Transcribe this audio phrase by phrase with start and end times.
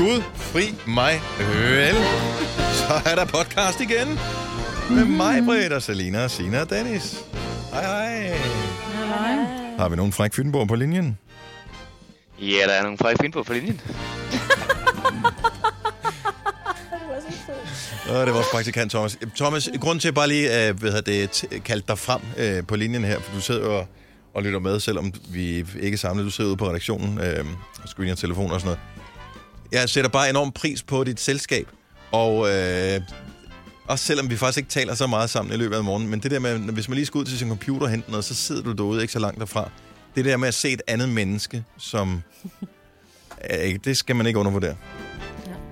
[0.00, 1.94] Gud, fri mig vel.
[2.74, 4.08] Så er der podcast igen.
[4.90, 7.24] Med mig, Britt og Selina, Sina og Dennis.
[7.72, 8.28] Hej, hej.
[8.28, 9.36] Hej.
[9.78, 11.18] Har vi nogen fræk Fynborg på linjen?
[12.40, 13.80] Ja, der er nogle frække finde på på linjen.
[18.08, 19.18] Og det er vores praktikant, Thomas.
[19.36, 22.76] Thomas, grund til at bare lige øh, hvad det, t- kalde dig frem øh, på
[22.76, 23.86] linjen her, for du sidder og,
[24.34, 26.24] og lytter med, selvom vi ikke er samlet.
[26.24, 27.44] Du sidder ude på redaktionen øh,
[27.82, 28.99] og screener telefoner og sådan noget.
[29.72, 31.68] Jeg sætter bare enorm pris på dit selskab,
[32.12, 33.00] og øh,
[33.88, 36.30] også selvom vi faktisk ikke taler så meget sammen i løbet af morgenen, men det
[36.30, 38.62] der med, hvis man lige skal ud til sin computer og hente noget, så sidder
[38.62, 39.70] du derude ikke så langt derfra.
[40.16, 42.22] Det der med at se et andet menneske, som...
[43.50, 44.76] Øh, det skal man ikke undervurdere.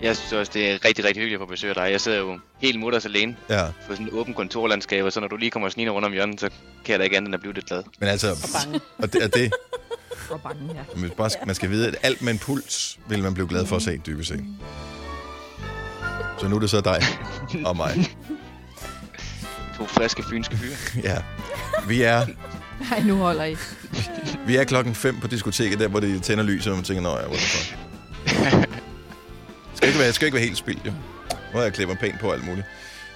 [0.03, 1.93] Jeg synes også, det er rigtig, rigtig hyggeligt at få besøg af dig.
[1.93, 5.29] Jeg sidder jo helt mutters alene Ja, på sådan et åbent kontorlandskab, og så når
[5.29, 6.49] du lige kommer snigende rundt om hjørnet, så
[6.85, 7.83] kan jeg da ikke andet end at blive lidt glad.
[8.01, 8.31] men altså...
[8.31, 8.81] Og bange.
[8.99, 9.53] Og det, og det,
[10.31, 11.01] Og bange, ja.
[11.01, 13.77] Man, bare, man skal vide, at alt med en puls vil man blive glad for
[13.77, 14.45] at se, dybest set.
[16.41, 17.03] Så nu er det så dig
[17.67, 18.17] og mig.
[19.79, 20.77] To friske fynske fyre.
[21.11, 21.17] Ja.
[21.89, 22.27] Vi er,
[22.91, 23.57] Nej, nu holder I.
[24.47, 27.17] vi er klokken 5 på diskoteket, der hvor det tænder lys, og man tænker, nå
[27.19, 27.75] ja, hvorfor?
[29.75, 30.91] Skal ikke være, skal ikke være helt spildt, jo.
[31.31, 32.67] Nu har jeg klippet pænt på alt muligt.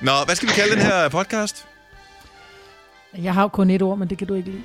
[0.01, 1.65] Nå, hvad skal vi kalde den her podcast?
[3.19, 4.63] Jeg har jo kun et ord, men det kan du ikke lide.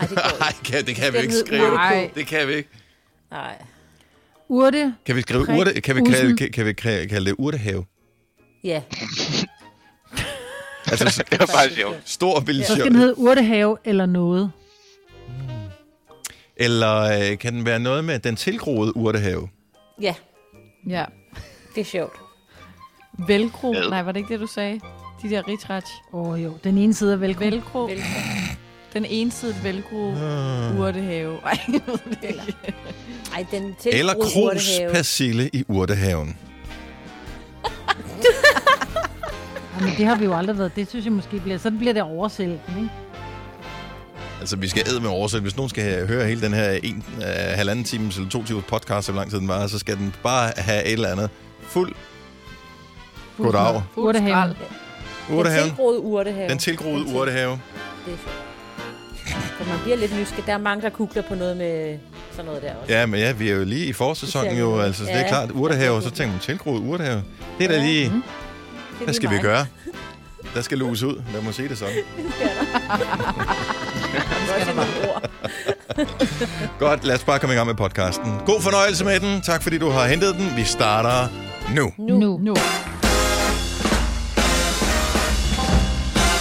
[0.00, 1.70] Ej, det Nej, kan, det kan vi ikke skrive.
[1.74, 2.10] Nej.
[2.14, 2.68] Det kan vi ikke.
[3.30, 3.62] Nej.
[4.48, 4.94] Urte.
[5.06, 7.84] Kan vi skrive urte, kan vi kalde, kan, kan vi kalde kalde det urtehave?
[8.64, 8.82] Ja.
[10.90, 11.96] Altså, Det var faktisk sjovt.
[12.04, 14.52] stor vil Så skal den hedde urtehave eller noget.
[16.56, 19.48] Eller øh, kan den være noget med den tilgroede urtehave?
[20.00, 20.14] Ja,
[20.88, 21.04] Ja.
[21.74, 22.16] det er sjovt.
[23.26, 23.72] Velcro.
[23.72, 23.88] Hvad?
[23.90, 24.80] Nej, var det ikke det, du sagde?
[25.22, 25.86] De der ritrach.
[26.12, 27.44] Åh oh, jo, den ene side er velcro.
[27.44, 27.86] Velcro.
[27.86, 28.02] Vel-
[28.98, 30.08] Den ensidige velcro.
[30.08, 30.80] Uh.
[30.80, 31.38] Urtehave.
[31.46, 32.56] Ej, jeg ved det ikke.
[33.34, 36.36] Ej, den Eller krus persille i urtehaven.
[39.80, 40.76] Ja, men det har vi jo aldrig været.
[40.76, 41.58] Det synes jeg måske bliver.
[41.58, 42.90] Så bliver det oversælgen, ikke?
[44.40, 45.40] Altså, vi skal æde med oversæt.
[45.42, 47.22] Hvis nogen skal høre hele den her en, uh,
[47.54, 50.52] halvanden times eller to timers podcast, så lang tid den var, så skal den bare
[50.56, 51.30] have et eller andet
[51.62, 51.94] fuld
[53.36, 53.82] goddag.
[53.96, 54.30] Urtehave.
[54.32, 54.54] skrald.
[55.28, 56.48] Den tilgroede urtehave.
[56.48, 57.60] Den tilgroede urtehave.
[58.06, 58.48] Det er sjovt.
[59.40, 60.46] For man bliver lidt nysgerrig.
[60.46, 61.98] Der er mange, der kukler på noget med
[62.30, 62.94] sådan noget der også.
[62.94, 63.92] Ja, men ja, vi er jo lige i
[64.54, 64.80] vi jo.
[64.80, 65.28] Altså, det er Ja.
[65.28, 67.22] klart, urtehave, så tænker man tilgroet urtehave.
[67.58, 67.84] Det er da Ja.
[67.84, 68.10] lige, er
[69.04, 69.66] hvad lige skal vi gøre?
[70.54, 71.94] Der skal luges ud, lad mig sige det sådan.
[74.58, 75.30] Det er mange ord.
[76.78, 78.32] Godt, lad os bare komme i gang med podcasten.
[78.46, 79.40] God fornøjelse med den.
[79.42, 80.56] Tak fordi du har hentet den.
[80.56, 81.28] Vi starter
[81.74, 81.92] nu.
[81.98, 82.18] Nu.
[82.18, 82.38] Nu.
[82.38, 82.56] Nu.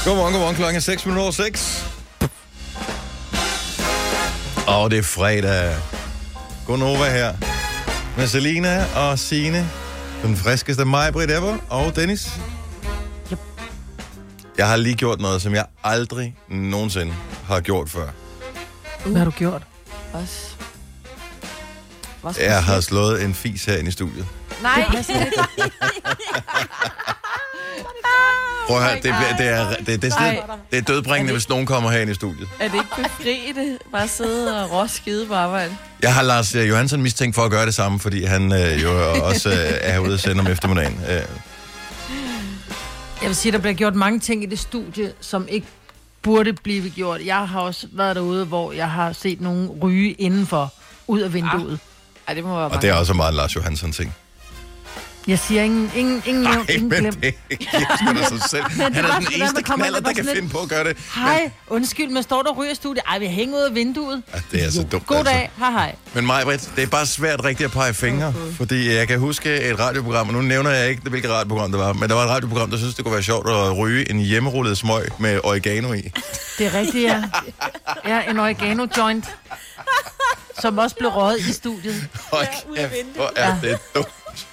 [0.05, 0.55] Godmorgen, godmorgen.
[0.55, 1.85] Klokken er 6 minutter over 6.
[4.67, 5.75] Og det er fredag.
[6.65, 7.33] Godnova her.
[8.17, 9.69] Med Selina og Sine.
[10.23, 11.57] Den friskeste mig, Britt ever.
[11.69, 12.39] Og Dennis.
[13.31, 13.39] Yep.
[14.57, 17.13] Jeg har lige gjort noget, som jeg aldrig nogensinde
[17.47, 18.07] har gjort før.
[19.05, 19.61] Hvad har du gjort?
[20.13, 20.55] Også.
[22.39, 24.25] Jeg har slået en fis herinde i studiet.
[24.61, 24.83] Nej.
[28.67, 31.65] Prøv at høre, det, bliver- det, er, det, det, er det er dødbringende, hvis nogen
[31.65, 32.47] kommer herinde i studiet.
[32.59, 33.77] Er det ikke befriende?
[33.91, 35.77] Bare sidde og rås skide på arbejde.
[36.03, 39.13] Jeg har Lars øh, Johansson mistænkt for at gøre det samme, fordi han øh, jo
[39.23, 40.99] også øh, er herude og sender om eftermiddagen.
[41.09, 41.15] Øh,
[43.21, 45.67] Jeg vil sige, der bliver gjort mange ting i det studie, som ikke
[46.21, 47.21] burde blive gjort.
[47.25, 50.73] Jeg har også været derude, hvor jeg har set nogen ryge indenfor,
[51.07, 51.79] ud af vinduet.
[52.27, 54.15] Ej, det må være og det er også meget en Lars Johansson ting.
[55.27, 57.21] Jeg siger ingen, ingen, ingen Nej, nævnt, ingen men glemt.
[57.23, 58.63] det giver da sig selv.
[58.63, 60.97] Han er den sådan, eneste knaller, der kan bare finde på at gøre det.
[61.15, 63.03] Hej, undskyld, men står der og ryger i studiet?
[63.07, 64.23] Ej, vi hænger ud af vinduet.
[64.33, 65.05] Ja, det er så dumt.
[65.05, 65.31] God altså.
[65.33, 65.95] dag, hej hej.
[66.13, 69.61] Men mig, Britt, det er bare svært rigtigt at pege fingre, fordi jeg kan huske
[69.61, 72.29] et radioprogram, og nu nævner jeg ikke, hvilket radioprogram det var, men der var et
[72.29, 76.01] radioprogram, der synes det kunne være sjovt at ryge en hjemmerullet smøg med oregano i.
[76.57, 77.23] Det er rigtigt, ja.
[78.07, 79.25] Ja, en oregano joint,
[80.59, 82.07] som også blev røget i studiet.
[82.31, 83.15] Hold ud af kæft, vinduet.
[83.15, 84.07] hvor er det dumt.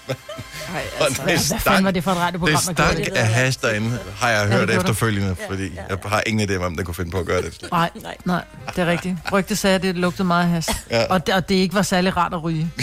[0.09, 1.23] Ej, altså.
[1.23, 3.05] det Hvad, hvad fanden var stank, det for et radioprogram, det gjorde det?
[3.07, 6.55] stank af hash derinde, har jeg hørt det gjorde efterfølgende, fordi jeg har ingen idé
[6.55, 7.59] om, hvem der kunne finde på at gøre det.
[7.73, 8.17] Nej, Nej.
[8.25, 8.45] nej,
[8.77, 9.17] det er rigtigt.
[9.33, 10.71] Rygte sagde, at det lugtede meget has.
[10.91, 11.01] Ja.
[11.01, 11.07] Ja.
[11.07, 12.71] Og, det, og det ikke var særlig rart at ryge.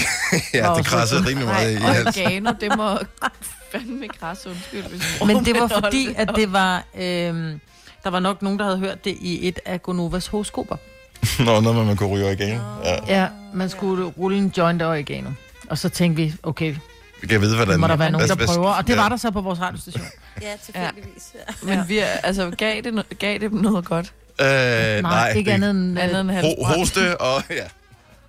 [0.54, 2.24] Ja, det også krassede rimelig meget i Ej, halsen.
[2.26, 2.98] oregano, det må
[3.72, 4.84] fandme krasse, undskyld.
[4.84, 6.84] Hvis Men det var fordi, det at det var...
[6.98, 7.60] Øhm,
[8.04, 10.76] der var nok nogen, der havde hørt det i et af Gonovas horoskoper.
[11.46, 12.60] Nå, noget med, man kunne ryge oregano.
[12.84, 13.22] Ja.
[13.22, 15.30] Ja, man skulle rulle en joint af oregano.
[15.70, 16.76] Og så tænkte vi, okay,
[17.30, 17.80] kan vide, hvordan...
[17.80, 18.70] må der være nogen, der prøver.
[18.74, 19.02] Og det ja.
[19.02, 20.06] var der så på vores radiostation.
[20.42, 21.24] Ja, tilfældigvis.
[21.36, 21.66] Ja.
[21.76, 24.14] Men vi er, altså, gav det, gav det noget godt?
[24.42, 26.00] Øh, Nej, nej, ikke det- andet end...
[26.00, 27.44] Andet end Øh, Ho- hoste og...
[27.50, 27.64] Ja.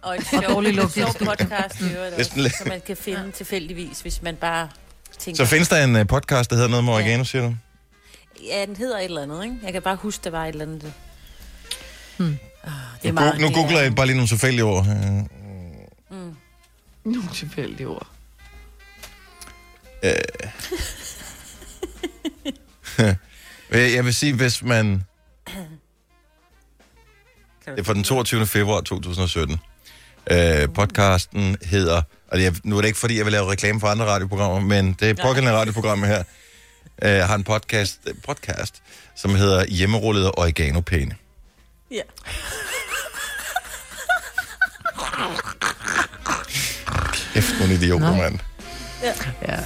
[0.03, 1.17] Og et Og sjovt, dårlig lugt studiet.
[1.29, 4.69] podcast, i øvrigt også, som man kan finde tilfældigvis, hvis man bare
[5.19, 5.45] tænker...
[5.45, 7.55] Så findes der en uh, podcast, der hedder noget med oregano, siger du?
[8.49, 9.57] Ja, den hedder et eller andet, ikke?
[9.65, 10.93] Jeg kan bare huske, der var et eller andet.
[12.17, 12.27] Hmm.
[12.65, 12.71] Oh,
[13.03, 14.87] det er Nu, meget, nu det er- googler jeg bare lige nogle tilfældige ord.
[14.87, 15.23] Øh,
[16.11, 16.37] Mm.
[17.05, 18.07] Nogle tilfældige ord.
[23.71, 25.05] Øh, Jeg vil sige, hvis man...
[27.65, 28.47] Det er fra den 22.
[28.47, 29.57] februar 2017.
[30.31, 32.03] Øh, podcasten hedder...
[32.29, 34.61] Og det er, nu er det ikke, fordi jeg vil lave reklame for andre radioprogrammer,
[34.61, 36.23] men det pågældende radioprogram her
[37.03, 38.83] øh, har en podcast, øh, podcast,
[39.17, 41.15] som hedder Hjemmerullede Oregano-pæne.
[41.91, 42.03] Ja.
[47.35, 48.39] Kæft, nogle idioter, mand.
[49.49, 49.59] Ja.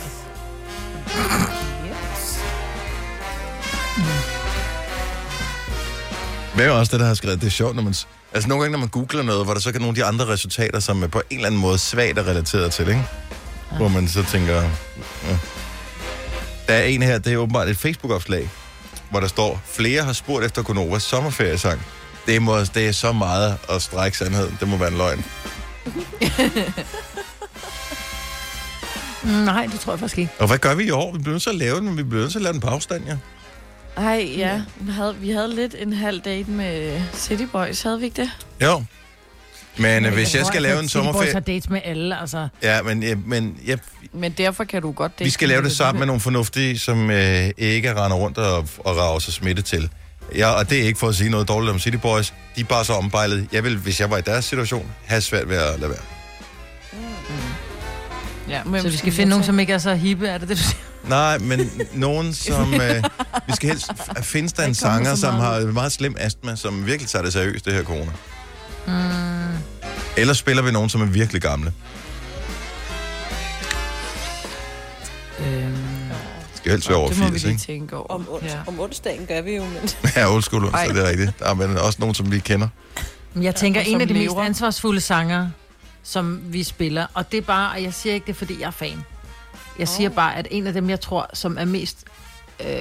[6.55, 7.41] Hvem er også det, der har skrevet?
[7.41, 7.95] Det er sjovt, når man...
[8.35, 10.27] Altså nogle gange, når man googler noget, hvor der så kan nogle af de andre
[10.27, 13.05] resultater, som er på en eller anden måde svagt er relateret til, ikke?
[13.73, 13.77] Ja.
[13.77, 14.63] Hvor man så tænker...
[15.25, 15.39] Ja.
[16.69, 18.51] Der er en her, det er åbenbart et Facebook-opslag,
[19.11, 21.81] hvor der står, flere har spurgt efter Konovas sommerferiesang.
[22.27, 24.57] Det, må, det er så meget at strække sandheden.
[24.61, 25.25] Det må være en løgn.
[29.27, 30.33] Nej, det tror jeg faktisk ikke.
[30.39, 31.13] Og hvad gør vi i år?
[31.13, 32.61] Vi bliver nødt til at lave den, men vi bliver nødt til at lade den
[32.61, 33.17] på afstand, ja.
[33.97, 34.63] Ej, ja.
[34.81, 38.31] Vi havde, vi havde lidt en halv date med City Boys, havde vi ikke det?
[38.63, 38.85] Jo.
[39.79, 41.33] Men øh, hvis jeg tror, skal lave en City Boys sommerferie...
[41.33, 42.49] har dates med alle, altså.
[42.63, 43.77] Ja, men, ja, men ja,
[44.13, 47.11] Men derfor kan du godt date Vi skal lave det sammen med nogle fornuftige, som
[47.11, 49.91] øh, ikke render rundt og, og rager sig smitte til.
[50.37, 52.35] Ja, og det er ikke for at sige noget dårligt om City Boys.
[52.57, 53.49] De er bare så ombejlet.
[53.53, 56.16] Jeg vil, hvis jeg var i deres situation, have svært ved at lade være.
[58.49, 60.57] Ja, men Så vi skal finde nogen, som ikke er så hippe, er det det,
[60.59, 60.77] du siger?
[61.09, 62.75] Nej, men nogen, som...
[62.75, 63.03] Øh,
[63.47, 63.91] vi skal helst...
[64.23, 67.73] Findes der en sanger, som har meget slem astma, som virkelig tager det seriøst, det
[67.73, 68.11] her corona?
[68.87, 68.93] Mm.
[70.17, 71.73] Eller spiller vi nogen, som er virkelig gamle?
[75.41, 77.63] Øhm, Det skal helst være over det må vi 80, lige ikke?
[77.65, 78.07] tænke over.
[78.07, 78.59] Om, ons, Ja.
[78.67, 79.91] om onsdagen gør vi jo, men...
[80.17, 80.87] Ja, old school, så Ej.
[80.87, 81.39] det er rigtigt.
[81.39, 82.69] Der er men også nogen, som vi kender.
[83.35, 84.35] men jeg tænker, og en af de lever.
[84.35, 85.49] mest ansvarsfulde sanger,
[86.09, 88.71] som vi spiller, og det er bare, og jeg siger ikke det, fordi jeg er
[88.71, 89.05] fan.
[89.79, 91.99] Jeg siger bare, at en af dem, jeg tror, som er mest
[92.61, 92.77] øh,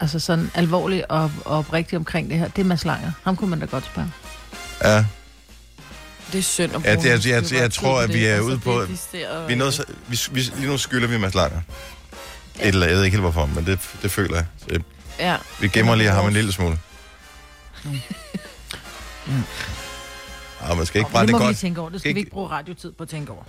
[0.00, 3.12] altså sådan alvorlig og, og oprigtig omkring det her, det er Mads Langer.
[3.24, 4.12] Ham kunne man da godt spørge.
[4.84, 5.04] Ja,
[6.32, 8.08] Det er synd at Ja, bruge det er- noget jeg- stykke jeg tid tror, at
[8.08, 8.16] det.
[8.18, 8.86] vi er Altså, ude det på-
[9.46, 11.60] vi er nødt, til- vi, vi, lige nu skylder vi Mads Langer.
[12.60, 14.46] Et eller jeg ved ikke helt hvorfor, men det, det føler jeg.
[14.58, 14.80] Så
[15.18, 15.36] Ja.
[15.60, 16.78] vi gemmer lige ham en lille smule.
[20.68, 21.58] Ja, man skal ikke det brænde må et vi godt...
[21.58, 21.90] tænke over.
[21.90, 23.42] Det skal ikke- vi ikke bruge radiotid på at tænke over.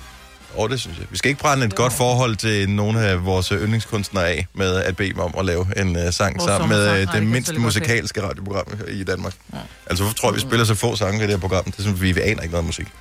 [0.58, 1.06] Åh, det synes jeg.
[1.12, 4.96] Vi skal ikke brænde et godt forhold til nogle af vores yndlingskunstnere af, med at
[4.96, 7.54] bede dem om at lave en uh, sang Vores sammen med uh, det det mindste
[7.54, 9.34] godt musikalske radioprogram i Danmark.
[9.54, 9.58] Ja.
[9.86, 11.64] Altså, hvorfor tror jeg, vi spiller så få sange i det her program?
[11.64, 12.88] Det er sådan, vi, vi aner ikke noget musik.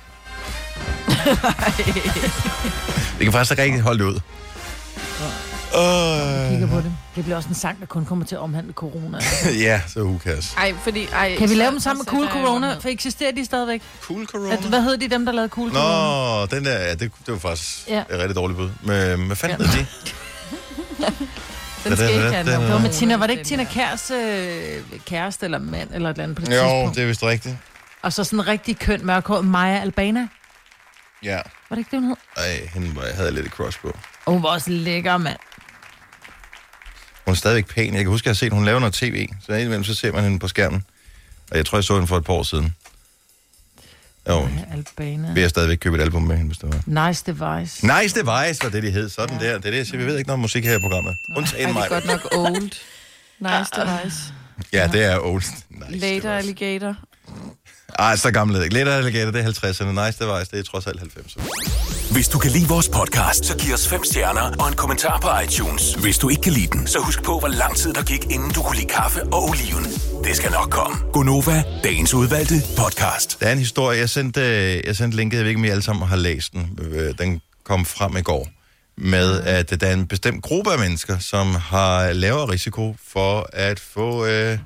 [3.19, 4.19] vi kan faktisk ikke rigtig holde det ud.
[5.19, 5.44] Kigger
[5.75, 6.91] Uh, på det.
[7.15, 9.19] Det bliver også en sang, der kun kommer til at omhandle corona.
[9.67, 10.53] ja, så who cares.
[10.57, 11.07] Ej, fordi...
[11.13, 12.73] Ej, Kan vi lave dem sammen med Cool Corona?
[12.79, 13.81] For eksisterer de stadigvæk?
[14.01, 14.53] Cool Corona?
[14.53, 16.39] At, hvad hed de dem, der lavede Cool Corona?
[16.41, 17.99] Nå, den der, ja, det, det var faktisk Ja.
[17.99, 18.69] et rigtig dårligt bud.
[18.83, 19.65] Men hvad fanden Ja.
[19.71, 19.79] ja.
[19.79, 19.85] de?
[21.89, 23.63] Den skal ikke handle om Det var med Tina, var det ikke den Tina.
[23.63, 26.95] Kærs øh, kæreste eller mand eller et eller andet på det Jo, tidspunkt?
[26.95, 27.55] det er vist rigtigt.
[28.01, 30.27] Og så sådan en rigtig køn mørkhåret Maja Albana.
[31.23, 31.35] Ja.
[31.69, 32.15] Var det ikke det, hun hed?
[32.37, 33.97] Ej, hende var, jeg havde lidt et crush på.
[34.25, 35.37] Og hun var også lækker, mand.
[37.25, 37.93] Hun er stadigvæk pæn.
[37.93, 39.27] Jeg kan huske, at jeg har set, hun laver noget tv.
[39.45, 40.83] Så indimellem så ser man hende på skærmen.
[41.51, 42.75] Og jeg tror, jeg så hende for et par år siden.
[44.29, 45.33] Jo, Albana.
[45.33, 47.07] vil jeg stadigvæk købe et album med hende, hvis det var.
[47.07, 47.87] Nice Device.
[48.01, 49.09] Nice Device var det, de hed.
[49.09, 49.45] Sådan ja.
[49.47, 49.57] der.
[49.57, 49.97] Det er det, jeg siger.
[49.97, 51.15] Vi ved ikke noget om musik her i programmet.
[51.37, 51.83] Undtagen det mig.
[51.83, 52.71] er godt nok old.
[53.39, 54.33] Nice device.
[54.73, 55.43] Ja, det er old.
[55.69, 56.29] Nice Later Device.
[56.29, 56.95] alligator.
[57.99, 58.73] Ej, så gammel det ikke.
[58.75, 60.05] Lidt Alligator, det er 50'erne.
[60.05, 62.13] Nice Device, det er trods alt 90'erne.
[62.13, 65.27] Hvis du kan lide vores podcast, så giv os fem stjerner og en kommentar på
[65.45, 65.93] iTunes.
[65.93, 68.51] Hvis du ikke kan lide den, så husk på, hvor lang tid der gik, inden
[68.51, 69.83] du kunne lide kaffe og oliven.
[70.23, 70.97] Det skal nok komme.
[71.13, 73.37] Gonova, dagens udvalgte podcast.
[73.39, 75.69] Der er en historie, jeg sendte, øh, jeg sendte linket, jeg ved ikke, om I
[75.69, 76.79] alle sammen har læst den.
[76.81, 78.47] Øh, Den kom frem i går.
[78.97, 83.79] Med, at der er en bestemt gruppe af mennesker, som har lavere risiko for at
[83.79, 84.57] få øh,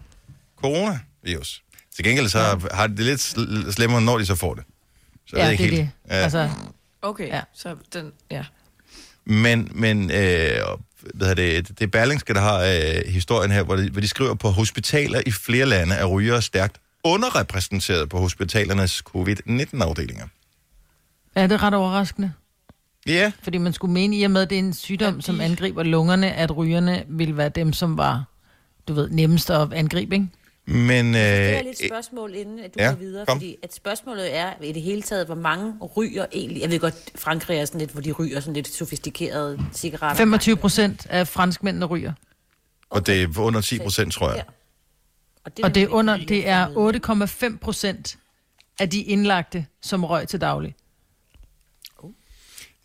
[0.61, 1.61] coronavirus.
[1.99, 4.63] Til gengæld så har det lidt sl- slemmere, når de så får det.
[5.27, 5.89] Så Ja, ved ikke det er helt.
[6.07, 6.13] det.
[6.15, 6.49] Altså,
[7.01, 7.35] Okay, Ja.
[7.35, 7.41] ja.
[7.53, 8.11] så den...
[8.31, 8.43] Ja.
[9.25, 10.17] Men, men øh,
[11.13, 14.07] hvad hedder det, det er Berlingske, der har øh, historien her, hvor de, hvor de
[14.07, 20.27] skriver, på hospitaler i flere lande er rygere stærkt underrepræsenteret på hospitalernes covid-19-afdelinger.
[21.35, 22.31] er det ret overraskende?
[23.07, 25.43] Ja, Fordi man skulle mene, i og med, at det er en sygdom, som de-
[25.43, 28.23] angriber lungerne, at rygerne ville være dem, som var,
[28.87, 30.27] du ved, nemmest at angribe, ikke?
[30.69, 33.37] Men Det er øh, lidt spørgsmål, inden at du ja, går videre, kom.
[33.37, 36.61] fordi at spørgsmålet er i det hele taget, hvor mange ryger egentlig.
[36.61, 40.17] Jeg ved godt, Frankrig er sådan lidt, hvor de ryger sådan lidt sofistikerede cigaretter.
[40.17, 42.13] 25 procent af franskmændene ryger.
[42.89, 44.37] og det er under 10 procent, tror jeg.
[44.37, 44.43] Ja.
[45.45, 47.53] Og det, Og det er, under, det er fremmed.
[47.57, 48.17] 8,5 procent
[48.79, 50.75] af de indlagte, som røg til daglig.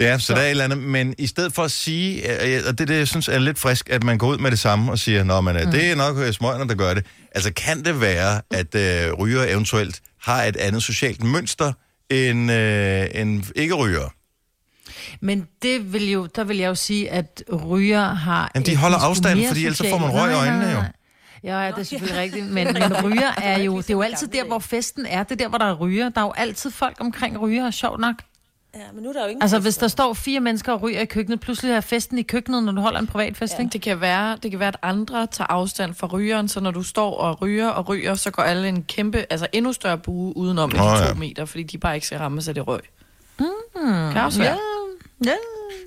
[0.01, 2.63] Ja, så, så der er et eller andet, men i stedet for at sige, øh,
[2.69, 4.59] og det er det, jeg synes er lidt frisk, at man går ud med det
[4.59, 5.71] samme og siger, nå, men mm.
[5.71, 7.07] det er nok øh, smøgerne, der gør det.
[7.33, 11.73] Altså, kan det være, at øh, ryger eventuelt har et andet socialt mønster
[12.11, 14.09] end, øh, end ikke-ryger?
[15.21, 18.51] Men det vil jo, der vil jeg jo sige, at ryger har...
[18.55, 20.83] Jamen, de holder sgu afstand, mere fordi ellers får man røg i øjnene, jo.
[21.45, 22.47] Ja, ja, det er selvfølgelig rigtigt.
[22.47, 25.23] Men, men ryger er jo, det er jo altid der, hvor festen er.
[25.23, 26.09] Det er der, hvor der er ryger.
[26.09, 28.15] Der er jo altid folk omkring ryger, sjovt nok.
[28.77, 31.01] Ja, men nu er der jo ingen Altså, hvis der står fire mennesker og ryger
[31.01, 33.71] i køkkenet, pludselig er festen i køkkenet, når du holder en privat fest, ikke?
[33.73, 36.83] Det kan, være, det kan være, at andre tager afstand fra rygeren, så når du
[36.83, 40.71] står og ryger og ryger, så går alle en kæmpe, altså endnu større bue udenom
[40.75, 41.15] i Nå, de to ja.
[41.15, 42.81] meter, fordi de bare ikke skal ramme sig det røg.
[43.39, 43.47] Mm,
[44.13, 44.59] kan også være.
[45.25, 45.33] Ja.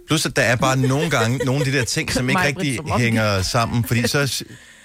[0.08, 2.80] Plus, at der er bare nogle gange nogle af de der ting, som ikke rigtig
[2.98, 3.84] hænger sammen.
[3.84, 4.20] Fordi så,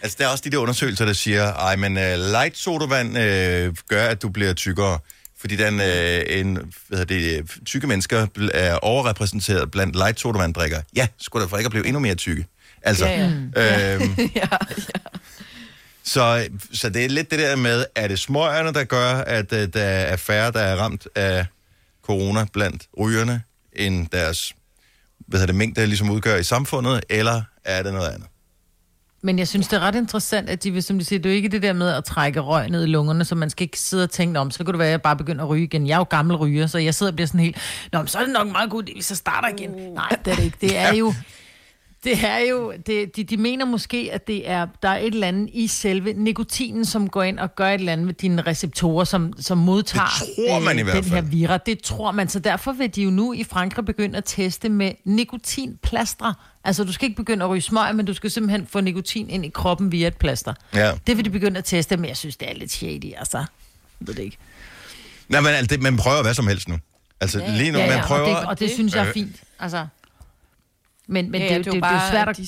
[0.02, 3.74] altså, der er også de der undersøgelser, der siger, ej, men uh, light sodavand uh,
[3.88, 4.98] gør, at du bliver tykkere.
[5.42, 6.54] Fordi den, uh, en,
[6.88, 10.80] hvad hedder det, øh, tykke mennesker er overrepræsenteret blandt light sodavanddrikker.
[10.96, 12.46] Ja, skulle der for ikke at blive endnu mere tykke.
[12.82, 13.94] Altså, Ja, ja.
[13.94, 14.48] Øhm, ja,
[16.04, 19.58] så, så det er lidt det der med, er det smøgerne, der gør, at uh,
[19.58, 21.46] der er færre, der er ramt af
[22.02, 24.52] corona blandt rygerne, end deres
[25.26, 28.28] hvad hedder det, mængde, der ligesom udgør i samfundet, eller er det noget andet?
[29.24, 31.32] Men jeg synes, det er ret interessant, at de vil, som de siger, det er
[31.32, 33.80] jo ikke det der med at trække røg ned i lungerne, så man skal ikke
[33.80, 35.86] sidde og tænke om, så kan det være, at jeg bare begynder at ryge igen.
[35.86, 37.56] Jeg er jo gammel ryger, så jeg sidder og bliver sådan helt,
[37.92, 39.70] Nå, men så er det nok en meget god idé, hvis jeg starter igen.
[39.94, 40.56] Nej, det er det ikke.
[40.60, 41.14] Det er jo,
[42.04, 45.28] det er jo, det, de, de mener måske, at det er, der er et eller
[45.28, 49.04] andet i selve nikotinen, som går ind og gør et eller andet med dine receptorer,
[49.04, 51.26] som, som modtager Det tror man i hvert den her fald.
[51.26, 51.58] vira.
[51.58, 54.92] Det tror man, så derfor vil de jo nu i Frankrig begynde at teste med
[55.04, 56.34] nikotinplastre.
[56.64, 59.44] Altså, du skal ikke begynde at ryge smøg, men du skal simpelthen få nikotin ind
[59.44, 60.54] i kroppen via et plaster.
[60.74, 60.92] Ja.
[61.06, 63.38] Det vil de begynde at teste, men jeg synes, det er lidt shady, altså.
[63.38, 63.46] Jeg
[64.00, 64.36] ved det ikke.
[65.28, 66.78] Nej, men altså, det, man prøver hvad som helst nu.
[67.20, 68.34] Altså, ja, lige nu, ja, man ja, prøver...
[68.34, 69.36] og, det, og det synes jeg er fint.
[69.60, 69.86] Altså.
[71.08, 72.46] Men, men ja, det, er jo- det, det, det er jo svært at de,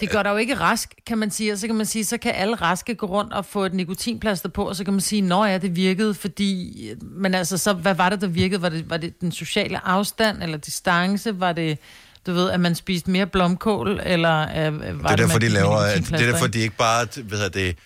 [0.00, 1.52] Det gør dig jo ikke rask, kan man sige.
[1.52, 4.48] Og så kan man sige, så kan alle raske gå rundt og få et nikotinplaster
[4.48, 6.90] på, og så kan man sige, nå ja, det virkede, fordi...
[7.02, 8.62] Men altså, så hvad var det, der virkede?
[8.62, 11.40] Var det, var det den sociale afstand, eller distance?
[11.40, 11.78] Var det,
[12.26, 15.40] du ved, at man spiste mere blomkål, eller øh, var det, det er derfor, man
[15.40, 15.80] de laver...
[15.80, 17.06] Det er derfor, de ikke bare...
[17.22, 17.76] Hvad hedder det,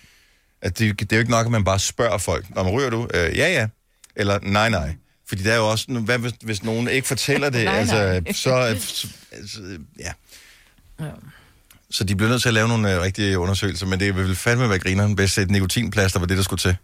[0.61, 2.55] at det, det er jo ikke nok, at man bare spørger folk.
[2.55, 3.07] Når man ryger du?
[3.13, 3.67] Øh, ja, ja.
[4.15, 4.95] Eller nej, nej.
[5.31, 5.85] Fordi der er jo også...
[5.99, 7.65] Hvad hvis, hvis nogen ikke fortæller det?
[7.65, 8.31] Nej, altså, nej.
[8.33, 8.77] så...
[8.87, 9.59] så altså,
[9.99, 10.11] ja.
[11.05, 11.09] Ja.
[11.91, 14.69] Så de bliver nødt til at lave nogle øh, rigtige undersøgelser, men det vil fandme
[14.69, 16.77] være grineren, hvis et nikotinplaster var det, der skulle til.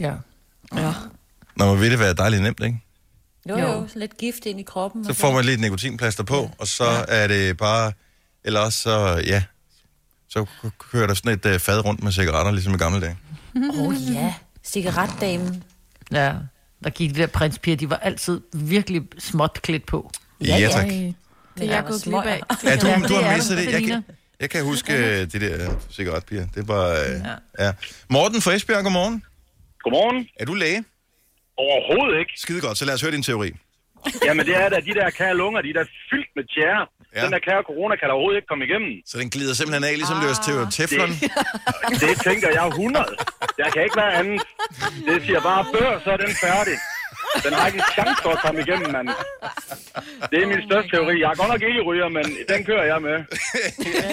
[0.00, 0.14] Ja.
[0.76, 0.92] Ja.
[1.56, 2.80] Når man vil det være dejligt nemt, ikke?
[3.48, 3.66] Jo, Jo.
[3.68, 5.04] jo, så lidt gift ind i kroppen.
[5.04, 7.92] Så får man lige et nikotinplaster på, og så er det bare...
[8.44, 9.42] Eller også så, ja,
[10.28, 13.16] så k- kører der sådan et uh, fad rundt med cigaretter, ligesom i gamle dage.
[13.56, 15.64] Åh oh, ja, cigaretdamen.
[16.12, 16.32] ja.
[16.84, 20.10] Der gik de der prinspiger, de var altid virkelig småt klædt på.
[20.40, 20.86] Ja, ja tak.
[20.86, 21.14] Det
[21.58, 22.40] er jeg gået glip af.
[22.64, 23.72] Ja, du, du det har mistet du, det.
[23.72, 24.04] Jeg kan,
[24.40, 26.46] jeg kan huske uh, de der cigaretpiger.
[26.54, 26.90] Det var...
[26.90, 26.98] Uh,
[27.58, 27.64] ja.
[27.66, 27.72] ja.
[28.10, 29.24] Morten fra Esbjerg, godmorgen.
[29.82, 30.28] Godmorgen.
[30.40, 30.84] Er du læge?
[31.56, 32.32] Overhovedet ikke.
[32.36, 33.52] Skide godt, så lad os høre din teori.
[34.24, 36.86] Jamen det er da de der kære lunger, de er da fyldt med tjære.
[37.18, 37.24] Ja.
[37.24, 38.92] Den der kære corona kan der overhovedet ikke komme igennem.
[39.10, 41.10] Så den glider simpelthen af, ligesom det var til teflon.
[42.04, 43.04] Det tænker jeg 100.
[43.60, 44.40] Der kan ikke være andet.
[45.08, 46.76] Det siger bare bør, så er den færdig.
[47.44, 49.08] Den har ikke en chance for at komme igennem, mand.
[50.30, 51.14] Det er min største teori.
[51.22, 53.16] Jeg er godt nok ikke ryger, men den kører jeg med.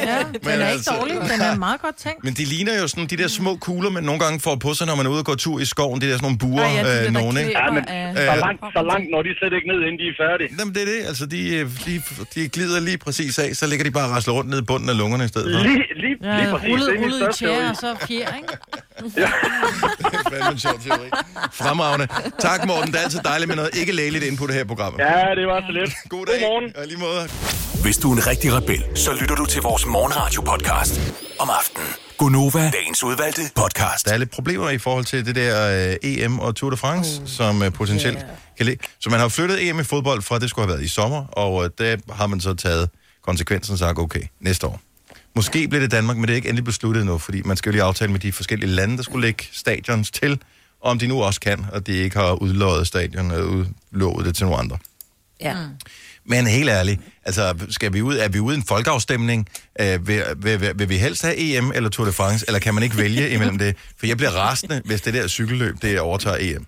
[0.09, 2.19] Ja, den Men er ikke altså- dårlig, den er meget godt tænkt.
[2.27, 4.87] Men de ligner jo sådan de der små kugler, man nogle gange får på sig,
[4.89, 6.01] når man er ude og går tur i skoven.
[6.01, 7.51] De der sådan nogle buer, Ej, ja, de der, øh, der nogen, ikke?
[7.59, 7.83] Ja, men
[8.31, 10.49] så langt, så langt når de slet ikke ned, inden de er færdige.
[10.59, 10.99] Jamen, det er det.
[11.11, 11.93] Altså, de, øh, de,
[12.35, 14.89] de glider lige præcis af, så ligger de bare og rasler rundt ned i bunden
[14.89, 15.63] af lungerne i stedet for.
[15.67, 16.69] Lige, lige, Ja, lige præcis.
[16.69, 17.55] rullet, Det er min rullet i største teori.
[17.57, 18.53] tjære, og så fjer, ikke?
[19.05, 19.23] Det
[20.19, 21.07] er fandme en sjov teori.
[21.61, 22.07] Fremragende.
[22.39, 22.91] Tak, Morten.
[22.93, 24.99] Det er altid dejligt med noget ikke lægeligt input her i programmet.
[24.99, 25.91] Ja, det var så lidt.
[26.13, 26.39] God dag.
[26.39, 26.65] Godmorgen.
[26.83, 27.21] I lige måde.
[27.83, 30.93] Hvis du er en rigtig rebel, så lytter du til vores morgenradio-podcast
[31.39, 31.87] om aftenen.
[32.17, 34.05] Gunova, dagens udvalgte podcast.
[34.05, 35.53] Der er lidt problemer i forhold til det der
[35.91, 38.29] øh, EM og Tour de France, uh, som øh, potentielt yeah.
[38.57, 38.83] kan ligge.
[38.99, 41.63] Så man har flyttet EM i fodbold fra, det skulle have været i sommer, og
[41.63, 42.89] øh, der har man så taget
[43.21, 44.81] konsekvensen og sagt, okay, næste år.
[45.35, 47.71] Måske bliver det Danmark, men det er ikke endelig besluttet endnu, fordi man skal jo
[47.71, 50.39] lige aftale med de forskellige lande, der skulle lægge stadions til,
[50.85, 54.35] og om de nu også kan, og de ikke har udlået stadion og udlovet det
[54.35, 54.77] til nogle andre.
[55.41, 55.55] Ja.
[56.25, 59.49] Men helt ærligt, altså, skal vi ud, er vi ude i en folkeafstemning?
[59.79, 62.73] Øh, vil, vil, vil, vil, vi helst have EM eller Tour de France, eller kan
[62.73, 63.75] man ikke vælge imellem det?
[63.97, 66.65] For jeg bliver rasende, hvis det der cykelløb, det overtager EM.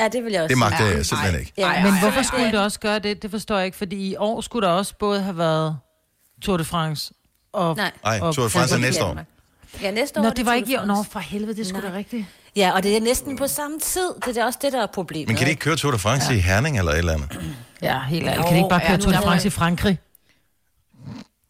[0.00, 1.52] Ja, det vil jeg også Det magter jeg simpelthen ikke.
[1.58, 3.22] Ja, Men hvorfor skulle det også gøre det?
[3.22, 5.78] Det forstår jeg ikke, fordi i år skulle der også både have været
[6.42, 7.12] Tour de France
[7.52, 7.76] og...
[7.76, 8.18] Nej.
[8.20, 9.18] Og Tour de France er næste år.
[9.82, 10.24] Ja, næste år.
[10.24, 10.84] Nå, det var ikke i år.
[10.84, 12.26] Nå, for helvede, det skulle da rigtigt.
[12.56, 14.10] Ja, og det er næsten på samme tid.
[14.26, 15.28] Det er også det, der er problemet.
[15.28, 16.36] Men kan de ikke køre Tour de France ja.
[16.36, 17.40] i Herning eller et eller andet?
[17.82, 18.44] Ja, helt ærligt.
[18.46, 19.98] Kan de ikke bare ja, køre Tour de der France i jeg- Frankrig?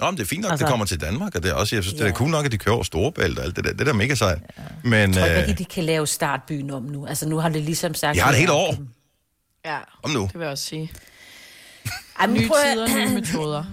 [0.00, 1.76] Nå, men det er fint nok, altså, det kommer til Danmark, og det er også,
[1.76, 2.12] jeg synes, det er Ja.
[2.12, 3.72] cool nok, at de kører over Storebælt og alt det der.
[3.72, 4.38] Det er da mega sejt.
[4.84, 7.06] Men Jeg tror øh, ikke, de kan lave startbyen om nu.
[7.06, 8.14] Altså, nu har det ligesom sagt...
[8.16, 8.74] de har et helt år
[9.64, 10.22] Ja, om nu.
[10.22, 10.90] det vil jeg også sige.
[12.20, 13.64] Ej, men Nye tider, nye metoder.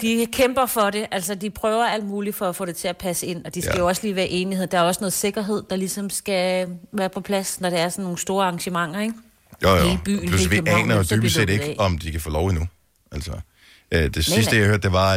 [0.00, 1.06] De kæmper for det.
[1.10, 3.44] Altså, de prøver alt muligt for at få det til at passe ind.
[3.44, 3.80] Og de skal Ja.
[3.80, 4.66] jo også lige være enighed.
[4.66, 8.02] Der er også noget sikkerhed, der ligesom skal være på plads, når det er sådan
[8.02, 9.14] nogle store arrangementer, ikke?
[9.62, 9.82] Jo, jo.
[9.82, 12.66] Hele byen, Plus, vi aner jo dybest set ikke, om de kan få lov endnu.
[13.12, 13.32] Altså,
[13.92, 15.12] øh, det sidste, jeg hørte, det var,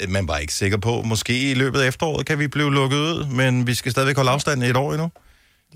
[0.00, 2.96] at man var ikke sikker på, måske i løbet af efteråret kan vi blive lukket
[2.96, 5.10] ud, men vi skal stadigvæk holde afstand i et år endnu.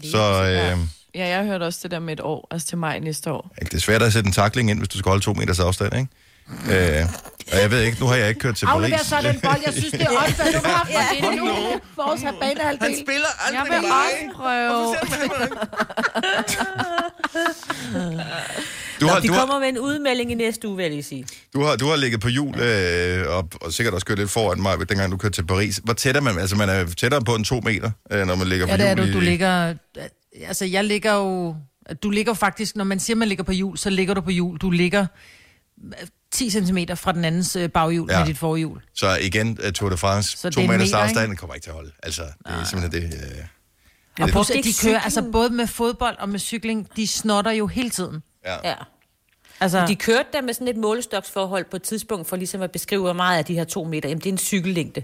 [0.02, 0.78] Så øh,
[1.14, 3.54] Ja, jeg hørte også det der med et år, altså til maj næste år.
[3.62, 5.92] det er svært at sætte en takling ind, hvis du skal holde to meters afstand,
[5.97, 6.09] ikke?
[6.99, 7.06] Øh,
[7.52, 9.06] og jeg ved ikke, nu har jeg ikke kørt til Aflever Paris.
[9.06, 9.61] så den bold.
[9.66, 10.52] Jeg synes, det er åndssvagt.
[10.54, 10.90] Du har haft
[11.21, 11.47] det nu.
[11.97, 12.97] Vores har banehalvdel.
[13.06, 14.97] spiller Jeg vil også prøve.
[19.00, 21.02] Du har, De du, har, kommer med en udmelding i næste uge, vil jeg lige
[21.02, 21.26] sige.
[21.54, 24.62] du, har, du har ligget på jul, øh, og, og sikkert også kørt lidt foran
[24.62, 25.80] mig, dengang du kørte til Paris.
[25.85, 26.38] Hvor tæt er man?
[26.38, 28.87] Altså, man er tættere på en to meter, øh, når man ligger på Ja, det
[28.87, 28.99] er jul.
[28.99, 29.11] du.
[29.11, 29.75] i- Du ligger...
[30.42, 31.56] Altså, jeg ligger jo...
[32.02, 32.76] Du ligger faktisk...
[32.76, 34.58] Når man siger, man ligger på hjul, så ligger du på hjul.
[34.58, 35.06] Du ligger
[35.84, 38.18] øh, 10 cm fra den andens øh, baghjul Ja.
[38.18, 38.82] med dit forhjul.
[38.94, 41.40] Så igen, uh, Tour de France, Så to er meters meter, afstand, ikke?
[41.40, 41.92] kommer ikke til at holde.
[42.02, 43.14] Altså, det er simpelthen det.
[43.14, 43.20] Uh,
[44.20, 47.06] Og det- plus, Det at de kører, altså både med fodbold og med cykling, de
[47.06, 48.22] snotter jo hele tiden.
[48.46, 48.68] ja.
[48.68, 48.74] Ja.
[49.60, 53.00] Altså, De kørte der med sådan et målestoksforhold på et tidspunkt, for ligesom at beskrive,
[53.02, 55.02] hvor meget af de her to meter, jamen det er en cykellængde.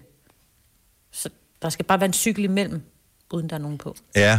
[1.12, 1.28] Så
[1.62, 2.82] der skal bare være en cykel imellem,
[3.32, 3.96] uden der er nogen på.
[4.16, 4.38] ja.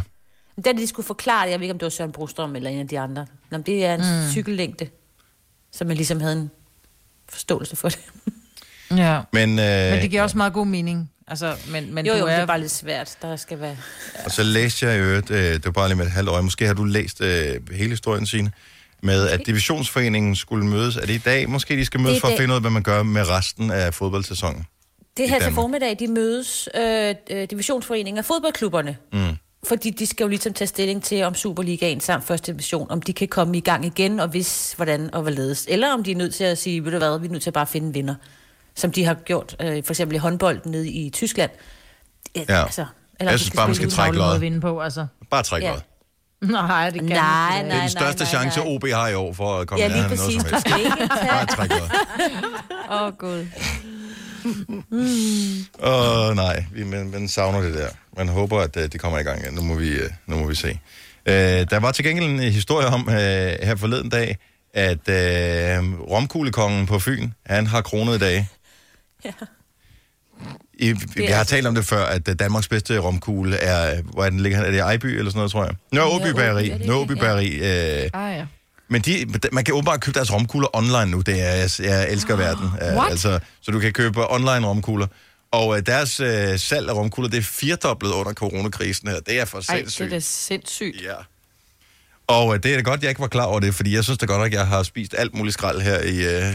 [0.65, 2.79] Den, de skulle forklare det, jeg ved ikke, om det var Søren Brostrøm eller en
[2.79, 4.31] af de andre, Nå, men det er en mm.
[4.31, 4.87] cykellængde,
[5.71, 6.51] så man ligesom havde en
[7.29, 7.99] forståelse for det.
[8.97, 9.21] ja.
[9.33, 11.11] Men, uh, Men det giver også meget god mening.
[11.27, 12.31] Altså, men, men Jo, du jo, er...
[12.31, 13.17] det er bare lidt svært.
[13.21, 13.77] Der skal være...
[14.25, 16.41] og så læste jeg i øvrigt, uh, det var bare lige med et halvt øje,
[16.41, 17.27] måske har du læst uh,
[17.71, 18.51] hele historien, Signe,
[19.03, 20.97] med at divisionsforeningen skulle mødes.
[20.97, 21.49] Er det i dag?
[21.49, 23.93] Måske de skal mødes for at finde ud af, hvad man gør med resten af
[23.93, 24.65] fodboldsæsonen.
[25.17, 28.97] Det I her til formiddag, de mødes øh, øh, divisionsforeningen af fodboldklubberne.
[29.13, 29.37] Mm.
[29.67, 33.13] Fordi de skal jo ligesom tage stilling til, om Superligaen samt første division, om de
[33.13, 35.65] kan komme i gang igen, og hvis, hvordan og hvorledes.
[35.69, 37.49] Eller om de er nødt til at sige, ved du hvad, vi er nødt til
[37.49, 38.15] at bare finde en vinder.
[38.75, 41.51] Som de har gjort, øh, for eksempel i håndbold nede i Tyskland.
[42.35, 42.43] Ja.
[42.49, 42.63] Ja.
[42.63, 42.85] Altså,
[43.19, 44.39] Jeg om de synes bare, man skal trække Trække lod.
[44.39, 45.05] vinde på, altså.
[45.29, 45.71] Bare træk Ja.
[45.71, 45.79] lod.
[46.51, 47.67] Nej, det kan Nej, ikke.
[47.69, 48.75] nej, Det er den største nej, chance, nej.
[48.75, 50.67] OB har i år for at komme Ja, i nærheden noget som helst.
[51.29, 51.89] Bare træk lod.
[52.91, 53.45] Åh, oh, gud.
[55.83, 57.87] Åh, oh, nej, vi, man, man savner det der.
[58.17, 59.53] Man håber, at uh, det kommer i gang igen.
[59.53, 60.69] Nu må vi, uh, nu må vi se.
[61.25, 61.33] Uh,
[61.69, 64.37] der var til gengæld en historie om uh, her forleden dag,
[64.73, 68.47] at uh, romkuglekongen på Fyn, han har kronet i dag.
[69.25, 69.31] Ja.
[70.73, 74.05] I, vi har altså- talt om det før, at uh, Danmarks bedste romkugle er, øh,
[74.05, 74.67] hvor er den ligger han?
[74.67, 75.75] Er det Ejby eller sådan noget, tror jeg?
[75.91, 76.69] Nå, Åby Bageri.
[76.69, 76.93] er Nå?
[76.93, 77.11] Åby.
[77.11, 77.59] Bageri.
[77.59, 78.45] Uh, Ah, ja.
[78.91, 81.21] Men de, man kan åbenbart købe deres romkugler online nu.
[81.21, 82.65] Det er, jeg, jeg elsker verden.
[82.65, 83.11] Uh, What?
[83.11, 85.07] altså, så du kan købe online romkugler.
[85.51, 86.27] Og uh, deres uh,
[86.57, 89.19] salg af romkugler, det er firedoblet under coronakrisen her.
[89.19, 90.11] Det er for Ej, det er sindssygt.
[90.11, 91.03] da sindssygt.
[91.03, 91.15] Ja.
[92.27, 94.17] Og uh, det er da godt, jeg ikke var klar over det, fordi jeg synes
[94.17, 96.53] da godt, at jeg har spist alt muligt skrald her i, uh,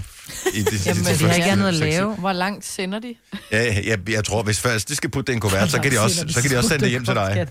[0.54, 2.14] i de, Jamen, de, vi de har ikke andet at lave.
[2.14, 3.14] Hvor langt sender de?
[3.52, 5.92] Ja, jeg, jeg tror, hvis først de skal putte det i en kuvert, så kan
[5.92, 7.48] de også, så kan de også sende det hjem til dig.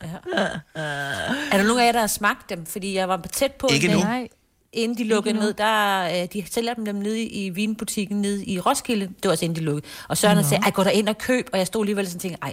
[0.00, 2.66] Er der nogen af jer, der har smagt dem?
[2.66, 3.98] Fordi jeg var tæt på Ikke nu.
[3.98, 4.28] Nej.
[4.72, 5.52] inden de lukkede ned.
[5.52, 9.06] Der, øh, de sælger dem, dem nede i vinbutikken nede i Roskilde.
[9.06, 9.86] Det var også inden de lukkede.
[10.08, 11.48] Og Søren sagde, ej, gå der ind og køb.
[11.52, 12.52] Og jeg stod alligevel sådan og tænkte, ej,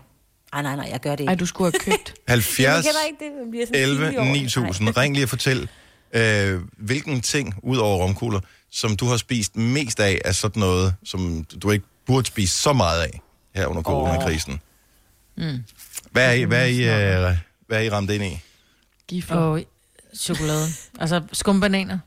[0.54, 1.30] ej, nej, nej, jeg gør det ikke.
[1.30, 2.13] Ej, du skulle have købt.
[2.28, 3.52] 70 Jeg kender ikke det.
[3.52, 4.41] Bliver sådan 11 pinlig over det.
[4.41, 4.98] 9000.
[4.98, 5.69] Ring lige og fortæl,
[6.13, 8.39] øh, hvilken ting, ud over romkugler,
[8.72, 12.74] som du har spist mest af, af sådan noget, som du ikke burde spise så
[12.74, 13.22] meget af
[13.56, 14.60] her under coronakrisen.
[15.38, 15.63] Mm.
[16.13, 18.39] Hvad er I, hvad er I, øh, hvad er I ramt ind i?
[19.08, 19.38] Gifler.
[19.38, 19.63] Og
[20.17, 20.67] chokolade.
[20.99, 21.99] Altså skumbananer.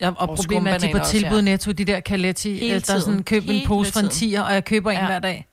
[0.00, 1.42] Ja, og, Og problemet er, at de er på skumbananer også, tilbud ja.
[1.44, 2.58] netto, de der Caletti.
[2.58, 3.22] Hele Der er sådan, tiden.
[3.24, 5.06] køb en Hele pose for en tier, og jeg køber en Ja.
[5.06, 5.46] hver dag.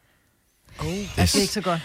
[0.81, 1.81] Det Det er ikke så godt.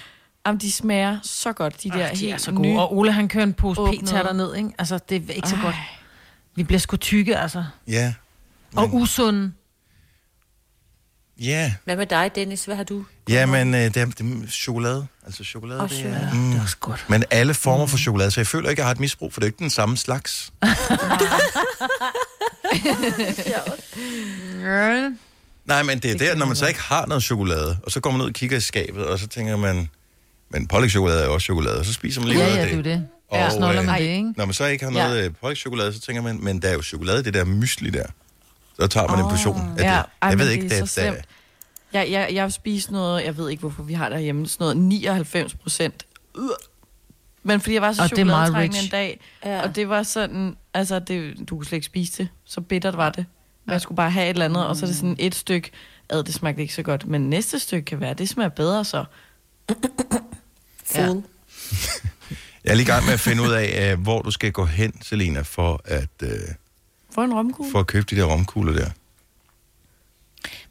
[0.46, 2.68] Jamen, de smager så godt, de der Ej, de helt er så nye.
[2.68, 2.80] gode.
[2.82, 4.70] Og Ole, han kører en pose p-tatter ned, ikke?
[4.78, 5.62] Altså, det er ikke så Ej.
[5.62, 5.76] godt.
[6.54, 7.64] Vi bliver sgu tykke, altså.
[7.88, 8.14] Ja.
[8.76, 9.52] Og usunde.
[11.40, 11.72] Ja.
[11.84, 12.64] Hvad med dig, Dennis?
[12.64, 13.04] Hvad har du?
[13.28, 15.06] Ja, men øh, det, er, det er chokolade.
[15.28, 16.02] Altså chokolade, Og det er...
[16.02, 16.30] chokolade.
[16.34, 16.50] Mm.
[16.50, 17.04] Det er også godt.
[17.08, 19.40] Men alle former for chokolade, så jeg føler ikke, at jeg har et misbrug, for
[19.40, 20.52] det er ikke den samme slags.
[25.66, 28.10] Nej, men det er der, når man så ikke har noget chokolade, og så går
[28.10, 29.88] man ud og kigger i skabet, og så tænker man,
[30.50, 32.72] men pålægtschokolade er også chokolade, og så spiser man lige Ja, noget ja, af det
[32.72, 32.98] er jo det.
[32.98, 33.08] det.
[33.30, 34.32] Og, Ja, snoller øh, man det, ikke?
[34.36, 35.28] Når man så ikke har noget ja.
[35.42, 38.04] pålægtschokolade, så tænker man, men der er jo chokolade, det der mysli der.
[38.80, 39.94] Så tager man oh, en portion af Ja, det.
[39.94, 41.24] ej, Jeg men ved ikke, det er det, så det, slemt.
[41.92, 44.76] Jeg, jeg, jeg har spist noget, jeg ved ikke, hvorfor vi har derhjemme, sådan noget
[44.76, 46.06] 99 procent.
[47.42, 48.84] Men fordi jeg var så Og det meget chokoladetrængende rich.
[48.86, 49.62] en dag, Ja.
[49.62, 52.28] og det var sådan, altså, det, du kunne slet ikke spise det.
[52.44, 53.26] Så bittert var det.
[53.64, 55.70] Men jeg skulle bare have et eller andet, og så er det sådan et stykke,
[56.08, 57.06] ad, det smagte ikke så godt.
[57.06, 59.04] Men næste stykke kan være, det smager bedre så.
[60.94, 61.22] Fool.
[62.64, 64.64] Jeg er lige i gang med at finde ud af, øh, hvor du skal gå
[64.64, 66.30] hen, Selina, for at, øh,
[67.14, 67.72] Få en romkugle.
[67.72, 68.90] for at købe de der romkugler der.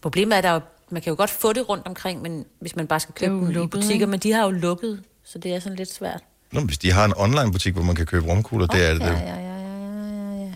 [0.02, 2.76] Problemet er, at der er man kan jo godt få det rundt omkring, men hvis
[2.76, 4.08] man bare skal købe dem i lukket, butikker, ikke?
[4.08, 6.24] men de har jo lukket, så det er sådan lidt svært.
[6.52, 9.00] Nå, hvis de har en online-butik, hvor man kan købe romkugler, det er det.
[9.02, 10.52] Ja, ja, ja, ja, ja, ja.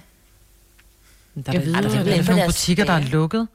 [1.35, 2.93] Der Jeg er, ved der, jo, der er det er vel for nogle butikker, der
[2.93, 3.47] er lukket.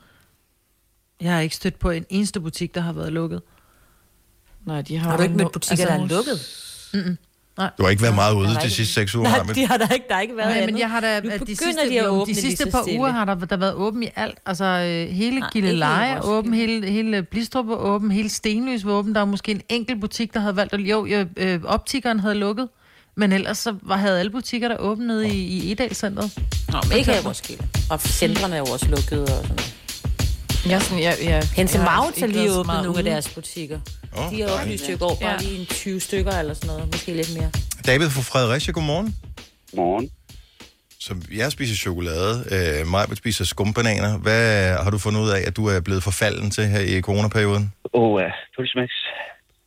[1.20, 3.42] Jeg har ikke stødt på en eneste butik, der har været lukket.
[4.64, 6.92] Nej, de har, Har du jo ikke mødt butikker, der er hos-
[7.56, 7.70] lukket?
[7.78, 9.88] Du har ikke været meget ude de ikke- sidste seks uger, Nej, de har der
[9.94, 12.04] ikke, der har ikke været Nej, men jeg har da, Nu de sidste, de at
[12.06, 13.00] jo, åbne de sidste par stille.
[13.00, 14.38] uger har der, der været åben i alt.
[14.46, 18.92] Altså øh, hele Nej, Gilleleje er åben, hele, hele Blistrup er åben, hele Stenløs var
[18.92, 19.14] åben.
[19.14, 20.80] Der var måske en enkelt butik, der havde valgt at...
[20.80, 22.68] Jo, øh, øh, optikeren havde lukket.
[23.16, 26.38] Men ellers så var, havde alle butikker der nede i, i Edal-centret.
[26.72, 27.64] Nå, men ikke her i Roskilde.
[27.90, 29.75] Og centrene er jo også lukket og sådan noget.
[30.68, 32.98] Jeg, er sådan, jeg, jeg, Hense jeg har Maut har ikke lige åbnet meget nogle
[32.98, 33.80] af deres butikker.
[34.18, 35.36] Åh, De har oplyst i går, bare Ja.
[35.40, 36.86] lige en 20 stykker eller sådan noget.
[36.92, 37.50] Måske lidt mere.
[37.86, 39.08] David fra Fredericia, godmorgen.
[39.76, 40.10] Morgen.
[41.00, 44.18] Så jeg spiser chokolade, øh, Majbert spiser skumbananer.
[44.18, 44.44] Hvad
[44.84, 47.72] har du fundet ud af, at du er blevet forfalden til her i coronaperioden?
[47.94, 48.90] Åh, oh, uh, pølsemix.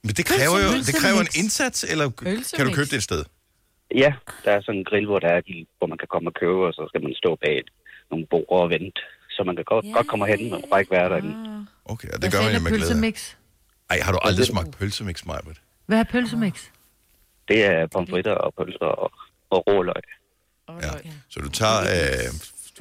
[0.03, 0.85] Men det kræver jo Pølsemix.
[0.85, 2.75] det kræver en indsats, eller kan du Pølsemix.
[2.77, 3.23] købe det et sted?
[4.03, 4.11] Ja,
[4.45, 5.41] der er sådan en grill, hvor, der er
[5.77, 7.69] hvor man kan komme og købe, og så skal man stå bag et,
[8.11, 9.01] nogle bord og vente.
[9.29, 9.91] Så man kan godt, Ja.
[9.91, 11.67] godt komme hen, men bare ikke være derinde.
[11.85, 12.81] Okay, og det Hvad gør man jo er med glæde.
[12.81, 13.33] pølsemix?
[13.89, 15.61] Ej, har du aldrig smagt pølsemix, Majbert?
[15.85, 16.53] Hvad er pølsemix?
[17.47, 19.11] Det er pomfritter og pølser og,
[19.49, 20.03] og råløg.
[20.81, 20.91] Ja.
[21.29, 22.27] Så du tager, øh,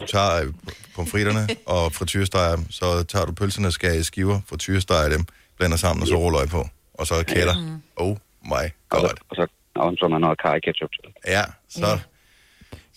[0.01, 0.53] du tager øh,
[0.97, 5.25] pomfritterne og frityresteger dem, så tager du pølserne og skærer i skiver, frityresteger dem,
[5.57, 6.69] blander sammen og så råløg på.
[6.95, 7.55] Og så kætter.
[7.97, 8.53] Oh my
[8.91, 9.01] Og god.
[9.09, 11.13] så, og så, og så man noget kaj ketchup til.
[11.27, 11.99] Ja, så...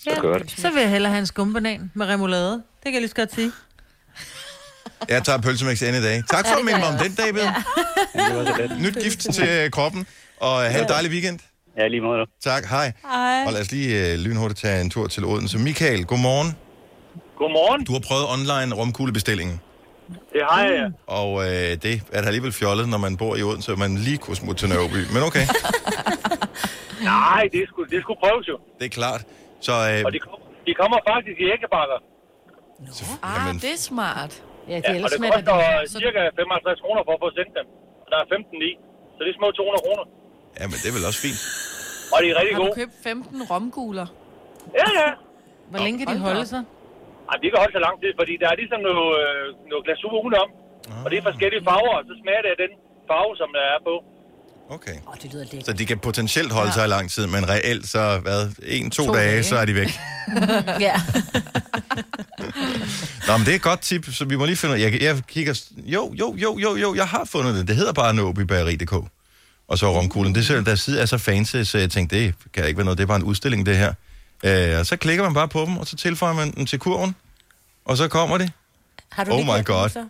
[0.03, 0.53] Så kører det.
[0.57, 2.51] Så vil jeg hellere have en skumbanan med remoulade.
[2.53, 3.51] Det kan jeg lige så godt sige.
[5.09, 6.23] Jeg tager pølsemix ind i dag.
[6.29, 7.41] Tak for at minde mig om den, David.
[7.41, 8.67] Ja.
[8.79, 10.07] Nyt gift til øh, kroppen.
[10.39, 11.39] Og have en dejlig weekend.
[11.77, 12.25] Ja, lige måde.
[12.43, 12.91] Tak, hej.
[13.01, 13.43] Hej.
[13.45, 15.59] Og lad os lige øh, lynhurtigt tage en tur til Odense.
[15.59, 16.55] Michael, godmorgen.
[17.37, 17.83] Godmorgen.
[17.85, 19.59] Du har prøvet online romkuglebestillingen.
[20.33, 20.91] Det har jeg.
[21.07, 21.49] Og øh,
[21.83, 24.61] det er da alligevel fjollet, når man bor i Odense, og man lige kunne smutte
[24.61, 25.13] til Nørreby.
[25.13, 25.45] Men okay,
[27.03, 28.57] Nej, det skulle, det skulle prøves jo.
[28.79, 29.21] det er klart.
[29.67, 31.97] Så øh, Og de, kom, de kommer faktisk i æggebakker.
[33.28, 34.34] Ah, jamen, det er smart.
[34.41, 35.91] Ja, Ja, det og ellers det koster det.
[36.04, 37.65] cirka 55 kroner for at få sendt dem.
[38.04, 38.71] Og der er 15 i.
[39.15, 40.06] Så det er små 200 kroner.
[40.60, 41.41] jamen, det er vel også fint.
[42.13, 42.78] Og de er rigtig Har du gode.
[42.82, 44.08] købt 15 romkugler?
[44.80, 45.10] Ja, ja.
[45.71, 46.62] Hvor længe kan de holde sig?
[47.30, 50.13] Ej, de kan holde så lang tid, fordi der er ligesom noget, øh, noget glasur
[50.26, 50.50] udenom.
[51.04, 52.71] Og det er forskellige farver, og så smager det af den
[53.10, 53.95] farve, som der er på.
[54.71, 54.91] Okay.
[55.07, 55.65] Åh, det lyder lækkert.
[55.65, 59.05] Så de kan potentielt holde sig i lang tid, men reelt så, hvad, en, to,
[59.05, 59.43] To dage, dage.
[59.43, 59.88] så er de væk.
[60.79, 61.01] Ja.
[63.27, 65.21] Nå, men det er et godt tip, så vi må lige finde ud jeg, jeg
[65.27, 67.67] kigger, jo, jo, jo, jo, jo, jeg har fundet det.
[67.67, 68.93] Det hedder bare nobibageri.dk.
[69.67, 70.36] Og så romkuglen.
[70.36, 72.97] Det er, der side er så fancy, så jeg tænkte, det kan ikke være noget,
[72.97, 73.93] det er bare en udstilling, det her.
[74.43, 77.15] Øh, og så klikker man bare på dem, og så tilføjer man dem til kurven,
[77.86, 78.51] og så kommer det.
[79.12, 79.89] Har du Oh my god.
[79.89, 80.05] så?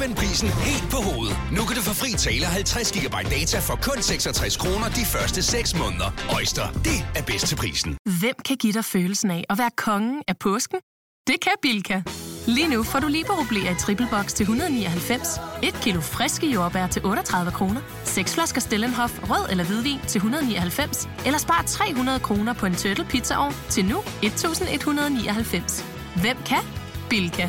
[0.00, 1.36] Vend prisen helt på hovedet.
[1.56, 5.42] Nu kan du få fri tale 50 GB data for kun 66 kroner de første
[5.42, 6.08] 6 måneder.
[6.36, 7.96] Øjster, det er bedst til prisen.
[8.20, 10.78] Hvem kan give dig følelsen af at være kongen af påsken?
[11.26, 12.02] Det kan Bilka!
[12.46, 17.04] Lige nu får du liberobleer i triple box til 199, et kilo friske jordbær til
[17.04, 22.66] 38 kroner, seks flasker Stellenhof rød eller hvidvin til 199, eller spar 300 kroner på
[22.66, 25.84] en turtle pizzaovn til nu 1199.
[26.16, 26.62] Hvem kan?
[27.10, 27.48] Bilka.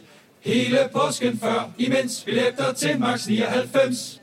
[0.41, 4.21] Hele påsken før, imens billetter til max 99.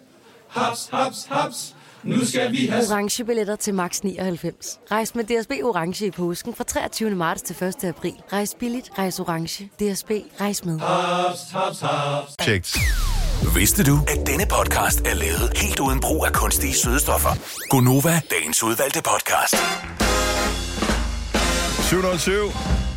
[0.49, 1.75] Haps, haps, haps.
[2.03, 2.85] Nu skal vi have...
[2.91, 4.79] Orange billetter til max 99.
[4.91, 7.11] Rejs med DSB Orange i påsken fra 23.
[7.11, 7.85] marts til 1.
[7.85, 8.15] april.
[8.33, 9.65] Rejs billigt, rejs orange.
[9.65, 10.79] DSB, rejs med.
[10.81, 12.33] Haps, haps, haps.
[12.43, 12.79] Checks.
[13.57, 17.31] Vidste du, at denne podcast er lavet helt uden brug af kunstige sødestoffer?
[17.71, 19.55] Gonova, dagens udvalgte podcast.
[21.89, 22.88] 707.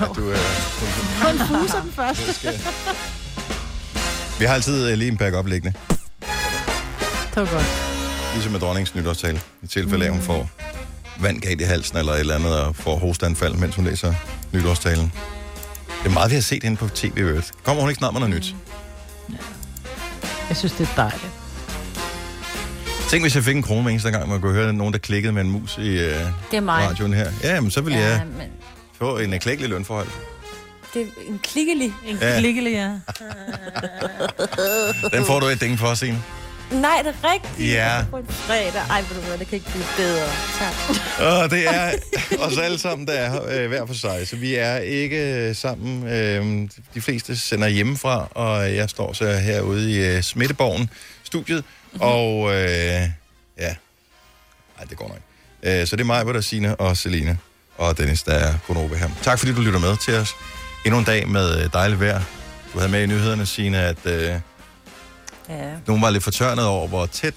[0.00, 0.36] Ja, du, øh,
[1.22, 2.48] Konfuser den første.
[4.38, 5.78] vi har altid øh, lige en backup liggende.
[7.34, 7.66] Det var godt.
[8.34, 9.40] Ligesom med dronningens nytårstale.
[9.62, 10.50] I tilfælde af, at hun får
[11.20, 14.14] vand galt i halsen eller et eller andet, og får hosteanfald, mens hun læser
[14.52, 15.12] nytårstalen.
[16.02, 17.12] Det er meget, vi har set hende på tv.
[17.16, 17.50] i øvrigt.
[17.64, 18.54] Kommer hun ikke snart med noget nyt?
[20.48, 21.32] Jeg synes, det er dejligt.
[23.10, 25.32] Tænk, hvis jeg fik en krone hver eneste gang, man kunne høre nogen, der klikkede
[25.32, 26.14] med en mus i øh,
[26.50, 26.88] Det er mig.
[26.88, 27.30] radioen her.
[27.42, 28.46] Ja, men så vil Ja, jeg men
[29.00, 30.08] få en klækkelig lønforhold.
[30.94, 31.92] det er en klikkelig.
[32.06, 32.38] En Ja.
[32.38, 32.88] Klikkelig, ja.
[35.16, 36.22] Den får du et ding for, Signe.
[36.72, 37.72] Nej, det er rigtigt.
[37.72, 38.04] Ja.
[38.10, 38.82] På en fredag.
[38.90, 40.26] Ej, ved du hvad, det kan ikke blive bedre.
[40.58, 40.74] Tak.
[41.42, 41.92] Og det er
[42.38, 44.28] os alle sammen, der er her, øh, hver for sig.
[44.28, 46.06] Så vi er ikke øh, sammen.
[46.08, 50.90] Øh, de fleste sender hjemmefra, og jeg står så herude i øh, Smitteborgen,
[51.22, 51.64] studiet.
[51.92, 52.00] Mm-hmm.
[52.00, 52.60] Og øh,
[53.58, 53.74] ja,
[54.76, 55.20] nej, det går nok.
[55.62, 57.36] Øh, så det er mig, hvor der Signe og Selina
[57.80, 59.08] og Dennis, der er Konobe her.
[59.22, 60.34] Tak fordi du lytter med til os.
[60.84, 62.20] Endnu en dag med øh, dejligt vejr.
[62.72, 64.34] Du havde med i nyhederne, Signe, at øh,
[65.48, 65.70] Ja.
[65.86, 67.34] nogen var lidt fortørnet over, hvor tæt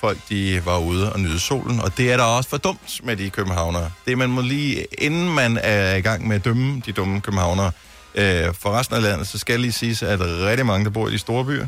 [0.00, 1.80] folk de var ude og nyde solen.
[1.80, 3.90] Og det er da også for dumt med de københavnere.
[4.06, 7.72] Det man må lige, inden man er i gang med at dømme de dumme københavnere,
[8.14, 11.12] øh, for resten af landet, så skal lige sige, at rigtig mange, der bor i
[11.12, 11.66] de store byer,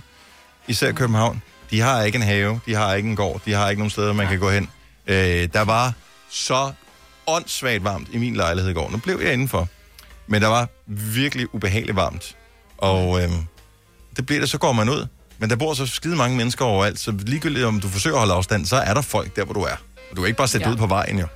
[0.69, 3.81] især København, de har ikke en have, de har ikke en gård, de har ikke
[3.81, 4.69] nogen steder, man kan gå hen.
[5.07, 5.93] Øh, der var
[6.31, 6.73] så
[7.31, 8.91] åndssvagt varmt i min lejlighed i går.
[8.91, 9.69] Nu blev jeg indenfor.
[10.27, 12.37] Men der var virkelig ubehageligt varmt.
[12.79, 13.31] Og øh,
[14.17, 15.07] det bliver det, så går man ud.
[15.39, 18.35] Men der bor så skide mange mennesker overalt, så ligegyldigt om du forsøger at holde
[18.35, 19.77] afstand, så er der folk der, hvor du er.
[20.11, 20.73] Og du er ikke bare sætte ja.
[20.73, 21.27] Ud på vejen, jo.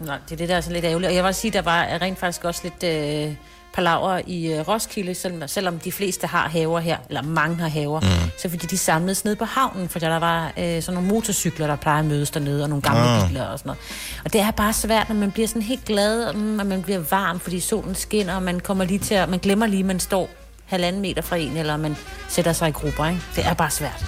[0.00, 1.08] Nej, det er det, der er så lidt ærgerligt.
[1.08, 3.34] Og jeg vil sige, der var rent faktisk også lidt øh,
[3.74, 8.00] palaver i øh, Roskilde, selvom, selvom de fleste har haver her, eller mange har haver,
[8.00, 8.30] mm.
[8.38, 11.76] så fordi de samledes nede på havnen, fordi der var øh, sådan nogle motorcykler, der
[11.76, 13.28] plejer at mødes dernede, og nogle gamle ah.
[13.28, 13.80] biler og sådan noget.
[14.24, 16.98] Og det er bare svært, når man bliver sådan helt glad, og mm, man bliver
[17.10, 20.00] varm, fordi solen skinner, og man kommer lige til at, man glemmer lige, at man
[20.00, 20.30] står
[20.66, 21.96] halvanden meter fra en, eller man
[22.28, 23.20] sætter sig i grupper, ikke?
[23.36, 24.04] Det er bare svært.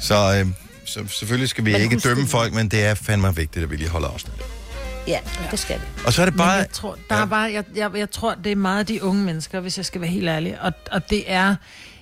[0.00, 0.46] Så, øh,
[0.84, 2.30] så selvfølgelig skal vi Men ikke dømme det.
[2.30, 4.59] folk, men det er fandme vigtigt, at vi lige holder afstand.
[5.06, 5.18] Ja,
[5.50, 5.84] det skal vi.
[6.06, 6.50] Og så er det Men bare...
[6.52, 7.22] jeg tror, der ja.
[7.22, 10.00] er bare, jeg, jeg, jeg tror, det er meget de unge mennesker, hvis jeg skal
[10.00, 10.60] være helt ærlig.
[10.60, 11.54] Og, og det er,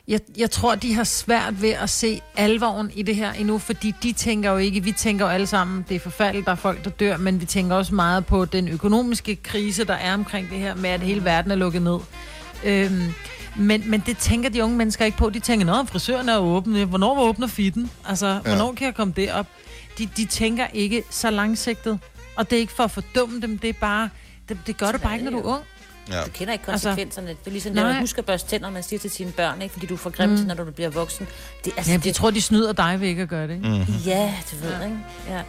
[0.09, 3.95] jeg, jeg tror, de har svært ved at se alvoren i det her endnu, fordi
[4.03, 6.85] de tænker jo ikke, vi tænker jo alle sammen, det er forfærdeligt, der er folk,
[6.85, 10.59] der dør, men vi tænker også meget på den økonomiske krise, der er omkring det
[10.59, 11.99] her med, at hele verden er lukket ned.
[12.65, 13.13] Øhm,
[13.57, 15.31] men, men det tænker de unge mennesker ikke på.
[15.31, 16.89] De tænker, nå, frisøren er åben.
[16.89, 17.91] Hvornår åbner fitten?
[18.09, 18.39] Altså, ja.
[18.39, 19.47] hvornår kan jeg komme derop?
[19.99, 21.99] De, de tænker ikke så langsigtet.
[22.39, 24.09] Og det er ikke for at fordumme dem, det er bare...
[24.49, 25.63] Det, det gør du bare ikke, når du er ung.
[26.13, 26.23] Ja.
[26.23, 27.29] Du kender ikke Altså, konsekvenserne.
[27.29, 27.93] Altså, det er ligesom det, nej.
[27.93, 29.73] man husker at børste tænder, man siger til sine børn, ikke?
[29.73, 30.47] fordi du får grimt, mm.
[30.47, 31.27] når du bliver voksen.
[31.65, 33.69] Det, altså, Ja, det, de tror, de snyder dig ved ikke at gøre det, ikke?
[33.69, 33.95] Mm.
[34.07, 34.97] Ja, du ved, ikke?
[35.29, 35.41] Ja.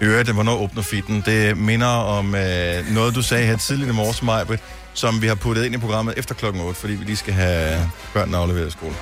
[0.00, 1.22] I øvrigt, hvornår åbner fitten?
[1.26, 4.60] Det minder om øh, noget, du sagde her tidligt i morges, Majbrit,
[4.94, 7.90] som vi har puttet ind i programmet efter klokken 8, fordi vi lige skal have
[8.14, 8.94] børnene afleveret i skole.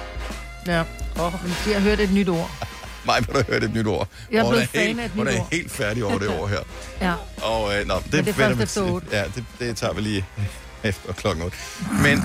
[0.66, 0.80] Ja.
[1.20, 2.50] Oh, men de har hørt et nyt ord.
[3.06, 4.08] Mig må du høre et nyt ord.
[4.32, 5.48] Jeg er blevet fan af et nyt er ord.
[5.52, 6.58] helt færdig over det ord her.
[7.00, 7.14] Ja.
[7.42, 9.00] Og øh, nå, det, Men det er først efter.
[9.12, 10.24] Ja, det, det tager vi lige
[10.84, 11.56] efter klokken 8.
[12.02, 12.22] Men,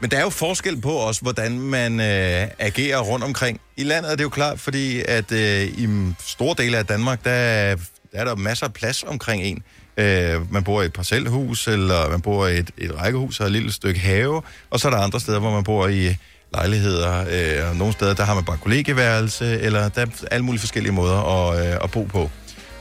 [0.00, 3.60] men der er jo forskel på også, hvordan man øh, agerer rundt omkring.
[3.76, 5.88] I landet er det jo klart, fordi at øh, i
[6.26, 7.76] store dele af Danmark, der, er-
[8.12, 9.62] der er der masser af plads omkring en.
[9.96, 13.52] Øh, man bor i et parcelhus, eller man bor i et, et rækkehus og et
[13.52, 16.16] lille stykke have, og så er der andre steder, hvor man bor i
[16.54, 20.60] lejligheder, øh, og nogle steder, der har man bare kollegeværelse, eller der er alle mulige
[20.60, 22.30] forskellige måder at, øh, at bo på.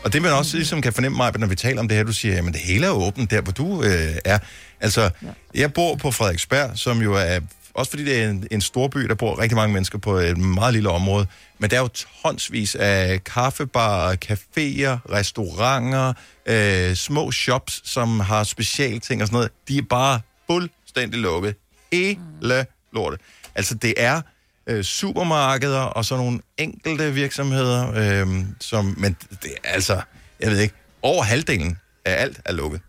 [0.04, 2.14] Og det man også ligesom kan fornemme mig, når vi taler om det her, du
[2.14, 4.40] siger, jamen det hele er åbent der, hvor du øh, er.
[4.80, 5.28] Altså, ja.
[5.56, 7.40] jeg bor på Frederiksberg, som jo er,
[7.74, 10.38] også fordi det er en, en stor by, der bor rigtig mange mennesker på et
[10.38, 11.28] meget lille område,
[11.60, 11.90] men der er jo
[12.24, 16.14] tonsvis af kaffebarer, caféer, restauranter,
[16.46, 19.52] øh, små shops, som har specialting og sådan noget.
[19.68, 21.56] De er bare fuldstændig lukket.
[21.94, 23.20] Hele lortet.
[23.56, 24.22] Altså, det er
[24.68, 30.02] øh, supermarkeder og så nogle enkelte virksomheder, øh, som, men det er altså,
[30.40, 32.82] jeg ved ikke, over halvdelen af alt er lukket.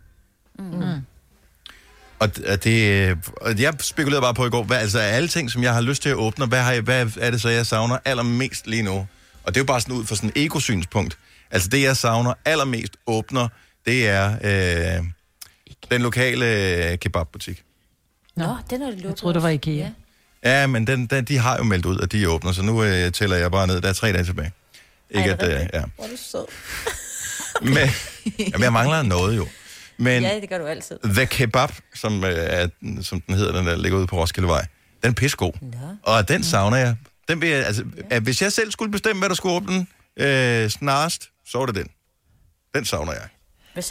[0.59, 0.83] Mm.
[2.19, 5.29] Og og det, øh, og jeg spekulerede bare på i går, hvad, altså af alle
[5.29, 7.49] ting, som jeg har lyst til at åbne, hvad, har jeg, hvad er det så,
[7.49, 9.07] jeg savner allermest lige nu?
[9.45, 11.19] Og det er jo bare sådan ud fra sådan et ekosynspunkt.
[11.51, 13.49] Altså det, jeg savner allermest åbner,
[13.87, 14.33] det er
[14.99, 15.05] øh,
[15.91, 17.63] den lokale øh, kebabbutik.
[18.37, 19.05] Nå, den er lukket.
[19.05, 19.75] Jeg troede, det var IKEA.
[19.75, 19.91] Ja.
[20.45, 23.13] Ja, men den, den, de har jo meldt ud, at de åbner, så nu øh,
[23.13, 23.81] tæller jeg bare ned.
[23.81, 24.53] Der er tre dage tilbage.
[25.11, 25.83] Ikke Ej, at, er det øh, ja.
[25.97, 26.47] Hvor er du sød.
[27.75, 27.89] Men,
[28.39, 29.47] jamen, jeg mangler noget jo.
[29.97, 30.99] Men Ja, det gør du altid.
[31.05, 32.69] The Kebab, som, øh, er,
[33.03, 34.67] som den hedder, den der ligger ude på Roskildevej,
[35.03, 35.53] den er pissegod.
[36.03, 36.97] Og den savner jeg.
[37.29, 40.71] Den vil jeg, altså, at hvis jeg selv skulle bestemme, hvad der skulle åbne øh,
[40.71, 41.89] snarest, så var det den.
[42.75, 43.29] Den savner jeg.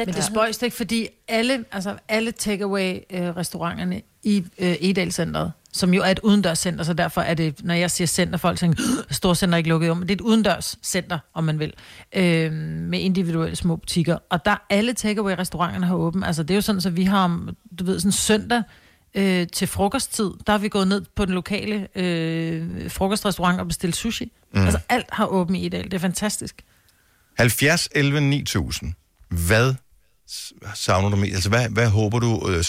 [0.05, 6.07] Men det spøjs ikke, fordi alle, altså alle takeaway-restauranterne i øh, Edalcenteret, som jo er
[6.07, 9.69] et udendørscenter, så derfor er det, når jeg siger center, folk tænker, storcenter er ikke
[9.69, 11.73] lukket om, men det er et udendørscenter, om man vil,
[12.15, 14.17] øh, med individuelle små butikker.
[14.29, 16.25] Og der alle takeaway-restauranterne har åbent.
[16.25, 18.63] Altså det er jo sådan, så vi har, om, du ved, sådan søndag,
[19.15, 23.95] øh, til frokosttid, der har vi gået ned på den lokale øh, frokostrestaurant og bestilt
[23.95, 24.31] sushi.
[24.53, 24.61] Mm.
[24.61, 25.83] Altså alt har åbent i Edal.
[25.83, 26.63] Det er fantastisk.
[27.37, 28.93] 70, 11, 9000.
[29.29, 29.73] Hvad
[30.75, 31.33] savner du mest?
[31.33, 32.63] Altså, hvad, hvad håber du øh,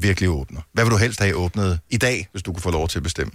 [0.00, 0.60] virkelig åbner?
[0.72, 3.02] Hvad vil du helst have åbnet i dag, hvis du kunne få lov til at
[3.02, 3.32] bestemme?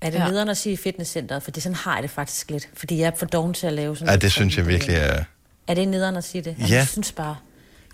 [0.00, 0.28] Er det ja.
[0.28, 1.42] nederen at sige fitnesscenteret?
[1.42, 2.68] For det sådan har jeg det faktisk lidt.
[2.74, 5.24] Fordi jeg er for doven til at lave sådan Ja, det synes jeg virkelig er...
[5.66, 6.56] Er det nederen at sige det?
[6.58, 6.74] Ja.
[6.74, 7.36] Jeg synes bare...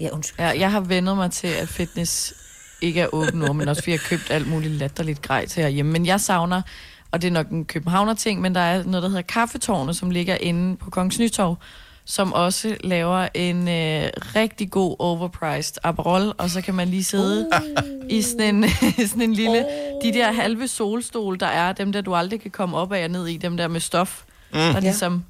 [0.00, 0.46] Ja, undskyld.
[0.46, 2.34] Ja, jeg har vendet mig til, at fitness
[2.80, 5.62] ikke er åben nu, men også fordi jeg har købt alt muligt latterligt grej til
[5.62, 5.92] herhjemme.
[5.92, 6.62] Men jeg savner,
[7.10, 10.10] og det er nok en københavner ting, men der er noget, der hedder Kaffetårnet, som
[10.10, 11.56] ligger inde på Kongens Nytorv,
[12.06, 17.48] som også laver en øh, rigtig god overpriced Aperol, og så kan man lige sidde
[17.54, 18.10] uh.
[18.10, 18.70] i sådan en,
[19.08, 19.66] sådan en lille...
[20.02, 23.10] De der halve solstol, der er, dem der du aldrig kan komme op af og
[23.10, 24.58] ned i, dem der med stof, mm.
[24.58, 24.80] der er Ja.
[24.80, 25.24] ligesom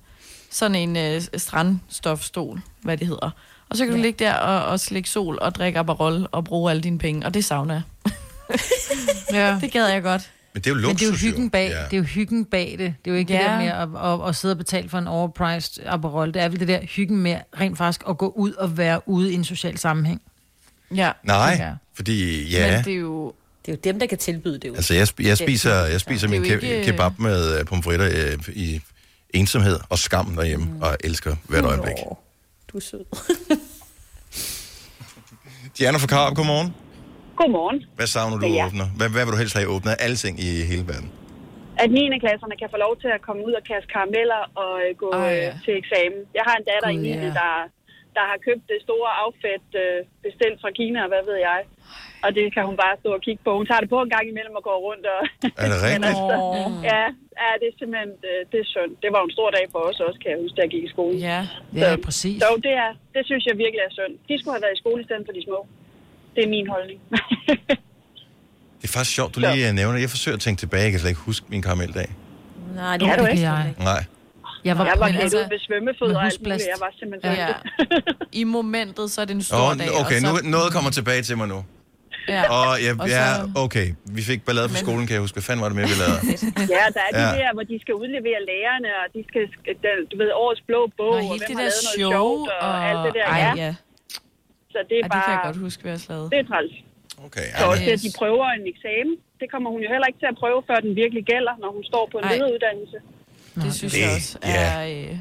[0.50, 3.30] sådan en øh, strandstofstol, hvad det hedder.
[3.68, 6.70] Og så kan du ligge der og, og slikke sol og drikke Aperol og bruge
[6.70, 7.82] alle dine penge, og det savner jeg.
[9.32, 9.58] Ja.
[9.60, 10.30] Det gad jeg godt.
[10.56, 11.84] Men det er jo Men luksus, det er jo hyggen bag, Ja.
[11.84, 12.94] det er jo hyggen bag det.
[13.04, 13.38] Det er jo ikke ja.
[13.40, 16.34] det der med at, at, at, sidde og betale for en overpriced Aperol.
[16.34, 19.32] Det er vel det der hyggen med rent faktisk at gå ud og være ude
[19.32, 20.22] i en social sammenhæng.
[20.94, 21.12] Ja.
[21.22, 21.72] Nej, Ja.
[21.94, 22.82] fordi Men ja...
[22.84, 23.32] det er jo...
[23.66, 24.68] Det er jo dem, der kan tilbyde det.
[24.68, 24.74] Jo.
[24.74, 28.80] Altså, jeg, jeg spiser, jeg spiser er min ikke- kebab med øh, pomfritter øh, i
[29.30, 30.82] ensomhed og skam derhjemme, mm.
[30.82, 31.94] og elsker hvert øjeblik.
[32.04, 32.18] Nå,
[32.72, 33.04] du er sød.
[35.78, 36.74] Diana fra Karup, godmorgen.
[37.40, 37.78] Godmorgen.
[37.98, 38.66] Hvad savner du Ja.
[38.66, 38.86] åbner?
[38.98, 41.08] Hvad, hvad vil du helst have åbnet af alle ting i hele verden?
[41.82, 42.18] At 9.
[42.24, 45.36] klasserne kan få lov til at komme ud og kaste karameller og øh, gå øh,
[45.46, 45.52] ja.
[45.64, 46.20] til eksamen.
[46.38, 47.26] Jeg har en datter i Gud, 9.
[47.26, 47.30] ja.
[47.40, 47.52] der,
[48.16, 51.60] der har købt det store outfit øh, bestilt fra Kina, og hvad ved jeg.
[52.24, 53.50] Og det kan hun bare stå og kigge på.
[53.60, 55.04] Hun tager det på en gang imellem og går rundt.
[55.14, 55.20] Og,
[55.62, 56.06] Er det rigtigt?
[56.10, 56.36] altså,
[56.92, 57.02] ja,
[57.42, 58.92] ja, det er simpelthen øh, det er synd.
[59.02, 60.90] Det var en stor dag for os også, kan jeg huske, da jeg gik i
[60.96, 61.14] skole.
[61.30, 61.40] Ja.
[61.82, 62.36] Ja, præcis.
[62.42, 64.12] Så det, er, det synes jeg virkelig er synd.
[64.28, 65.60] De skulle have været i skole i stedet for de små.
[66.36, 67.00] Det er min holdning.
[68.82, 69.98] Det er faktisk sjovt, du lige øh, nævner.
[69.98, 70.82] Jeg forsøger at tænke tilbage.
[70.82, 72.08] Jeg kan slet ikke huske min karameldag.
[72.74, 73.42] Nej, det er du det ikke.
[73.42, 73.74] kan jeg.
[73.78, 74.04] Nej.
[74.64, 76.54] Jeg var, Jeg var klædt altså, ud ved svømmefødder og alt muligt.
[76.54, 76.66] husblast.
[76.74, 77.48] Jeg var simpelthen Ja.
[77.48, 79.88] så I momentet, så er det en stor Oh, dag.
[80.00, 81.64] okay, og nu, så, noget kommer tilbage til mig nu.
[82.28, 82.42] Ja.
[82.56, 83.86] Og ja, Og ja, så- okay.
[84.16, 85.34] Vi fik ballade på skolen, kan jeg huske.
[85.38, 86.20] Hvad fanden var det med, vi lavede?
[86.76, 87.30] Ja, der er de Ja.
[87.42, 89.42] der, hvor de skal udlevere lærerne, og de skal,
[89.84, 92.10] den, du ved, årets blå bog, Nå, og hvem det har der lavet noget show,
[92.16, 92.88] sjovt, og, og...
[92.90, 93.26] alt det der.
[93.34, 93.52] Ej, ja.
[93.64, 93.72] ja.
[94.76, 96.28] Så det er Ej, det kan jeg bare, godt huske, hvad jeg slavede.
[96.32, 96.74] det er træls.
[97.26, 99.88] Okay, Så ja, også men, det, at de prøver en eksamen, det kommer hun jo
[99.94, 102.32] heller ikke til at prøve, før den virkelig gælder, når hun står på en Ej.
[102.34, 102.98] lederuddannelse.
[103.64, 104.68] Det synes det- jeg også er...
[104.92, 105.14] Øh,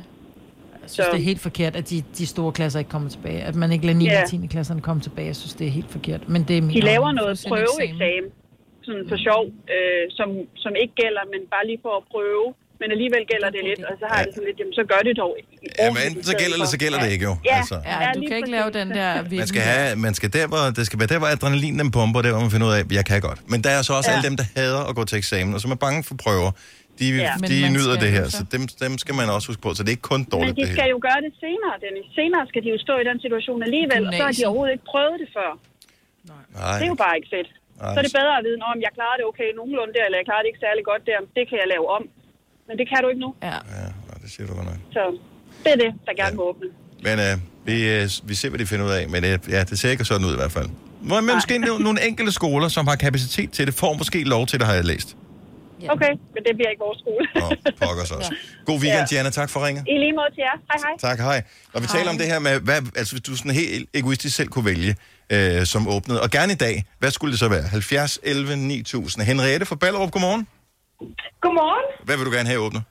[0.86, 3.42] Jeg synes, det er helt forkert, at de, de store klasser ikke kommer tilbage.
[3.50, 4.06] At man ikke lader 9.
[4.06, 4.22] Ja.
[4.22, 4.48] og 10.
[4.56, 5.28] klasserne komme tilbage.
[5.28, 6.30] Jeg synes, det er helt forkert.
[6.30, 8.30] Men det er min De laver noget prøveeksamen,
[8.88, 9.44] sådan for sjov,
[9.76, 10.30] øh, som,
[10.64, 12.46] som ikke gælder, men bare lige for at prøve.
[12.82, 15.02] Men alligevel gælder det lidt, og så har jeg det sådan lidt, jamen så gør
[15.08, 15.34] det dog.
[15.82, 17.34] ja, men enten så gælder det, så gælder det ikke jo.
[17.52, 17.78] Ja, Altså.
[17.92, 19.10] ja, Ja, du kan ikke lave den der...
[19.42, 22.20] Man skal, have, man skal der, hvor, det skal være der, hvor adrenalin den pumper,
[22.26, 23.40] der hvor man finder ud af, at jeg kan godt.
[23.52, 24.14] Men der er så også Ja.
[24.16, 26.52] alle dem, der hader at gå til eksamen, og som er bange for prøver.
[27.00, 27.34] De, Ja.
[27.42, 29.70] Men de nyder det her, jo så- dem, dem skal man også huske på.
[29.76, 32.06] Så det er ikke kun Men dårligt, de det skal jo gøre det senere, Dennis.
[32.20, 34.88] Senere skal de jo stå i den situation alligevel, og så har de overhovedet ikke
[34.94, 35.50] prøvet det før.
[36.32, 37.50] Nej, Det er jo bare ikke fedt.
[37.82, 37.94] Nej.
[37.94, 40.28] Så er det bedre at vide, om jeg klarer det okay nogenlunde der, eller jeg
[40.30, 41.18] klarer det ikke særlig godt der.
[41.38, 42.04] Det kan jeg lave om.
[42.68, 43.36] Men det kan du ikke nu.
[43.44, 43.48] Ja.
[43.54, 43.86] Ja,
[44.24, 44.76] det siger du godt nok.
[44.92, 45.18] Så
[45.64, 46.36] det er det, der gerne Ja.
[46.36, 46.68] må åbne.
[47.04, 49.10] Men øh, vi, øh, vi ser, hvad de finder ud af.
[49.10, 50.70] Men øh, ja, det ser ikke sådan ud i hvert fald.
[51.02, 54.48] Hvor men måske no- nogle enkelte skoler, som har kapacitet til det, får måske lov
[54.48, 55.18] til det, har jeg læst.
[55.90, 57.26] Okay, men det bliver ikke vores skole.
[57.36, 58.36] Nå, pokkers også.
[58.66, 59.30] God weekend, Diana.
[59.30, 59.84] Tak for ringet.
[59.88, 60.58] I lige måde til jer.
[60.72, 61.10] Hej hej.
[61.10, 61.44] Tak, hej.
[61.74, 64.48] Og vi taler om det her med, hvad, altså hvis du sådan helt egoistisk selv
[64.50, 64.96] kunne vælge,
[65.30, 67.62] øh, som åbnede, og gerne i dag, hvad skulle det så være?
[67.62, 69.24] 70, 11, 9000.
[69.24, 70.48] Henriette fra Ballerup, godmorgen.
[71.44, 71.86] Godmorgen.
[72.08, 72.84] Hvad vil du gerne have åbnet?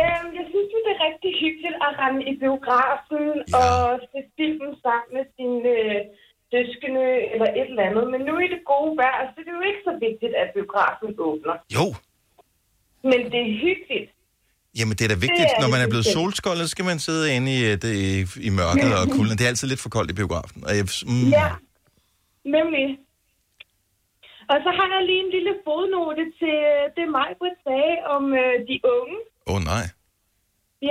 [0.00, 3.56] Øhm, jeg synes, det er rigtig hyggeligt at rende i biografen Ja.
[3.60, 5.98] og se filmen sammen med sine øh,
[6.52, 8.04] søskende eller et eller andet.
[8.12, 11.08] Men nu i det gode vejr, så er det jo ikke så vigtigt, at biografen
[11.28, 11.54] åbner.
[11.76, 11.86] Jo,
[13.10, 14.08] Men det er hyggeligt.
[14.78, 16.98] jamen det er da vigtigt, Det er når man er blevet solskoldet, så skal man
[17.06, 18.12] sidde inde i, øh, det, i,
[18.48, 19.34] i mørket og kulden.
[19.38, 20.58] Det er altid lidt for koldt i biografen.
[20.66, 21.48] Og jeg, mm, Ja,
[22.56, 22.86] nemlig.
[24.52, 28.24] Og så har jeg lige en lille fodnote til øh, det mig, Britt sagde om
[28.42, 29.16] øh, de unge.
[29.50, 29.84] Åh oh, nej.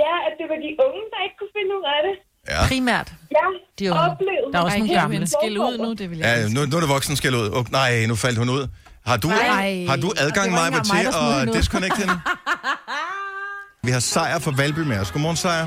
[0.00, 2.14] Ja, at det var de unge, der ikke kunne finde ud af det.
[2.52, 2.60] Ja.
[2.70, 3.08] Primært.
[3.36, 3.46] Ja,
[3.78, 4.02] De unge.
[4.06, 5.26] oplevede Der er også det nogle gamle.
[5.36, 7.48] Skæld ud nu, det vil jeg Ja, nu, nu er det voksen skal ud.
[7.58, 8.64] Oh, nej, nu faldt hun ud.
[9.10, 9.84] Har du, Nej.
[9.90, 11.04] har du adgang, ikke til
[11.44, 12.16] at disconnect hende?
[13.86, 15.08] Vi har Sejr fra Valby med os.
[15.12, 15.66] Godmorgen, Sejr.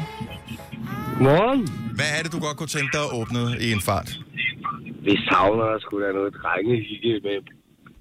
[1.18, 1.62] Godmorgen.
[1.98, 4.10] Hvad er det, du godt kunne tænke dig at åbne i en fart?
[5.08, 7.38] Vi savner sgu da noget drengehygge med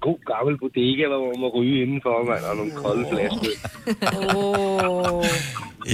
[0.07, 3.51] god gammel bodega, hvor man må ryge indenfor, mand, og nogle kolde flasker.
[4.35, 5.25] Oh.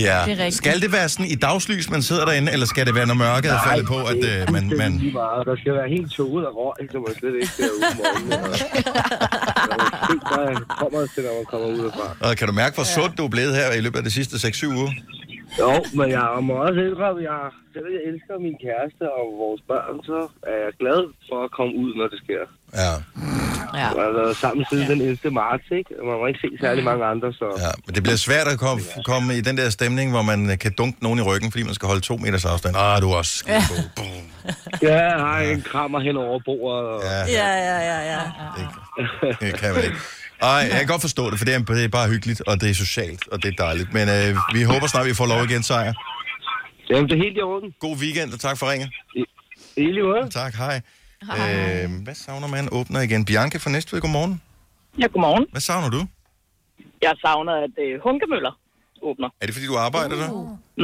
[0.07, 0.20] Ja.
[0.26, 0.49] Det er.
[0.49, 3.51] Skal det være sådan i dagslys, man sidder derinde, eller skal det være, når mørket
[3.51, 4.64] er faldet på, at øh, man...
[4.82, 4.91] man...
[5.05, 5.41] Lige meget.
[5.49, 8.32] Der skal være helt tåget og røg, så man slet ikke ser ud om morgenen.
[10.38, 10.47] Og...
[10.70, 12.05] Der kommer til, når man kommer ud derfra.
[12.28, 14.36] Og kan du mærke, hvor sund du er blevet her i løbet af de sidste
[14.47, 14.91] 6-7 uger?
[15.59, 17.39] Jo, men jeg må også indrømme, jeg,
[17.73, 20.19] selvom jeg elsker min kæreste og vores børn, så
[20.51, 22.43] er jeg glad for at komme ud, når det sker.
[22.83, 22.93] Ja.
[23.79, 23.87] Ja.
[23.97, 25.31] Jeg har været sammen siden den 11.
[25.31, 25.89] marts, ikke?
[25.99, 27.45] Og man må ikke se særlig mange andre, så...
[27.65, 30.71] Ja, men det bliver svært at komme, komme i den der stemning, hvor man kan
[30.73, 32.75] dunke nogen i ryggen, fordi man skal holde to meters afstand.
[32.77, 33.35] Ah, du er også.
[34.81, 36.87] Ja, jeg har en krammer hen over bordet.
[36.89, 37.01] Og...
[37.03, 38.21] Ja, Ja, ja, ja, ja.
[39.41, 39.97] det kan man ikke.
[40.41, 42.69] Ej, jeg kan godt forstå det, for det er, det er bare hyggeligt, og det
[42.69, 43.89] er socialt, og det er dejligt.
[43.97, 45.93] Men øh, vi håber snart, vi får lov igen, Sejr.
[46.89, 47.69] Jamen, det er helt i orden.
[47.79, 48.89] God weekend, og tak for ringet.
[49.15, 49.21] I,
[49.77, 50.29] i lige måde.
[50.29, 50.75] Tak, hej.
[51.39, 52.63] Øh, hvad savner man?
[52.71, 53.25] Åbner igen.
[53.25, 54.41] Bianca fra Næstved, godmorgen.
[55.01, 55.45] Ja, godmorgen.
[55.51, 56.01] Hvad savner du?
[57.01, 58.53] Jeg savner, at øh, Hunkemøller
[59.01, 59.29] åbner.
[59.41, 60.29] Er det, fordi du arbejder der?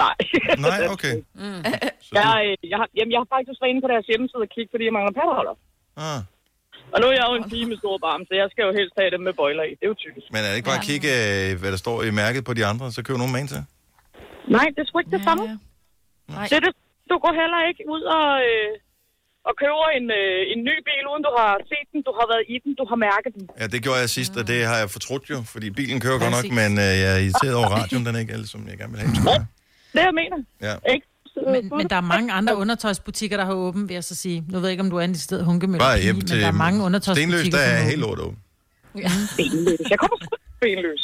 [0.04, 0.16] Nej.
[0.68, 1.16] Nej, okay.
[1.34, 1.62] Mm.
[2.20, 4.70] Jeg, øh, jeg, har, jamen, jeg har faktisk været inde på deres hjemmeside og kigge,
[4.74, 5.56] fordi jeg mangler patteholder.
[6.08, 6.20] Ah.
[6.94, 8.94] Og nu er jeg jo en pige med store barm, så jeg skal jo helst
[9.00, 9.72] have dem med bøjler i.
[9.80, 10.26] Det er jo typisk.
[10.34, 12.64] Men er det ikke bare at kigge, øh, hvad der står i mærket på de
[12.72, 13.62] andre, så køb nogen med en til?
[14.58, 15.44] Nej, det er sgu ikke det samme.
[16.36, 16.48] Nej.
[16.50, 16.72] Så det,
[17.12, 18.72] du går heller ikke ud og, øh,
[19.48, 22.46] og køber en, øh, en ny bil, uden du har set den, du har været
[22.54, 23.44] i den, du har mærket den.
[23.60, 26.34] Ja, det gjorde jeg sidst, og det har jeg fortrudt jo, fordi bilen kører godt
[26.38, 28.92] nok, men øh, jeg er irriteret over radioen, den er ikke alle, som jeg gerne
[28.94, 29.10] vil have.
[29.12, 29.46] den skulle være.
[29.96, 30.38] Det jeg mener.
[30.68, 30.74] Ja.
[30.94, 31.06] Ikke?
[31.52, 34.44] Men, men der er mange andre undertøjsbutikker, der har åbent, vil jeg så sige.
[34.50, 35.80] Nu ved jeg ikke, om du er en sted hunkemølle.
[35.80, 38.38] Bare hjem men til der er mange undertøjsbutikker, Stenløs, der er helt lort åben.
[38.98, 39.12] Ja.
[39.38, 39.80] Benløs.
[39.90, 41.02] Jeg kommer sgu ikke benløs.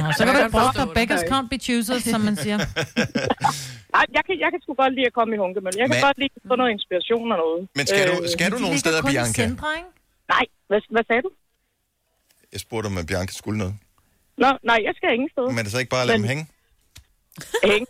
[0.00, 2.58] Nå, så kan du prøve at beggars can't be choosers, som man siger.
[3.96, 5.76] Nej, jeg kan, jeg kan sgu godt lide at komme i hunkemølle.
[5.80, 7.60] Jeg kan Men- godt lide at få noget inspiration og noget.
[7.78, 9.42] Men skal du- skal du nogle steder, i Bianca?
[9.42, 9.66] centre?
[10.34, 11.30] Nej, hvad, hvad sagde du?
[12.52, 13.74] Jeg spurgte, om at Bianca skulle noget.
[14.42, 15.44] Nå, nej, jeg skal ingen sted.
[15.48, 16.44] Men er det så ikke bare at lade dem hænge?
[17.64, 17.86] Hænge.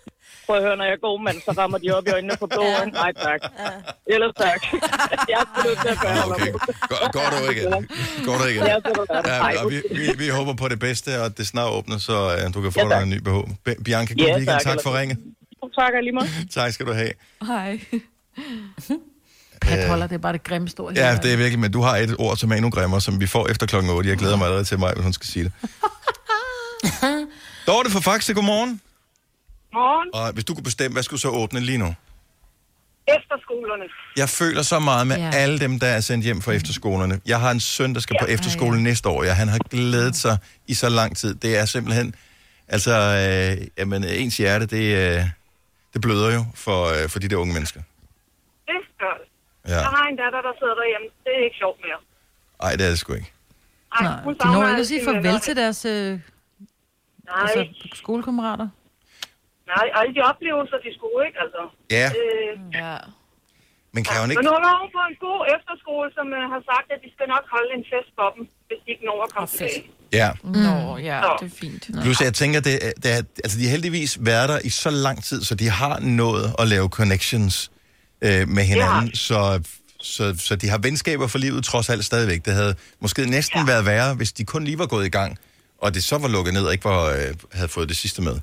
[0.46, 2.88] Prøv at høre, når jeg går, mand, så rammer de op i øjnene på blåen.
[2.92, 3.40] Nej, tak.
[4.06, 4.60] Ellers tak.
[5.32, 6.52] jeg er nødt til at gøre okay.
[6.90, 7.62] Går, går du ikke?
[8.26, 8.64] Går du ikke?
[8.64, 11.98] Ja, er og vi, vi, vi håber på det bedste, og at det snart åbner,
[11.98, 13.30] så uh, du kan få Ja, dig en ny BH.
[13.64, 14.46] Be- Bianca, god Ja, weekend.
[14.48, 15.18] tak, Tak for ringet.
[15.78, 16.28] Tak, lige måde.
[16.54, 17.10] Tak skal du have.
[17.46, 17.80] Hej.
[19.62, 20.92] Patholder, det er bare det grimmeste ord.
[20.94, 23.26] Ja, det er virkelig, men du har et ord som er endnu grimmere, som vi
[23.26, 24.08] får efter klokken 8.
[24.10, 25.52] Jeg glæder mig allerede til mig, hvis hun skal sige det.
[27.66, 28.80] Dorte fra Faxe, godmorgen.
[29.76, 30.08] Morgen.
[30.14, 31.90] Og hvis du kunne bestemme, hvad skulle så åbne lige nu?
[33.16, 33.84] Efterskolerne.
[34.16, 35.22] Jeg føler så meget med Ja.
[35.24, 35.30] ja.
[35.42, 37.20] alle dem, der er sendt hjem fra efterskolerne.
[37.26, 39.24] Jeg har en søn, der skal på efterskole næste år.
[39.24, 41.34] Ja, han har glædet sig i så lang tid.
[41.34, 42.14] Det er simpelthen...
[42.68, 44.84] Altså, øh, jamen, ens hjerte, det,
[45.18, 45.24] øh,
[45.92, 47.80] det bløder jo for, øh, for de der unge mennesker.
[48.66, 49.28] Det gør det.
[49.72, 49.78] Ja.
[49.78, 51.06] Jeg har en datter, der sidder derhjemme.
[51.24, 51.98] Det er ikke sjovt mere.
[52.62, 53.32] Ej, det er det sgu ikke.
[53.92, 56.20] Ej, Nej, de når ikke at sige farvel til deres øh, Nej,
[57.42, 58.68] altså, skolekammerater.
[59.74, 61.38] Nej, alle de oplevelser, de skulle, ikke?
[61.44, 61.62] Altså.
[61.98, 62.06] Ja.
[62.20, 62.52] Øh,
[62.82, 62.96] ja.
[63.94, 64.42] Men kan hun Men ikke...
[64.48, 67.44] nu er hun på en god efterskole, som uh, har sagt, at de skal nok
[67.54, 69.82] holde en fest for dem, hvis de ikke når at komme tilbage.
[70.20, 70.28] Ja.
[70.66, 71.32] Nå, ja, Nå.
[71.40, 71.82] det er fint.
[72.04, 74.90] Plus, jeg tænker, det, er- det er, altså, de har heldigvis været der i så
[74.90, 77.70] lang tid, så de har nået at lave connections
[78.26, 79.62] øh, med hinanden, så,
[80.00, 82.44] så, så de har venskaber for livet trods alt stadigvæk.
[82.44, 83.66] Det havde måske næsten ja.
[83.66, 85.38] været værre, hvis de kun lige var gået i gang,
[85.78, 88.36] og det så var lukket ned og ikke var, øh, havde fået det sidste med.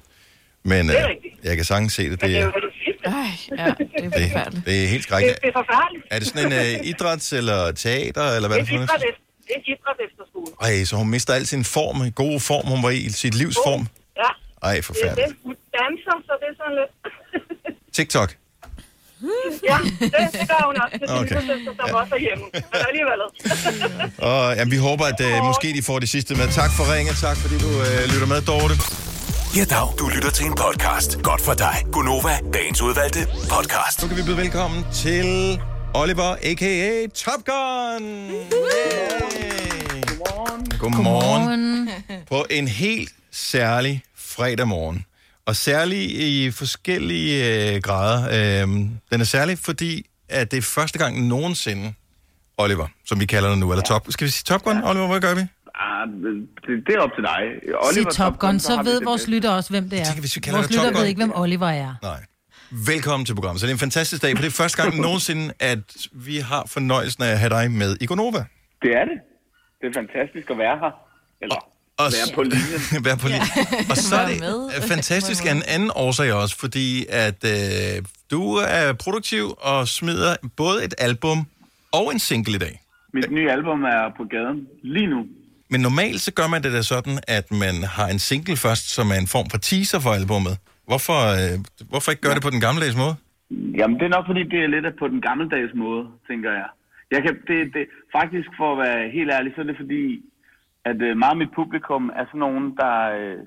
[0.63, 1.33] Men øh, Det er rigtigt.
[1.43, 2.11] jeg kan sagtens se det.
[2.11, 2.63] Det det er er, det.
[3.05, 3.13] Ej,
[3.57, 4.65] ja, det er det, forfærdeligt.
[4.65, 5.41] det er helt Det, skrækkeligt.
[5.41, 6.05] det er forfærdeligt.
[6.11, 8.97] Er det sådan en øh, idræts- eller teater, eller hvad Det er det er
[9.47, 10.51] det er idræt efterskole.
[10.61, 13.87] Ej, så hun mister al sin form, gode form, hun var i, sit livs form.
[14.17, 14.29] Ja,
[14.63, 15.27] Ej, det er forfærdeligt.
[15.27, 15.35] det.
[15.43, 16.91] Hun danser, så det er sådan lidt...
[17.97, 18.29] TikTok.
[19.69, 21.35] Ja, det, det gør hun også til sin Okay.
[21.49, 22.45] søster, som også er hjemme.
[22.53, 23.19] Men alligevel.
[24.29, 26.47] Og jamen, vi håber, at øh, måske de får det sidste med.
[26.61, 28.75] Tak for ringe, tak fordi du øh, lytter med, Dorte.
[29.57, 29.87] Ja, dag.
[29.99, 31.21] Du lytter til en podcast.
[31.21, 31.75] Godt for dig.
[31.91, 34.01] Gunova, dagens udvalgte podcast.
[34.01, 35.59] Nu kan vi byde velkommen til
[35.93, 37.07] Oliver, a.k.a.
[37.07, 38.03] Top Gun.
[40.09, 40.79] Godmorgen.
[40.79, 41.89] Godmorgen.
[42.27, 45.05] På en helt særlig fredag morgen.
[45.45, 48.27] Og særlig i forskellige øh, grader.
[48.63, 48.67] Øh,
[49.11, 51.93] den er særlig, fordi at det er første gang nogensinde,
[52.57, 54.07] Oliver, som vi kalder dig nu, eller Top.
[54.09, 55.07] Skal vi sige Top Gun, Oliver?
[55.07, 55.41] Hvad gør vi?
[56.05, 57.41] Det, det er op til dig.
[57.93, 60.03] Sig Top Gun, så vi ved vores lytter også, hvem det er.
[60.03, 61.95] tænker, hvis vi vores lytter ved ikke, hvem Oliver er.
[62.01, 62.19] Nej.
[62.87, 63.59] Velkommen til programmet.
[63.61, 65.79] Så det er en fantastisk dag, for det er første gang nogensinde, at
[66.11, 68.45] vi har fornøjelsen af at have dig med i Gonova.
[68.81, 69.17] Det er det.
[69.81, 70.91] Det er fantastisk at være her.
[71.41, 71.55] Eller
[71.97, 73.05] Og være på linjen.
[73.05, 73.47] være på linjen.
[73.89, 74.81] Og så er det med.
[74.87, 80.85] fantastisk af en anden årsag også, fordi at øh, du er produktiv og smider både
[80.85, 81.37] et album
[81.91, 82.79] og en single i dag.
[83.13, 85.25] Mit nye album er på gaden lige nu.
[85.73, 89.05] Men normalt så gør man det da sådan, at man har en single først, som
[89.13, 90.55] er en form for teaser for albummet.
[90.89, 91.55] Hvorfor, øh,
[91.91, 93.15] hvorfor ikke gøre det på den gammeldags måde?
[93.79, 96.69] Jamen, det er nok, fordi det er lidt på den gammeldags måde, tænker jeg.
[97.13, 97.83] jeg kan, det, det,
[98.17, 100.03] faktisk, for at være helt ærlig, så er det fordi,
[100.91, 102.95] at øh, meget af mit publikum er sådan nogen, der...
[103.19, 103.39] Øh,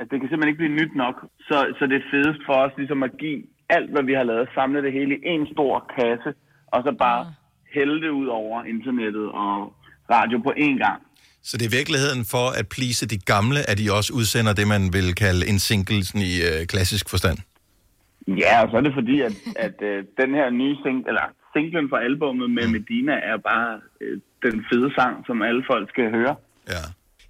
[0.00, 1.16] at det kan simpelthen ikke blive nyt nok.
[1.48, 3.40] Så, så det er fedest for os ligesom at give
[3.76, 6.30] alt, hvad vi har lavet, samle det hele i en stor kasse,
[6.74, 7.22] og så bare
[7.76, 9.54] hælde det ud over internettet og
[10.14, 11.00] radio på én gang.
[11.44, 14.92] Så det er virkeligheden for at please de gamle, at de også udsender det, man
[14.92, 17.38] vil kalde en single sådan i øh, klassisk forstand.
[18.28, 21.24] Ja, og så er det fordi, at, at øh, den her nye sing, eller
[21.54, 26.10] singlen fra albummet med Medina er bare øh, den fede sang, som alle folk skal
[26.10, 26.34] høre.
[26.68, 26.82] Ja.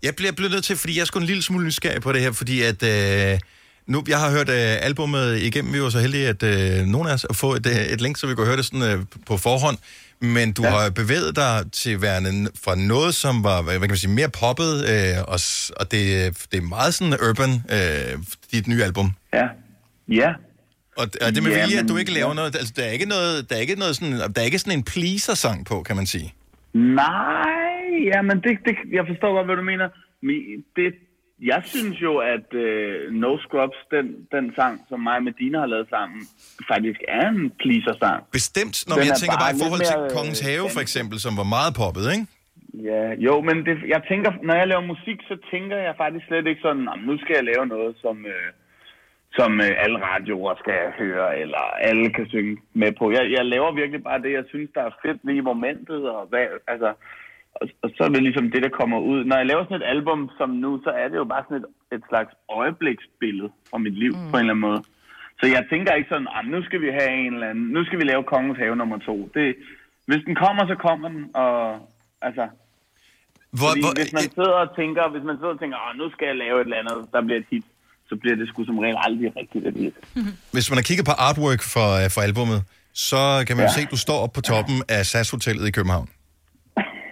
[0.02, 2.20] Jeg bliver, bliver nødt til, fordi jeg er sgu en lille smule nysgerrig på det
[2.20, 2.80] her, fordi at...
[2.94, 3.38] Øh,
[3.86, 7.14] nu, jeg har hørt øh, albummet igennem, vi var så heldige, at øh, nogen af
[7.14, 9.36] os at få et, øh, et link, så vi kunne høre det sådan øh, på
[9.36, 9.78] forhånd.
[10.22, 10.70] Men du ja.
[10.70, 14.72] har bevæget dig til værende fra noget, som var, hvad kan man sige, mere poppet,
[14.92, 15.38] øh, og,
[15.80, 16.00] og det,
[16.50, 18.12] det er meget sådan urban, øh,
[18.52, 19.08] dit nye album.
[19.34, 19.46] Ja.
[20.08, 20.30] Ja.
[21.00, 23.08] Og, og det med Ja, vilje, at du ikke laver noget, altså der er ikke
[23.14, 26.06] noget, der er ikke noget sådan, der er ikke sådan en pleaser-sang på, kan man
[26.06, 26.34] sige.
[26.74, 29.88] Nej, ja, men det, det, jeg forstår godt, hvad du mener.
[30.26, 30.36] Men
[30.76, 30.88] det,
[31.50, 35.70] jeg synes jo, at uh, No Scrubs, den, den sang, som mig og Medina har
[35.74, 36.20] lavet sammen,
[36.72, 38.18] faktisk er en pleaser-sang.
[38.38, 40.82] Bestemt, når Den jeg er tænker bare i forhold til mere, øh, Kongens Have, for
[40.86, 42.26] eksempel, som var meget poppet, ikke?
[42.90, 46.46] Ja, jo, men det, jeg tænker, når jeg laver musik, så tænker jeg faktisk slet
[46.50, 48.48] ikke sådan, "Nå, men nu skal jeg lave noget, som, øh,
[49.38, 53.04] som øh, alle radioer skal høre, eller alle kan synge med på.
[53.16, 56.26] Jeg, jeg laver virkelig bare det, jeg synes, der er fedt lige i momentet, og
[56.30, 56.90] hvad, altså,
[57.62, 59.20] og, og så er det ligesom det, der kommer ud.
[59.28, 61.68] Når jeg laver sådan et album som nu, så er det jo bare sådan et,
[61.96, 64.30] et slags øjebliksbillede fra mit liv, mm.
[64.30, 64.80] på en eller anden måde.
[65.40, 67.98] Så jeg tænker ikke sådan, ah, nu skal vi have en eller anden, nu skal
[68.00, 69.16] vi lave Kongens Have nummer to.
[69.36, 69.46] Det,
[70.08, 71.54] hvis den kommer, så kommer den, og
[72.28, 72.44] altså...
[73.58, 76.06] Hvor, Fordi hvor, hvis man sidder og tænker, hvis man sidder og tænker, ah, nu
[76.14, 77.66] skal jeg lave et eller andet, der bliver et hit,
[78.08, 79.96] så bliver det sgu som regel aldrig rigtigt et hit.
[80.54, 82.60] Hvis man har kigget på artwork for, øh, for albummet,
[83.08, 83.70] så kan man ja.
[83.70, 83.76] Ja.
[83.76, 86.08] se, at du står op på toppen af SAS-hotellet i København.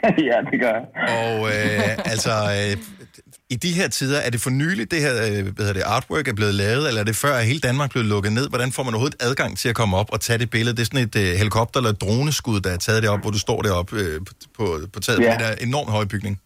[0.30, 0.84] ja, det gør jeg.
[1.18, 2.76] Og øh, altså, øh,
[3.50, 6.28] i de her tider, er det for nyligt, det her øh, hvad hedder det, artwork
[6.28, 8.48] er blevet lavet, eller er det før, at hele Danmark blev lukket ned?
[8.48, 10.76] Hvordan får man overhovedet adgang til at komme op og tage det billede?
[10.76, 13.30] Det er sådan et øh, helikopter- eller et droneskud, der er taget det op, hvor
[13.30, 14.20] du står deroppe øh,
[14.56, 15.24] på, på taget ja.
[15.24, 16.40] på den der enormt høje bygning.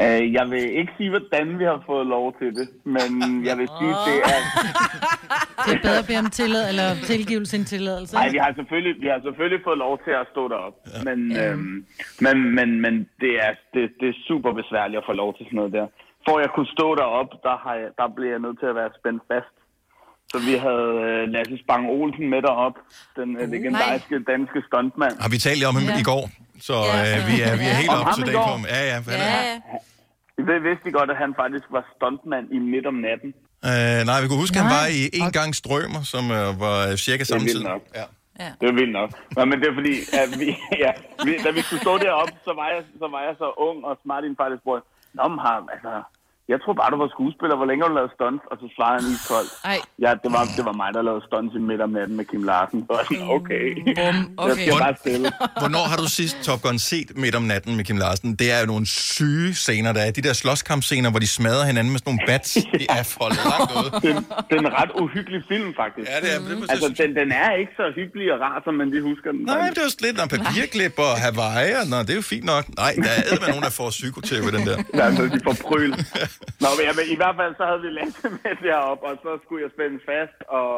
[0.00, 2.66] Uh, jeg vil ikke sige, hvordan vi har fået lov til det,
[2.96, 3.10] men
[3.48, 4.40] jeg vil sige, det er...
[5.66, 8.14] Det er bedre at bede om tillad, eller tilgivelse end tilladelse.
[8.20, 11.00] Nej, vi har selvfølgelig, vi har selvfølgelig fået lov til at stå derop, ja.
[11.08, 11.76] men, øhm,
[12.24, 15.56] men, men, men det, er, det, det er super besværligt at få lov til sådan
[15.60, 15.86] noget der.
[16.26, 18.76] For at jeg kunne stå derop, der, har jeg, der blev jeg nødt til at
[18.80, 19.54] være spændt fast.
[20.32, 22.76] Så vi havde øh, Lasse Spang Olsen med derop,
[23.18, 25.14] den øh, legendariske danske stuntmand.
[25.24, 25.98] Har vi talt om ham Ja.
[26.04, 26.24] i går?
[26.68, 28.44] Så øh, vi, er, vi er helt op til går?
[28.46, 28.64] på ham.
[28.74, 28.96] Ja, ja.
[29.14, 29.60] Han er,
[30.50, 33.30] Det vidste godt, at han faktisk var stuntmand i midt om natten.
[33.68, 36.76] Øh, nej, vi kunne huske, at han var i en gang strømmer, som øh, var
[37.06, 37.64] cirka samme vildt tid.
[37.72, 37.82] nok.
[38.00, 38.06] Ja.
[38.42, 38.50] Ja.
[38.60, 39.10] Det er vildt nok.
[39.36, 40.48] Nå, men det er fordi, at vi,
[40.84, 40.92] ja,
[41.26, 43.94] vi, da vi skulle stå deroppe, så var jeg så, var jeg så ung og
[44.02, 44.86] smart i en faktisk spurgte,
[45.18, 45.92] Nå, men har, altså,
[46.48, 47.56] jeg tror bare, du var skuespiller.
[47.60, 48.42] Hvor længe har du lavet stunts?
[48.50, 49.52] Og så svarede han lige koldt.
[49.72, 49.78] Ej.
[50.04, 52.42] Ja, det var, det var mig, der lavede stunts i midt om natten med Kim
[52.50, 52.78] Larsen.
[52.86, 53.64] Så var jeg sådan, okay.
[54.42, 54.50] okay.
[54.50, 55.26] Jeg skal bare stille.
[55.62, 58.28] Hvornår har du sidst Top Gun set midt om natten med Kim Larsen?
[58.40, 60.10] Det er jo nogle syge scener, der er.
[60.18, 62.50] De der slåskampscener, hvor de smadrer hinanden med sådan nogle bats.
[62.80, 63.04] De er
[63.50, 63.90] langt ude.
[64.04, 64.12] Det,
[64.48, 66.06] det er en ret uhyggelig film, faktisk.
[66.10, 66.70] Ja, det er det.
[66.72, 69.40] Altså, den, den er ikke så hyggelig og rar, som man lige husker den.
[69.40, 72.46] Nej, det er jo lidt noget papirklip og Hawaii, og nå, det er jo fint
[72.54, 72.64] nok.
[72.82, 74.76] Nej, der er med nogen, der får psykotæv ved den der.
[74.98, 75.92] Ja, så de får pryl.
[76.62, 79.30] Nå, men, ja, men i hvert fald så havde vi Lasse med deroppe, og så
[79.44, 80.70] skulle jeg spænde fast, og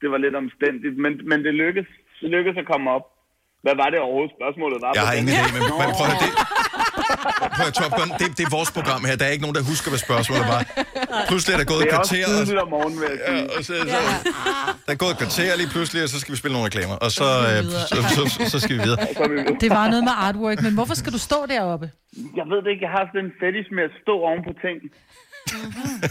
[0.00, 0.96] det var lidt omstændigt.
[1.04, 1.90] Men, men det lykkedes.
[2.20, 3.04] Det lykkedes at komme op.
[3.64, 4.92] Hvad var det overhovedet spørgsmålet var?
[4.98, 6.32] Jeg har ingen idé, men, men prøv at det,
[7.66, 9.14] at, Top Gun, det, det er vores program her.
[9.20, 10.60] Der er ikke nogen, der husker, hvad spørgsmålet var.
[11.30, 13.18] Pludselig er der gået et Det er også kvarter, og, tidligt om morgenen, vil jeg
[13.26, 13.42] sige.
[13.42, 13.98] Ja, og så, så,
[14.86, 16.96] der er gået et kvarter lige pludselig, og så skal vi spille nogle reklamer.
[17.06, 17.58] Og så, øh,
[17.90, 19.00] så, så, så, så skal vi videre.
[19.64, 21.86] Det var noget med artwork, men hvorfor skal du stå deroppe?
[22.38, 24.76] Jeg ved det ikke, jeg har sådan en fetish med at stå oven på ting.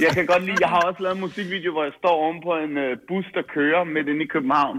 [0.06, 2.52] Jeg kan godt lide, jeg har også lavet en musikvideo, hvor jeg står oven på
[2.66, 4.78] en øh, bus, der kører midt inde i København.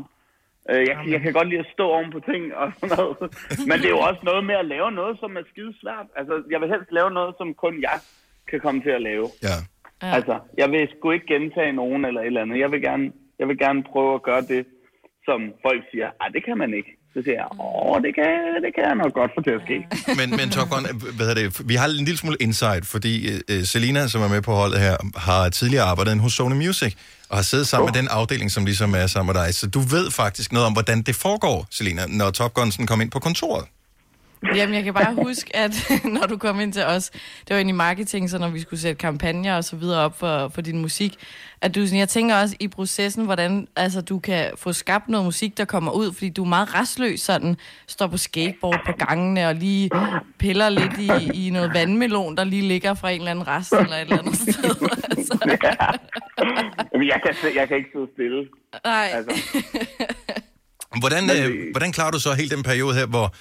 [0.70, 3.16] Øh, Jeg, kan- jeg kan godt lide at stå oven på ting og sådan noget.
[3.68, 6.06] Men det er jo også noget med at lave noget, som er skide svært.
[6.18, 7.96] Altså, jeg vil helst lave noget, som kun jeg
[8.50, 9.26] kan komme til at lave.
[9.48, 9.56] Ja.
[10.18, 12.58] Altså, jeg vil sgu ikke gentage nogen eller et eller andet.
[12.64, 13.06] Jeg vil gerne,
[13.40, 14.62] jeg vil gerne prøve at gøre det,
[15.28, 16.92] som folk siger, ah, det kan man ikke.
[17.14, 18.30] Så siger jeg, åh, det kan,
[18.64, 19.76] det kan jeg nok godt få til at ske.
[20.20, 20.84] Men, men Top Gun,
[21.16, 23.12] hvad hedder det, vi har en lille smule insight, fordi
[23.52, 24.94] uh, Selina, som er med på holdet her,
[25.28, 26.92] har tidligere arbejdet hos Sony Music,
[27.35, 29.55] og har siddet sammen med den afdeling, som ligesom er sammen med dig.
[29.55, 33.01] Så du ved faktisk noget om, hvordan det foregår, Selina, når Top Gun sådan kom
[33.01, 33.64] ind på kontoret.
[34.55, 37.11] Jamen, jeg kan bare huske, at når du kom ind til os,
[37.49, 40.49] det var i marketing, så når vi skulle sætte kampagner og så videre op for,
[40.49, 41.14] for din musik,
[41.61, 45.24] at du sådan, jeg tænker også i processen, hvordan altså, du kan få skabt noget
[45.24, 49.49] musik, der kommer ud, fordi du er meget restløs sådan, står på skateboard på gangene
[49.49, 49.90] og lige
[50.38, 53.97] piller lidt i, i noget vandmelon, der lige ligger fra en eller anden rest eller
[53.97, 54.74] et eller andet sted.
[55.16, 55.38] Altså.
[56.92, 58.49] Jamen, jeg kan, jeg kan ikke sidde stille.
[58.84, 59.11] Nej.
[59.14, 59.62] Altså,
[61.01, 63.34] Hvordan, øh, hvordan klarer du så hele den periode her, hvor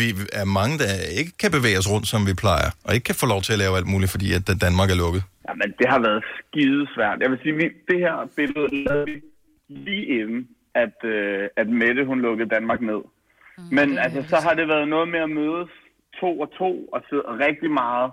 [0.00, 0.06] vi
[0.40, 0.90] er mange, der
[1.20, 3.62] ikke kan bevæge os rundt, som vi plejer, og ikke kan få lov til at
[3.64, 5.22] lave alt muligt, fordi at Danmark er lukket?
[5.48, 7.18] Jamen, det har været skide svært.
[7.22, 9.16] Jeg vil sige, vi, det her billede lavede vi
[9.68, 10.48] lige inden,
[10.84, 13.02] at, øh, at Mette, hun lukkede Danmark ned.
[13.70, 15.70] Men altså, så har det været noget med at mødes
[16.20, 18.10] to og to, og sidde rigtig meget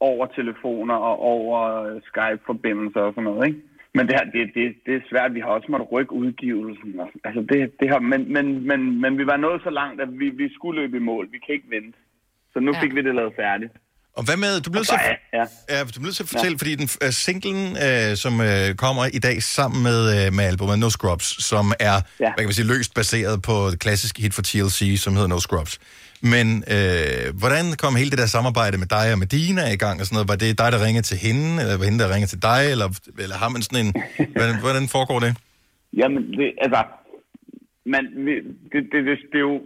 [0.00, 3.60] over telefoner og over øh, Skype-forbindelser og sådan noget, ikke?
[3.96, 5.30] Men det, her, det, det, det er svært.
[5.36, 6.90] Vi har også måttet rykke udgivelsen.
[7.02, 10.08] og- Altså, det, det har, men, men, men, men vi var nået så langt, at
[10.20, 11.24] vi, vi skulle løbe i mål.
[11.34, 11.98] Vi kan ikke vente.
[12.52, 12.80] Så nu Ja.
[12.82, 13.72] fik vi det lavet færdigt.
[14.18, 14.98] Og hvad med, du bliver så,
[15.38, 15.44] ja.
[15.74, 16.60] ja, du bliver så fortælle, ja.
[16.62, 20.78] fordi den uh, singlen, uh, som uh, kommer i dag sammen med, uh, med albumet
[20.78, 22.28] No Scrubs, som er, ja.
[22.34, 25.38] hvad kan man sige, løst baseret på det klassiske hit for TLC, som hedder No
[25.46, 25.74] Scrubs.
[26.32, 29.96] Men uh, hvordan kom hele det der samarbejde med dig og med Dina i gang
[30.00, 30.30] og sådan noget?
[30.32, 32.88] Var det dig, der ringede til hende, eller var hende, der ringede til dig, eller,
[33.24, 33.90] eller har man sådan en...
[34.36, 35.32] hvordan, hvordan foregår det?
[36.00, 36.80] Jamen, det, altså,
[37.92, 38.02] man,
[38.72, 39.56] det, det, det, det er jo,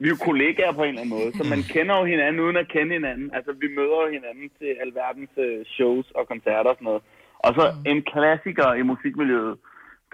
[0.00, 2.58] vi er jo kollegaer på en eller anden måde, så man kender jo hinanden uden
[2.62, 3.28] at kende hinanden.
[3.36, 7.02] Altså, vi møder jo hinanden til alverdens øh, shows og koncerter og sådan noget.
[7.46, 9.56] Og så en klassiker i musikmiljøet,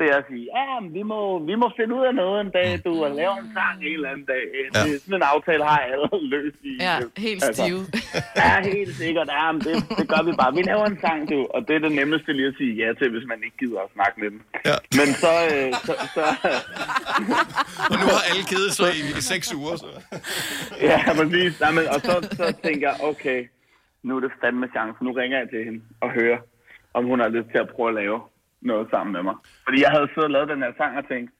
[0.00, 1.20] det er at sige, ja, men vi må,
[1.50, 4.10] vi må finde ud af noget en dag, du, og lave en sang en eller
[4.12, 4.44] anden dag.
[4.54, 4.80] Ja.
[4.84, 6.72] Det, sådan en aftale har alle løst i.
[6.86, 7.82] Ja, øh, helt stive.
[8.42, 9.28] Ja, helt sikkert.
[9.38, 10.52] Ja, men det, det gør vi bare.
[10.58, 13.08] Vi laver en sang, du, og det er det nemmeste lige at sige ja til,
[13.14, 14.40] hvis man ikke gider at snakke med dem.
[14.70, 14.76] Ja.
[14.98, 16.24] Men så, øh, så, så,
[17.92, 19.90] Og nu har alle kedet sig i, i seks uger, så...
[20.90, 21.60] Ja, præcis.
[21.60, 23.40] Nej, men, og så, så tænker jeg, okay,
[24.02, 25.04] nu er det fandme chance.
[25.04, 26.38] Nu ringer jeg til hende og hører,
[26.94, 28.20] om hun har lyst til at prøve at lave
[28.62, 29.36] noget sammen med mig.
[29.66, 31.30] Fordi jeg havde siddet og lavet den her sang og tænkt,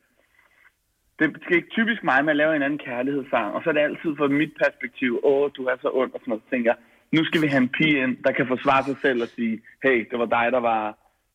[1.18, 3.49] det skal ikke typisk mig med at lave en anden kærlighedssang.
[3.55, 6.31] Og så er det altid fra mit perspektiv, åh, du er så ond og sådan
[6.31, 6.43] noget.
[6.47, 6.79] Så tænker jeg,
[7.16, 9.55] nu skal vi have en pige ind, der kan forsvare sig selv og sige,
[9.85, 10.83] hey, det var dig, der var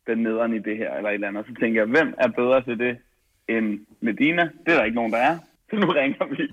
[0.08, 1.42] den nederen i det her, eller et eller andet.
[1.44, 2.94] Og så tænker jeg, hvem er bedre til det
[3.48, 3.68] end
[4.02, 4.44] Medina?
[4.64, 5.38] Det er der ikke nogen, der er.
[5.70, 6.44] Så nu ringer vi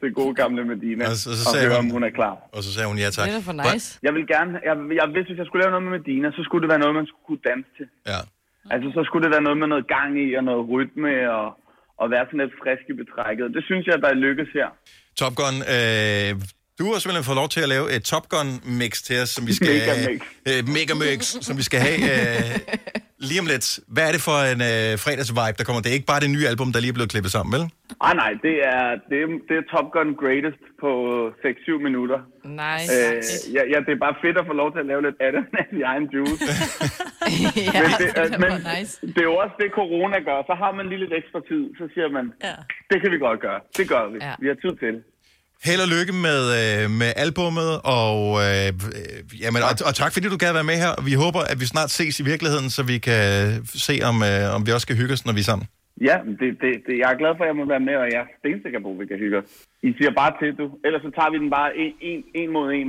[0.00, 2.10] til gode gamle Medina Og og, så- så og sagde hører, hun- om hun er
[2.10, 2.34] klar.
[2.56, 3.26] Og så sagde hun ja tak.
[3.28, 3.88] Det er for nice.
[4.06, 6.62] Jeg vil gerne, jeg, jeg vidste, hvis jeg skulle lave noget med Medina, så skulle
[6.64, 7.86] det være noget, man skulle kunne danse til.
[8.12, 8.20] Ja.
[8.72, 11.48] Altså, så skulle det være noget med noget gang i, og noget rytme, og,
[12.00, 13.54] og være sådan lidt frisk i betrækket.
[13.56, 14.68] Det synes jeg, der lykkes her.
[15.20, 16.30] Top Gun, øh,
[16.78, 18.48] du har simpelthen fået lov til at lave et Top Gun
[18.80, 20.20] mix til os, som vi skal Megamix.
[20.48, 22.58] Øh, mega mix, som vi skal have øh,
[23.28, 23.66] lige om lidt.
[23.94, 25.80] Hvad er det for en øh, fredagsvibe, der kommer?
[25.82, 27.64] Det er ikke bare det nye album, der lige er blevet klippet sammen, vel?
[28.06, 30.90] Ah, nej, det er, det, er, det er Top Gun Greatest på
[31.42, 32.18] 6-7 minutter.
[32.62, 32.88] Nice.
[32.94, 35.30] Øh, ja, ja, det er bare fedt at få lov til at lave lidt af
[35.36, 36.44] det sin egen juice.
[37.74, 38.92] ja, men det, øh, men nice.
[39.14, 40.38] det er jo også det, corona gør.
[40.50, 42.56] Så har man lige lidt ekstra tid, så siger man, ja.
[42.90, 43.60] det kan vi godt gøre.
[43.78, 44.18] Det gør vi.
[44.26, 44.32] Ja.
[44.42, 45.02] Vi har tid til det.
[45.64, 48.68] Held og lykke med, øh, med albummet, og, øh,
[49.42, 50.92] jamen, og, og tak fordi du gad være med her.
[51.08, 53.24] Vi håber, at vi snart ses i virkeligheden, så vi kan
[53.86, 55.66] se, om, øh, om vi også skal hygge os, når vi er sammen.
[56.08, 58.20] Ja, det, det, det, jeg er glad for, at jeg må være med, og jeg
[58.24, 59.48] er stensikker på, at vi kan hygge os.
[59.88, 60.66] I siger bare til, du.
[60.86, 62.88] Ellers så tager vi den bare en, en, en mod en.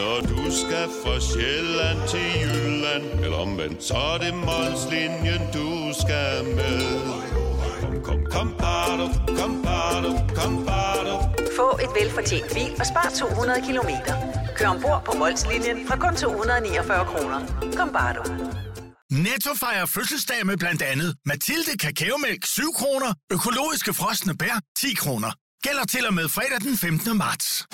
[0.00, 5.68] Når du skal fra Sjælland til Jylland Eller omvendt, så er det Molslinjen, du
[6.02, 7.39] skal med
[8.30, 9.06] Kom, bado,
[9.38, 11.14] kom, bado, kom, bado.
[11.56, 14.14] Få et velfortjent bil og spar 200 kilometer.
[14.56, 17.40] Kør ombord på Molslinjen fra kun 249 kroner.
[17.76, 18.22] Kom bare du.
[19.10, 25.30] Netto fejrer fødselsdag med blandt andet Mathilde Kakaomælk 7 kroner, økologiske frosne bær 10 kroner.
[25.62, 27.16] Gælder til og med fredag den 15.
[27.16, 27.66] marts.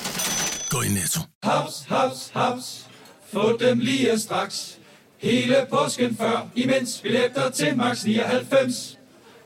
[0.71, 1.21] Gå i Netto.
[1.43, 2.87] Haps, haps, haps.
[3.33, 4.79] Få dem lige straks.
[5.19, 8.99] Hele påsken før, imens billetter til max 99.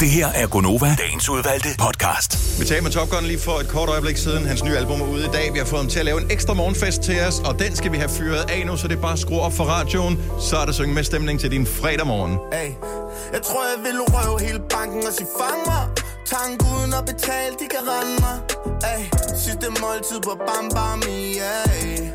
[0.00, 2.60] Det her er Gonova, dagens udvalgte podcast.
[2.60, 4.46] Vi talte med Top Gun lige for et kort øjeblik siden.
[4.46, 5.52] Hans nye album er ude i dag.
[5.52, 7.92] Vi har fået ham til at lave en ekstra morgenfest til os, og den skal
[7.92, 10.22] vi have fyret af nu, så det er bare at skrue op for radioen.
[10.40, 12.32] Så er der synge med stemning til din fredag morgen.
[12.52, 12.70] Hey,
[13.32, 15.88] jeg tror, jeg vil røve hele banken og sige fang mig.
[16.26, 18.36] Tank uden at betale, de kan rende mig.
[18.84, 19.04] Hey,
[19.44, 22.13] sidste måltid på Bam Bam, yeah.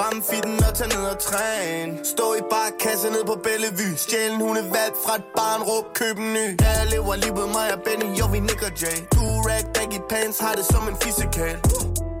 [0.00, 1.92] Ram fitten og tage ned og træne.
[2.12, 3.96] Stå i barkasse ned på Bellevue.
[3.96, 6.46] Stjæl en hundevalg fra et barn, råb køb en ny.
[6.64, 8.98] Ja, jeg lever livet mig og Benny, jo vi Nick og Jay.
[9.14, 11.56] Du rag baggy pants, har det som en fisikal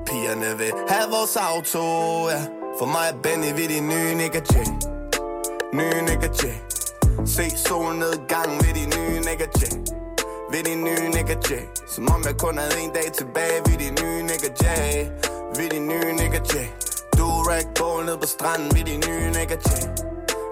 [0.06, 1.84] Pigerne vil have vores auto,
[2.34, 2.42] ja.
[2.78, 4.68] For mig og Benny, vi de nye Nick og Jay.
[5.78, 6.56] Nye Nick og Jay.
[7.34, 9.74] Se solnedgang ved de nye Nick og Jay.
[10.52, 11.52] Ved de nye nigga J
[11.88, 13.58] Som om jeg kun havde en dag tilbage.
[13.66, 14.64] Ved de nye nigga J
[15.56, 16.54] Ved de nye nigga J
[17.50, 18.68] Jay Du bål ned på stranden.
[18.76, 19.86] Ved de nye nigga og Jay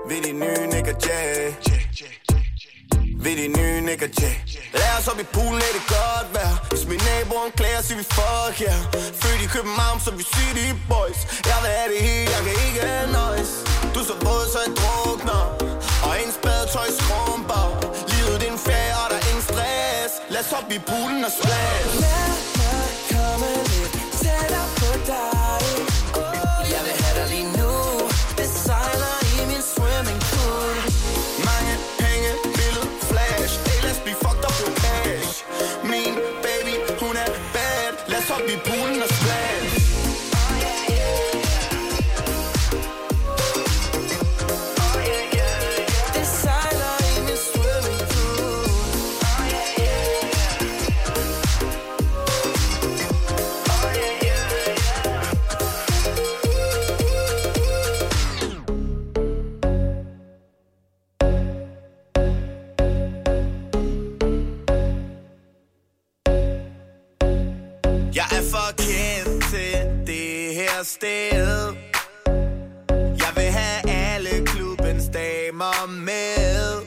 [0.08, 1.52] Ved de nye nigga og Jay
[3.24, 4.22] Ved de nye nigga og
[4.80, 6.54] Lad os op i poolen, er det godt vejr?
[6.70, 8.80] Hvis min naboen klager, siger vi fuck yeah.
[9.20, 11.20] Født i København, så vi city boys.
[11.50, 12.82] Jeg vil have det hele, jeg kan ikke
[13.18, 13.50] nøjes.
[13.94, 15.44] Du så våd, så jeg drukner.
[16.06, 17.64] Og ens badetøj skrumper.
[18.10, 20.12] Livet det er en ferie, og der er ingen stress.
[20.32, 21.90] Lad os op i poolen og splash.
[22.04, 22.28] Lad
[22.60, 25.67] mig komme lidt tættere på dig.
[70.98, 71.76] Sted.
[73.22, 76.86] Jeg vil have alle klubbens damer med.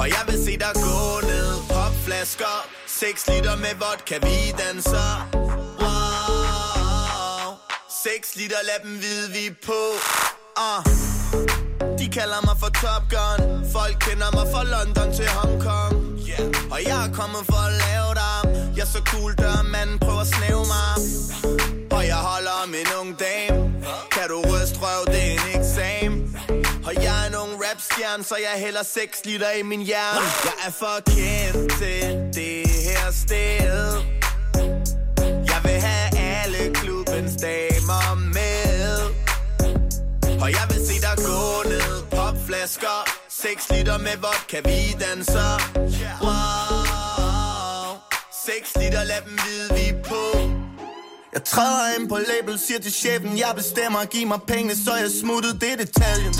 [0.00, 1.50] Og jeg vil se dig gå ned.
[1.68, 2.56] Popflasker
[2.86, 5.12] 6 liter med vodka, vi danser.
[5.80, 7.48] Wow.
[8.04, 9.80] 6 liter, lad dem vide, vi er på.
[10.64, 10.80] Uh.
[11.98, 13.40] De kalder mig for Top Gun.
[13.72, 15.94] Folk kender mig fra London til Hong Kong.
[16.28, 16.72] Yeah.
[16.72, 18.43] Og jeg er kommet for at lave dig
[18.84, 20.94] jeg er så cool, der manden prøver at snæve mig.
[21.90, 23.72] Og jeg holder om en ung dame.
[24.12, 26.36] Kan du ryste røv, det er en eksamen.
[26.86, 30.26] Og jeg er en ung rapstjerne Så jeg hælder 6 liter i min hjerne.
[30.48, 32.02] Jeg er for kendt til
[32.38, 33.80] det her sted.
[35.50, 38.98] Jeg vil have alle klubbens damer med.
[40.42, 42.02] Og jeg vil se dig gå ned.
[42.10, 45.52] Popflasker 6 liter med vodka, vi danser.
[46.22, 46.63] Wow.
[48.46, 50.22] 6 liter, lad dem vide, vi er på.
[51.34, 55.10] Jeg træder ind på label, siger til chefen Jeg bestemmer, giv mig penge, så jeg
[55.22, 55.52] smuttet.
[55.62, 56.34] Det er detaljen.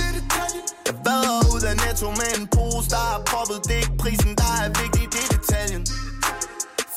[0.86, 4.32] Jeg vader ud af netto med en pose Der er proppet, det er ikke prisen,
[4.42, 5.82] der er vigtig Det er detaljen.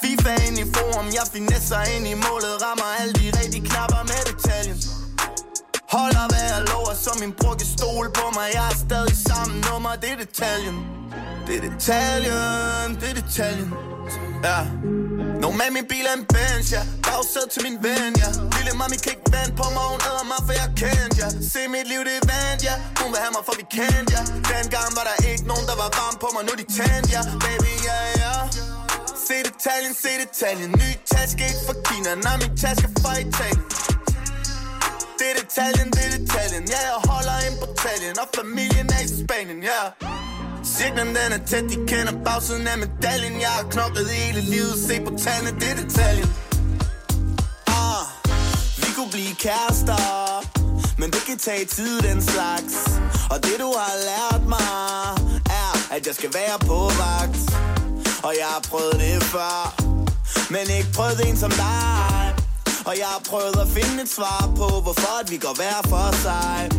[0.01, 4.21] FIFA ind i forum, jeg finesser ind i målet Rammer alle de rigtige knapper med
[4.31, 4.77] detaljen.
[5.95, 8.47] Holder hvad jeg lover, så min bror kan stole på mig.
[8.57, 10.77] Jeg er stadig samme nummer, det er detaljen.
[11.47, 13.71] Det er detaljen, det er detaljen
[14.43, 14.59] Ja.
[15.41, 16.81] Nå med min bil er en Benz, ja.
[17.05, 18.29] Bagsæd til min ven, ja.
[18.57, 21.27] Lille mami kan ikke vand på mig, hun æder mig, for jeg kendte, ja.
[21.51, 22.75] Se mit liv, det er vand, ja.
[22.99, 24.21] Hun vil have mig, for vi kendte, ja.
[24.51, 26.41] Dengang var der ikke nogen, der var varm på mig.
[26.47, 27.21] Nu de tændt, ja.
[27.43, 28.33] Baby, ja, ja.
[29.27, 30.71] Se detaljen, se detaljen.
[30.81, 32.11] Ny taske, ikke fra Kina.
[32.25, 33.63] Nej, min taske fra Italien.
[35.19, 36.63] Det er detaljen, det er detaljen.
[36.73, 39.81] Ja, jeg holder ind på taljen Og familien er i Spanien, ja.
[40.03, 40.26] yeah.
[40.75, 43.41] Cirklen den er tæt, de kender bagsiden af medaljen.
[43.41, 46.29] Jeg har knoklet hele livet, se på tallene, det er detaljen.
[47.67, 48.03] Ah,
[48.77, 50.01] Vi kunne blive kærester
[50.97, 52.75] Men det kan tage tid, den slags.
[53.31, 54.67] Og det du har lært mig
[55.61, 57.39] Er, at jeg skal være på vagt.
[58.23, 59.75] Og jeg har prøvet det før
[60.49, 62.35] Men ikke prøvet en som dig.
[62.85, 66.15] Og jeg har prøvet at finde et svar på, hvorfor at vi går hver for
[66.25, 66.69] sig.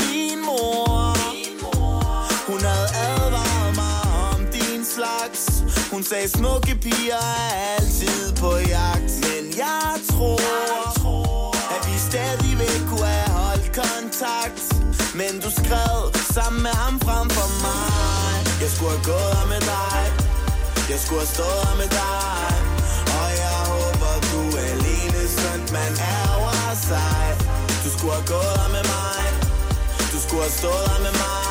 [0.00, 1.37] Min mor,
[2.48, 5.42] hun havde advaret mig om din slags.
[5.92, 9.12] Hun sagde, smukke piger er altid på jagt.
[9.26, 10.40] Men jeg tror,
[10.74, 14.64] jeg tror at vi stadigvæk kunne have holdt kontakt.
[15.20, 15.96] Men du skrev
[16.36, 18.32] sammen med ham frem for mig.
[18.62, 20.00] Jeg skulle have gået her med dig.
[20.92, 22.48] Jeg skulle have stået her med dig
[23.20, 27.22] Og jeg håber du er alene Sådan man ærger sig
[27.84, 29.22] Du skulle have gået her med mig
[30.12, 31.47] Du skulle have stået her med mig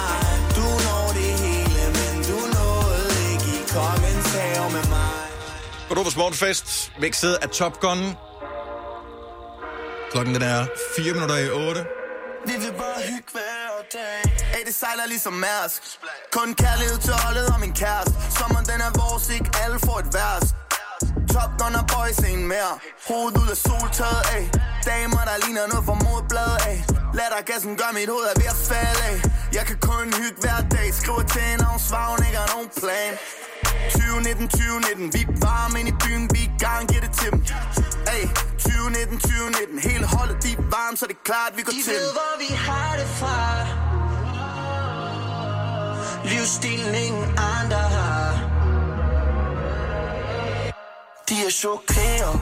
[5.89, 7.99] Godovers Morgenfest, mixet af Top Gun.
[10.11, 10.65] Klokken den er
[10.97, 11.85] 4 minutter i 8.
[12.45, 14.21] Vi vil bare hygge hver dag.
[14.53, 15.81] Hey, det sejler ligesom Mærsk.
[16.31, 18.13] Kun kærlighed til holdet og min kæreste.
[18.37, 20.47] Sommeren den er vores, ikke alle får et vers
[21.33, 22.73] Top Gun og boys en mere.
[23.07, 24.43] Hovedet ud af soltaget, ey.
[24.89, 26.79] Damer, der ligner noget fra modblad, ey.
[27.49, 29.17] Gassen gør mit hoved er ved at falde, ey.
[29.57, 30.87] Jeg kan kun hygge hver dag.
[30.99, 33.13] Skriver til en og hun svarer, hun ikke har nogen plan.
[33.91, 37.39] 2019, 2019 Vi er varme ind i byen, vi er gang, giver det til dem.
[38.15, 38.23] Ey,
[38.59, 41.93] 2019, 2019 Hele holdet, de er varme, så det er klart, vi går De til
[41.93, 43.37] ved, dem hvor vi har det fra.
[46.29, 48.31] Livsstilen ingen andre har.
[51.29, 52.35] De er chokeret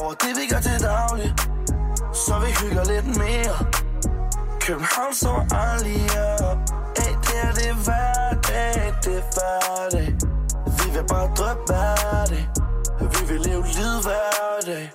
[0.00, 1.34] over det, vi gør til daglig.
[2.14, 3.56] Så vi hygger lidt mere.
[4.60, 6.02] København så aldrig
[6.50, 6.58] op.
[6.96, 8.31] Ey, det er det hverdag,
[9.04, 10.08] det hverdag.
[10.78, 12.44] Vi vil bare drømme hverdag.
[13.00, 14.92] Vi vil leve livet hverdag.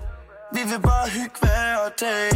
[0.53, 2.29] Vi vil bare hygge hver dag.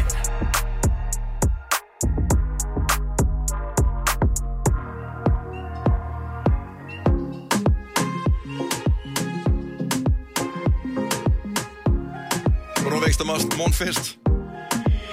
[13.06, 14.18] Vækst og Morgenfest.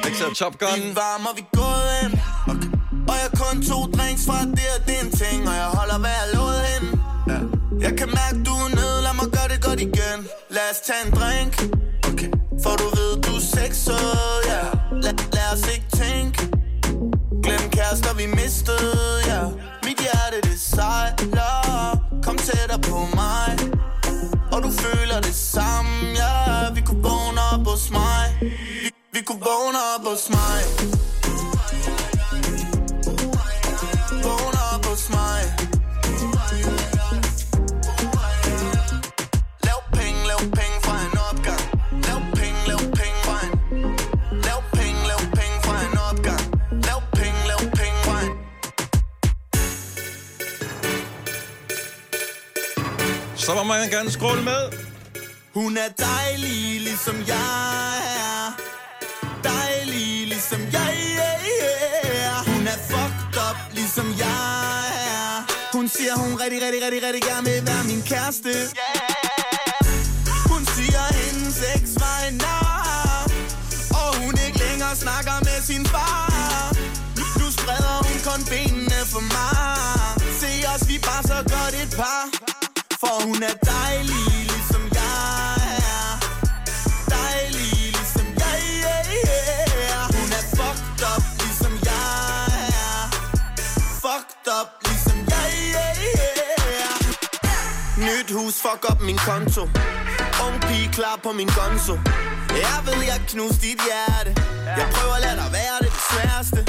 [0.05, 0.69] Mixet af Top Gun.
[0.77, 2.18] Vi er varme, og vi er gået
[3.39, 5.49] kun to drinks fra det og det er en ting.
[5.51, 6.89] Og jeg holder, hvad jeg lovede hende.
[7.31, 7.39] Ja.
[7.85, 8.97] Jeg kan mærke, du er nede.
[9.07, 10.19] Lad mig gøre det godt igen.
[10.57, 11.53] Lad os tage en drink.
[12.11, 12.31] Okay.
[12.63, 14.09] For du ved, du er sexet,
[14.53, 14.63] ja.
[15.05, 16.41] Lad, lad os ikke tænke.
[17.45, 19.43] Glem kærester, vi mistede, ja.
[19.87, 21.53] Mit hjerte, det sejler.
[22.25, 23.51] Kom tættere på mig.
[24.55, 26.35] Og du føler det samme, ja.
[26.77, 28.25] Vi kunne vågne op hos mig.
[28.85, 30.61] Vi, vi kunne vågne op hos mig.
[53.49, 54.63] Så må man gerne skråle med.
[55.55, 58.45] Hun er dejlig, ligesom jeg er.
[59.43, 62.53] Dejlig, ligesom jeg er.
[62.53, 65.33] Hun er fucked up, ligesom jeg er.
[65.77, 68.53] Hun siger, hun rigtig, rigtig, rigtig, rigtig gerne vil være min kæreste.
[70.51, 73.31] Hun siger, hendes eks var en nar.
[74.01, 76.77] Og hun ikke længere snakker med sin far.
[77.41, 80.31] Nu spreder hun kun benene for mig.
[80.41, 82.48] Se os, vi bare så godt et par.
[83.01, 85.55] For hun er dejlig, ligesom jeg
[85.95, 86.11] er.
[87.17, 90.05] Dejlig, ligesom jeg er.
[90.19, 92.47] Hun er fucked up, ligesom jeg
[92.83, 93.01] er.
[94.05, 95.51] Fucked up, ligesom jeg
[95.85, 95.95] er.
[98.07, 99.63] Nyt hus, fuck op min konto.
[100.47, 101.95] Ung pige klar på min gonzo.
[102.65, 104.31] Jeg ved, jeg knuste dit hjerte.
[104.79, 106.61] Jeg prøver at lade dig være det sværeste.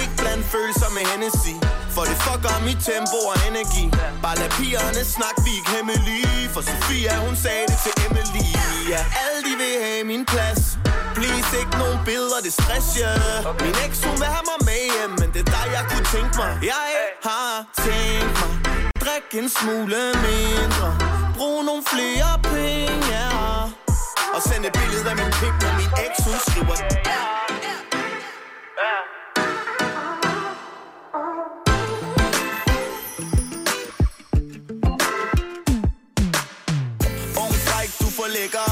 [0.00, 1.54] Ikke bland følelser med Hennessy.
[1.94, 3.84] For det fucker mit tempo og energi.
[4.24, 6.40] Bare lad pigerne snakke, vi ikke hemmelige.
[6.54, 8.46] For Sofia, hun sagde det til Emily.
[8.92, 10.62] Ja, alle de vil have min plads.
[11.16, 13.12] Please, ikke nogen billeder, det stress, ja
[13.64, 16.34] Min eks, hun vil have mig med hjem Men det er dig, jeg kunne tænke
[16.42, 16.52] mig.
[16.72, 16.86] Jeg
[17.28, 17.50] har
[17.84, 18.52] tænkt mig
[19.02, 20.88] Drik en smule mindre.
[21.36, 23.28] Brug nogle flere penge, ja
[24.34, 26.76] Og send et billede af min pik Når min eks, hun skriver.
[28.82, 29.21] Yeah.
[38.36, 38.70] Lækker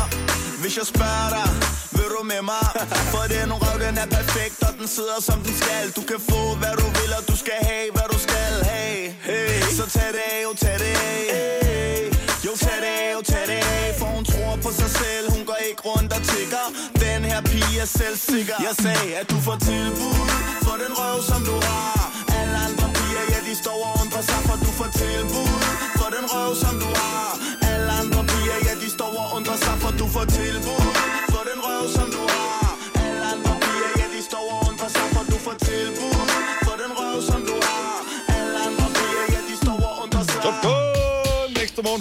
[0.62, 1.48] Hvis jeg spørger dig,
[1.96, 2.68] vil du med mig?
[3.12, 5.84] For den røv, den er perfekt, og den sidder som den skal.
[5.98, 8.52] Du kan få, hvad du vil, og du skal have, hvad du skal.
[8.72, 9.60] Have hey.
[9.78, 11.20] Så tag det af, jo tag det af.
[11.36, 12.02] Hey.
[12.46, 13.86] Jo tag det af, jo tag det af.
[13.98, 16.66] For hun tror på sig selv, hun går ikke rundt og tigger.
[17.04, 18.56] Den her pige er selvsikker.
[18.68, 20.20] Jeg sagde, at du får tilbud
[20.66, 22.00] For den røv, som du har.
[22.38, 25.52] Alle andre piger, ja, de står og undrer sig For du får tilbud
[26.00, 27.59] For den røv, som du har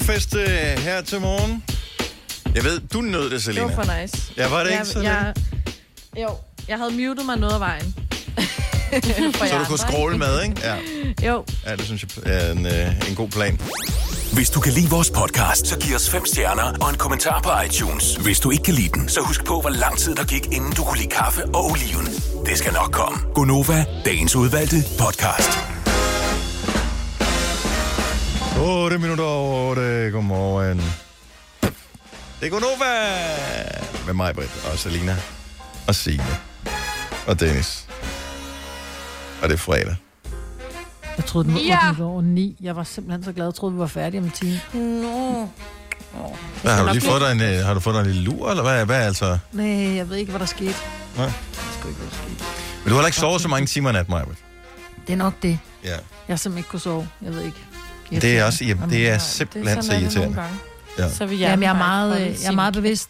[0.10, 1.64] morgenfest øh, her til morgen.
[2.56, 3.66] Jeg ved, du nød det, Det Selina.
[3.66, 4.34] var for nice.
[4.38, 5.34] Ja, var det jeg, ikke så jeg,
[6.18, 6.30] Jo,
[6.68, 7.96] jeg havde muted mig noget af vejen.
[9.50, 10.56] Så du kunne scrolle med, ikke?
[10.64, 10.76] Ja.
[11.28, 11.46] Jo.
[11.66, 13.60] Ja, det synes jeg er en, øh, en god plan.
[14.34, 17.50] Hvis du kan lide vores podcast, så giv os fem stjerner og en kommentar på
[17.66, 18.16] iTunes.
[18.16, 20.72] Hvis du ikke kan lide den, så husk på, hvor lang tid der gik, inden
[20.72, 22.06] du kunne lide kaffe og oliven.
[22.46, 23.20] Det skal nok komme.
[23.34, 25.69] Gonova, dagens udvalgte podcast.
[28.60, 30.10] 8 minutter over 8.
[30.12, 30.78] Godmorgen.
[32.40, 32.94] Det er Gunova
[34.06, 35.16] med mig, Britt, og Selina,
[35.88, 36.38] og Signe,
[37.28, 37.88] og Dennis.
[39.42, 39.96] Og det er fredag.
[41.18, 41.90] Jeg troede, den var Ja.
[41.90, 42.58] 8 over 9.
[42.62, 43.46] Jeg var simpelthen så glad.
[43.46, 44.60] Jeg troede, vi var færdige om en time.
[44.74, 45.50] Nå.
[46.62, 48.50] Hvad, har, du lige fået dig en, øh, har du fået dig en lille lur,
[48.50, 49.38] eller hvad, hvad altså?
[49.52, 50.76] Nej, jeg ved ikke, hvad der skete.
[51.18, 51.26] Nej.
[51.26, 51.34] Jeg
[51.80, 52.44] skal ikke, hvad der skete.
[52.84, 54.24] Men du har heller ikke sovet så mange timer i nat, Maja.
[55.08, 55.60] Det er nok det.
[55.84, 55.90] Ja.
[55.90, 57.08] Jeg har simpelthen ikke kunne sove.
[57.22, 57.58] Jeg ved ikke.
[58.12, 60.44] Det er også, jamen, det er simpelthen så irriterende.
[61.00, 61.10] Ja.
[61.10, 63.10] Så vil Jamen, jeg er meget, øh, jeg er meget bevidst.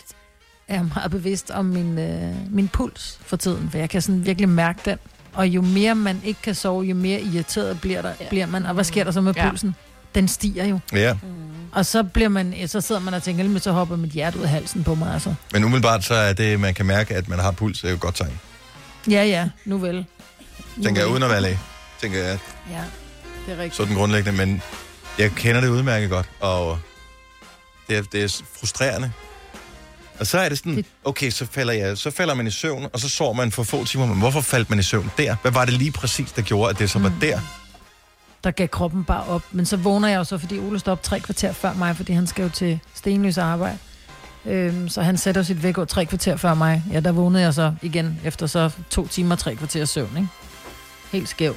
[0.69, 4.25] Jeg er meget bevidst om min, øh, min puls for tiden, for jeg kan sådan
[4.25, 4.97] virkelig mærke den.
[5.33, 8.65] Og jo mere man ikke kan sove, jo mere irriteret bliver, der, bliver man.
[8.65, 9.49] Og hvad sker der så med Ja.
[9.49, 9.75] pulsen?
[10.15, 10.79] Den stiger jo.
[10.93, 11.15] Ja,
[11.71, 14.43] Og så, bliver man, så sidder man og tænker, "Helvede, så hopper mit hjerte ud
[14.43, 15.13] af halsen på mig.
[15.13, 15.33] Altså.
[15.53, 17.95] men umiddelbart så er det, man kan mærke, at man har puls, det er jo
[17.95, 18.39] et godt tegn.
[19.09, 20.05] Ja, ja, nu vel.
[20.75, 21.59] Nu Tænker jeg, uden at være læge.
[22.01, 22.39] Tænker jeg,
[22.71, 22.81] Ja,
[23.45, 23.75] det er rigtigt.
[23.75, 24.61] sådan grundlæggende, men
[25.19, 26.79] jeg kender det udmærket godt, og
[27.87, 29.11] det er, det er frustrerende.
[30.19, 32.99] Og så er det sådan, okay, så falder, jeg, så falder man i søvn, og
[32.99, 35.35] så sover man for få timer, men hvorfor faldt man i søvn der?
[35.41, 37.39] Hvad var det lige præcis, der gjorde, at det så var der?
[38.43, 39.43] der gav kroppen bare op.
[39.51, 42.13] Men så vågner jeg jo så, fordi Ole står op tre kvarter før mig, fordi
[42.13, 43.77] han skal jo til stenløs arbejde.
[44.45, 46.83] Øhm, så han sætter sit væk tre kvarter før mig.
[46.91, 50.27] Ja, der vågnede jeg så igen efter så to timer, tre kvarter søvn, ikke?
[51.11, 51.55] Helt skæv.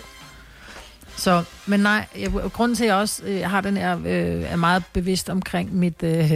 [1.22, 4.56] Så, men nej, jeg, grunden til, at jeg også øh, har den her, øh, er
[4.56, 6.32] meget bevidst omkring mit, øh,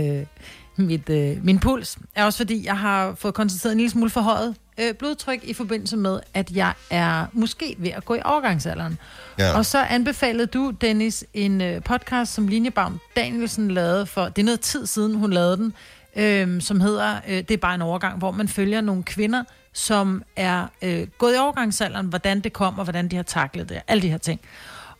[0.76, 4.55] mit, øh, min puls, er også fordi, jeg har fået konstateret en lille smule forhøjet
[4.78, 8.99] øh, blodtryk i forbindelse med, at jeg er måske ved at gå i overgangsalderen.
[9.39, 9.57] Ja.
[9.57, 14.43] Og så anbefalede du, Dennis, en øh, podcast, som Line Baum Danielsen lavede for, det
[14.43, 15.74] er noget tid siden, hun lavede den,
[16.16, 20.22] øh, som hedder, øh, det er bare en overgang, hvor man følger nogle kvinder, som
[20.37, 24.03] er øh, gået i overgangsalderen, hvordan det kom, og hvordan de har taklet det, alle
[24.03, 24.41] de her ting.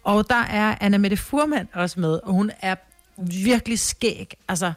[0.07, 2.75] Og der er Anna Mette Furman også med, og hun er
[3.17, 4.35] virkelig skæg.
[4.49, 4.73] Altså,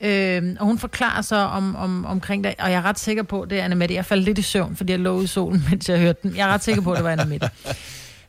[0.00, 3.46] øh, og hun forklarer så om, om, omkring det, og jeg er ret sikker på,
[3.50, 3.94] det er Anna Mette.
[3.94, 6.36] Jeg faldt lidt i søvn, fordi jeg lå i solen, mens jeg hørte den.
[6.36, 7.50] Jeg er ret sikker på, at det var Anna Mette.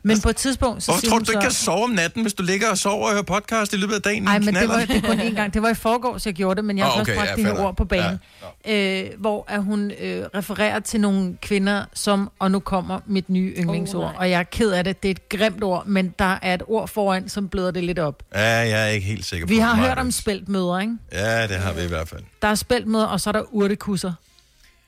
[0.06, 1.64] Men på et tidspunkt, så Hvorfor tror du, du ikke kan så...
[1.64, 4.22] sove om natten, hvis du ligger og sover og hører podcast i løbet af dagen?
[4.22, 5.54] Nej, men det var, det var kun én gang.
[5.54, 7.42] Det var i forgårs, jeg gjorde det, men jeg har oh, okay, først bragt ja,
[7.42, 8.18] ja, de fair her ord på banen.
[8.66, 13.30] Ja, øh, hvor at hun øh, refererer til nogle kvinder, som, og nu kommer mit
[13.30, 14.14] nye yndlingsord, Oh, nej.
[14.18, 16.62] og jeg er ked af det, det er et grimt ord, men der er et
[16.66, 18.22] ord foran, som bløder det lidt op.
[18.34, 20.92] Ja, jeg er ikke helt sikker på Vi har det, hørt om spæltmøder, ikke?
[21.12, 22.22] Ja, det har vi i hvert fald.
[22.42, 24.12] Der er spæltmøder, og så er der urtekusser.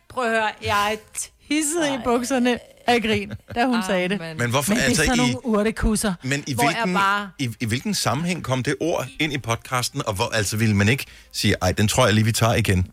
[0.09, 0.97] Prøv at høre, jeg
[1.51, 4.21] er tisset i bukserne af grin, da hun sagde det.
[4.39, 7.31] Men hvorfor- men det er altså, sådan i- nogle urtekusser, Men i hvor hvilken, bare...
[7.39, 10.89] i, i hvilken sammenhæng kom det ord ind i podcasten, og hvor altså ville man
[10.89, 12.87] ikke sige, ej, den tror jeg lige, vi tager igen?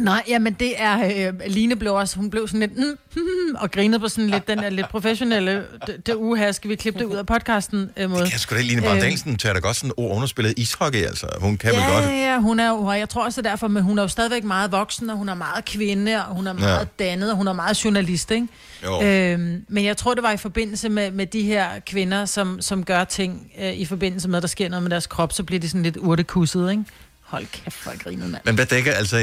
[0.00, 3.70] Nej, jamen det er, øh, Line blev også, hun blev sådan lidt, mm, mm, og
[3.70, 7.06] grinede på sådan lidt, den der lidt professionelle, det, det uge skal vi klippe det
[7.06, 8.22] ud af podcasten øh, måde.
[8.22, 11.26] Kan jeg sgu da Line Baum Danielsen tager da godt sådan ord underspillet ishockey, altså.
[11.40, 12.04] Hun kan vel ja, godt.
[12.04, 14.02] Ja, ja, hun er jo, og jeg tror også det er derfor, men hun er
[14.02, 17.04] jo stadigvæk meget voksen, og hun er meget kvinde, og hun er meget Ja.
[17.04, 18.46] dannet, og hun er meget journalist, ikke?
[18.84, 19.02] Jo.
[19.02, 22.84] Øhm, men jeg tror, det var i forbindelse med, med de her kvinder, som, som
[22.84, 25.60] gør ting øh, i forbindelse med, at der sker noget med deres krop, så bliver
[25.60, 26.84] de sådan lidt urtekusset, ikke?
[27.20, 28.42] Hold kæft, hvor griner, mand.
[28.44, 29.16] Men hvad dækker, altså...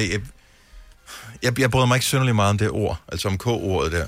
[1.43, 4.05] Jeg, jeg, bryder mig ikke synderligt meget om det ord, altså om K-ordet der.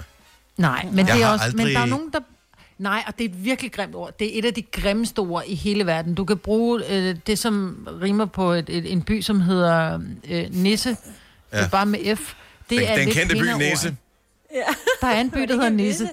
[0.58, 2.20] Nej, men, Jeg det er også, aldrig- men der er nogen, der...
[2.78, 4.18] Nej, og det er et virkelig grimt ord.
[4.20, 6.16] Det er et af de grimmeste ord i hele verden.
[6.16, 10.00] Du kan bruge øh, det, som rimer på et, et, en by, som hedder
[10.30, 10.90] øh, Nisse.
[10.90, 11.58] Ja.
[11.58, 12.34] Det er bare med F.
[12.70, 13.50] Det Den- er den kendte by.
[13.58, 13.96] Nisse.
[14.54, 14.62] Ja.
[15.02, 15.70] Der er en by, der hedder.
[15.70, 16.10] Nisse?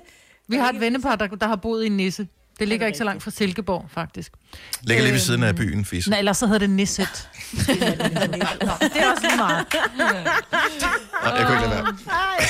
[0.48, 2.28] Vi har et vennepar, der, der har boet i Nisse.
[2.58, 4.32] Det ligger ikke så langt fra Silkeborg, faktisk.
[4.82, 6.08] Ligger lige ved Øhm, siden af byen, Fis.
[6.08, 7.08] Nej, ellers så hedder det Nisset.
[7.52, 9.66] Det er også lige meget.
[9.96, 11.96] Nej, jeg kunne ikke lade være.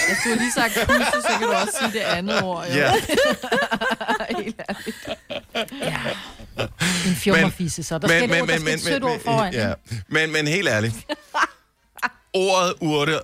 [0.09, 2.67] Jeg skulle lige sagt pusse, så kan du også sige det andet ord.
[2.69, 2.75] Jo.
[2.75, 2.93] Ja.
[4.43, 4.97] Helt ærligt.
[7.07, 9.53] En fjummerfisse, så der skal, men, men, der skal et sødt ord foran.
[9.55, 9.69] ja.
[9.69, 9.75] Ja.
[10.09, 10.95] men, men helt ærligt.
[12.35, 13.21] Ordet urte,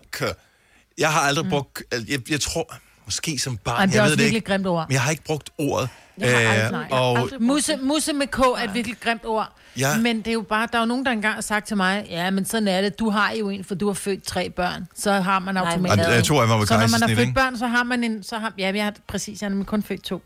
[0.99, 2.75] jeg har aldrig brugt, jeg, jeg tror,
[3.05, 4.89] måske som barn, Ej, det er jeg også ved det virkelig ikke, grimt ord.
[4.89, 5.89] men jeg har ikke brugt ordet.
[6.19, 8.75] Jeg har aldrig, Øh, nej, jeg har og aldrig musse, musse med K er et
[8.75, 9.53] virkelig grimt ord.
[9.79, 9.99] Ja.
[9.99, 12.07] Men det er jo bare, der er jo nogen, der engang har sagt til mig,
[12.11, 12.99] ja, men sådan er det.
[12.99, 14.87] Du har jo en, for du har født tre børn.
[14.95, 16.09] Så har man automatisk...
[16.09, 18.23] Ej, jeg tror, jeg var Så når man har født børn, så har man en...
[18.23, 20.23] Så har, ja, jeg har præcis, jeg har kun født to.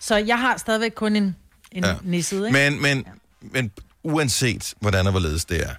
[0.00, 1.36] Så jeg har stadigvæk kun en,
[1.72, 1.88] en Ja.
[1.88, 1.96] ja.
[2.02, 2.70] nisset, ikke?
[2.70, 3.04] Men, men,
[3.40, 3.70] men
[4.02, 5.74] uanset hvordan og hvorledes det er,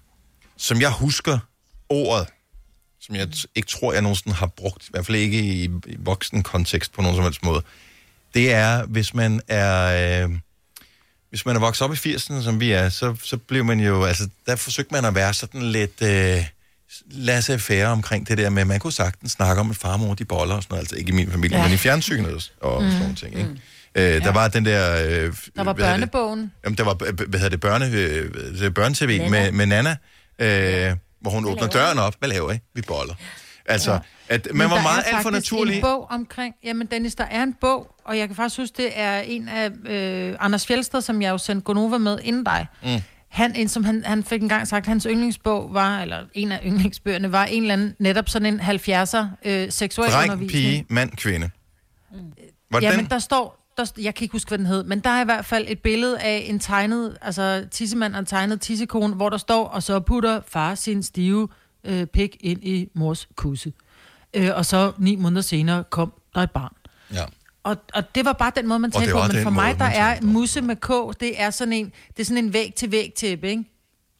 [0.57, 1.39] som jeg husker
[1.89, 2.27] ordet,
[3.01, 6.43] som jeg ikke tror, jeg nogensinde har brugt, i hvert fald ikke i, i voksen
[6.43, 7.61] kontekst på nogen som helst måde,
[8.33, 10.29] det er, hvis man er, øh,
[11.29, 14.03] hvis man er vokset op i 80'erne, som vi er, så, så blev man jo,
[14.03, 16.45] altså, der forsøgte man at være sådan lidt øh,
[17.11, 20.55] laissez-faire omkring det der med, at man kunne sagtens snakke om, at farmor de boller
[20.55, 21.61] og sådan noget, altså ikke i min familie, ja.
[21.63, 21.67] Ja.
[21.67, 22.87] men i fjernsynet og Mm.
[22.89, 23.49] sådan nogle ting, ikke?
[23.95, 24.95] Øh, der var den der...
[24.95, 25.75] Øh, Der var hedder det?
[25.77, 26.51] børnebogen.
[26.63, 27.85] Jamen, der var, øh, hvad hedder det, børne,
[28.65, 29.95] øh, børne-tv med, med Nana,
[30.39, 32.15] øh, hvor hun åbner døren op.
[32.19, 32.57] Hvad laver I?
[32.75, 33.13] Vi boller.
[33.65, 33.99] Altså, ja.
[34.29, 35.75] at man Men var der meget er alt for naturlig.
[35.75, 36.55] en bog omkring...
[36.63, 39.69] Jamen, Dennis, der er en bog, og jeg kan faktisk huske, det er en af
[39.85, 42.67] øh, Anders Fjeldsted, som jeg jo sendte Gonova med inden dig.
[42.83, 42.89] Mm.
[43.29, 47.31] Han, en, som han, han fik engang sagt, hans yndlingsbog var, eller en af yndlingsbøgerne,
[47.31, 50.49] var en eller anden, netop sådan en 70'er øh, seksuel Dreng, undervisning.
[50.49, 51.49] pige, mand, kvinde.
[52.71, 52.97] Var det ja, den?
[52.97, 55.25] men der står, der, jeg kan ikke huske, hvad den hed, men der er i
[55.25, 59.37] hvert fald et billede af en tegnet, altså tissemand og en tegnet tissekone, hvor der
[59.37, 61.47] står, og så putter far sin stive
[61.83, 63.73] øh, pik ind i mors kusse.
[64.33, 66.73] Øh, og så ni måneder senere kom der et barn.
[67.13, 67.25] Ja.
[67.63, 69.19] Og, og det var bare den måde, man det talte på.
[69.19, 71.85] Men for måde, mig, der man er musse med K, det er sådan en,
[72.17, 73.63] det er sådan en væg til væg tæppe, ikke?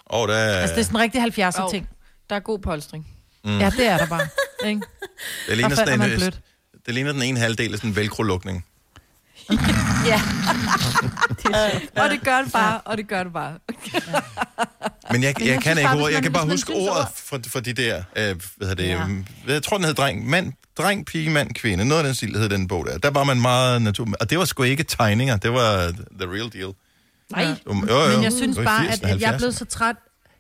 [0.06, 1.90] Og der, Altså, det er sådan en rigtig 70'er ting.
[2.30, 3.08] Der er god polstring.
[3.44, 3.60] Mm.
[3.60, 4.28] Ja, det er der bare,
[4.66, 4.82] ikke?
[5.48, 6.40] det ligner der sådan en, blødt.
[6.86, 8.66] det ligner den ene halvdel af sådan en velcro-lukning.
[10.12, 10.22] Ja.
[12.04, 13.54] og det gør det bare, og det gør det bare.
[15.12, 16.14] Men jeg, jeg, jeg kan ikke bare, ordet.
[16.14, 19.06] Jeg kan bare huske ordet ord- for, for de der, øh, hvad hedder det, Ja.
[19.48, 19.54] ja.
[19.54, 21.86] jeg tror, den hed dreng, mand, dreng, pige, mand, kvinde.
[21.86, 22.98] Noget af den stil hed den bog der.
[22.98, 24.08] Der var man meget natur...
[24.20, 26.74] Og det var sgu ikke tegninger, det var the real deal.
[27.32, 28.08] Nej, Um, jo, jo.
[28.16, 29.38] men jeg synes Det bare, at, 80'erne, at jeg er 70'erne.
[29.38, 29.96] blevet så træt,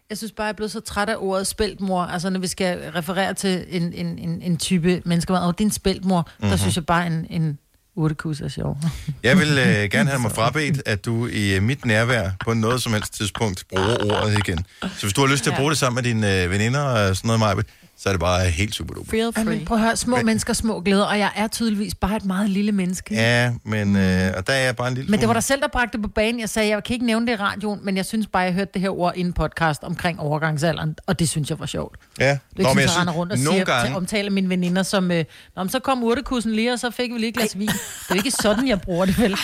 [0.09, 2.03] jeg synes bare, jeg er blevet så træt af ordet spæltmor.
[2.03, 6.21] Altså, når vi skal referere til en, en, en, en type mennesker, og din spæltmor,
[6.21, 6.49] mm-hmm.
[6.49, 7.57] der synes jeg bare, en, en
[7.95, 8.77] urtekus er sjov.
[9.23, 12.81] Jeg vil øh, gerne have mig frabedt, at du i øh, mit nærvær på noget
[12.81, 14.65] som helst tidspunkt bruger ordet igen.
[14.81, 17.15] Så hvis du har lyst til at bruge det sammen med dine øh, veninder og
[17.15, 17.61] sådan noget, Maja,
[18.03, 19.11] så er det bare helt super duper.
[19.11, 19.43] Feel free.
[19.45, 22.49] Men prøv at høre, små mennesker, små glæder, og jeg er tydeligvis bare et meget
[22.49, 23.15] lille menneske.
[23.15, 25.61] Ja, men øh, og der er jeg bare en lille Men det var dig selv,
[25.61, 26.39] der bragte det på banen.
[26.39, 28.71] Jeg sagde, jeg kan ikke nævne det i radioen, men jeg synes bare, jeg hørte
[28.73, 31.97] det her ord i en podcast omkring overgangsalderen, og det synes jeg var sjovt.
[32.19, 33.95] Ja, Det er ikke Nå, men jeg synes, rundt og siger, gange, gange...
[33.95, 35.25] omtaler mine veninder som, øh,
[35.55, 37.67] Nå, men så kom urtekussen lige, og så fik vi lige et glas vin.
[37.67, 37.75] Det
[38.09, 39.35] er jo ikke sådan, jeg bruger det, vel?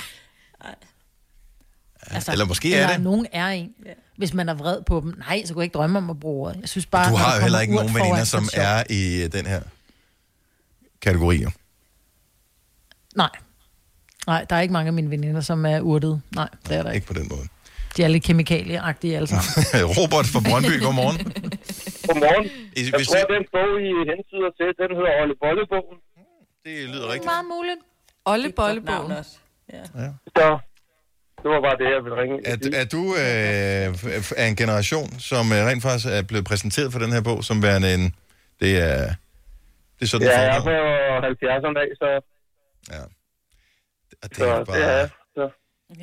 [2.01, 3.03] Altså, eller måske er eller det.
[3.03, 3.70] nogen er en.
[4.20, 5.13] Hvis man er vred på dem.
[5.28, 6.57] Nej, så kunne jeg ikke drømme om at bruge ordet.
[6.61, 9.24] Jeg synes bare, Du har jo heller ikke nogen veninder, er som det er i
[9.24, 9.61] øh, den her
[11.01, 11.38] kategori.
[13.15, 13.30] Nej.
[14.28, 16.22] Nej, der er ikke mange af mine veninder, som er urtet.
[16.36, 16.95] Nej, det er der ikke.
[16.95, 17.45] Ikke på den måde.
[17.97, 19.49] De er lidt kemikalieagtige alle sammen.
[19.99, 21.17] Robert fra Brøndby, godmorgen.
[22.07, 22.45] Godmorgen.
[22.45, 25.97] I- Jeg hvis tror, I- den bog, I hensyder til, den hedder Olle Bollebogen.
[26.65, 27.26] Det lyder rigtigt.
[27.34, 27.80] Meget muligt.
[28.26, 29.11] Olle Bollebogen.
[30.38, 30.45] Så
[31.43, 32.35] det var bare det, jeg ville ringe.
[32.51, 36.99] Er, er du øh, af en generation, som øh, rent faktisk er blevet præsenteret for
[36.99, 38.15] den her bog, som værende en...
[38.59, 38.97] Det er,
[39.95, 42.07] det er sådan, Ja, det jeg er på 70'erne af, så...
[42.93, 43.01] Ja.
[44.23, 44.77] Og det så er bare...
[44.77, 45.49] det er, så.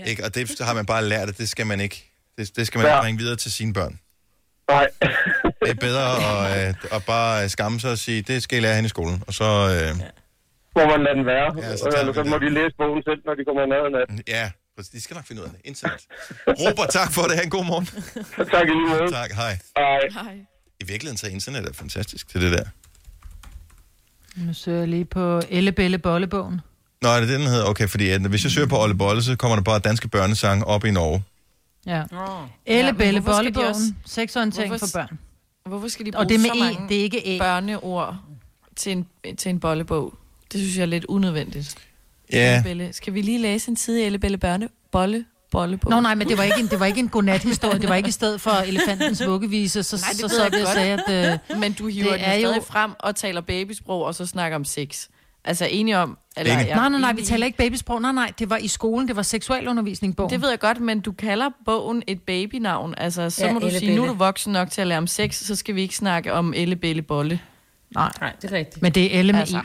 [0.07, 0.25] Ikke?
[0.25, 2.11] Og det har man bare lært, at det skal man ikke.
[2.39, 2.93] Det, det skal man Ja.
[2.95, 4.01] ikke bringe videre til sine børn.
[4.71, 4.87] Nej.
[5.63, 8.75] Det er bedre at, øh, at bare skamme sig og sige, det skal I lære
[8.77, 9.23] hen i skolen.
[9.27, 9.45] Og så...
[9.45, 9.91] Øh,
[10.77, 11.55] Må man lade den være.
[11.59, 12.31] Ja, så Ja, Eller vi så det.
[12.31, 14.23] må de læse bogen selv, når de kommer i nærheden af den.
[14.29, 14.91] ja, præcis.
[14.93, 15.61] de skal nok finde ud af det.
[15.65, 16.01] Internet.
[16.49, 17.37] Robert, tak for det.
[17.37, 17.87] Ha' en god morgen.
[18.55, 19.11] tak i lige måde.
[19.13, 19.59] Tak, hej.
[19.77, 20.01] Hej.
[20.13, 20.35] Hej.
[20.81, 22.65] I virkeligheden så er internet er fantastisk til det der.
[24.37, 26.61] Nu søger jeg lige på Ellebelle Bollebogen.
[27.03, 27.65] Nå, er det det, den hedder?
[27.65, 30.65] Okay, fordi at, hvis jeg søger på Olle Bolle, så kommer der bare danske børnesange
[30.65, 31.25] op i Norge.
[31.87, 32.03] Ja.
[32.13, 32.49] Oh.
[32.67, 33.69] Ellebelle de Bollebogen.
[33.69, 35.19] også- Seksorientering Hvorfor- for børn.
[35.67, 37.39] Hvorfor skal de Og bruge det er med så E, mange det er ikke E.
[37.39, 38.17] børneord
[38.77, 39.07] til en,
[39.37, 40.15] til en bollebog?
[40.53, 41.77] Det synes jeg er lidt unødvendigt.
[42.33, 42.53] Ja.
[42.57, 42.93] Ellebelle.
[42.93, 44.69] Skal vi lige læse en side i Ellebelle Børne?
[44.93, 45.25] Bolle?
[45.51, 45.91] Bollebog?
[45.91, 47.79] Nå nej, men det var ikke en, det var ikke en godnat-historie.
[47.81, 49.83] Det var ikke i stedet for elefantens vuggevise.
[49.83, 50.69] Så, Nej, det så ved sad jeg godt.
[51.09, 51.41] sagde, at...
[51.53, 54.57] Øh, Men du hiver det den er jo- frem og taler babysprog, og så snakker
[54.57, 55.07] om sex.
[55.45, 56.19] Altså enige om...
[56.37, 56.67] Eller, Enig.
[56.67, 58.03] jeg er Nej, nej, nej, enig vi taler ikke babysprog.
[58.03, 59.09] Nej, nej, det var i skolen.
[59.09, 60.31] Det var seksualundervisning bogen.
[60.31, 62.95] Det ved jeg godt, men du kalder bogen et babynavn.
[62.99, 65.07] Altså, så Ja, må du sige, nu er du voksen nok til at lære om
[65.07, 67.41] sex, så skal vi ikke snakke om Elle Belle Bolle.
[67.95, 68.83] Nej, Nej, det er rigtigt.
[68.83, 69.57] men det er Elle med Altså.
[69.57, 69.61] I.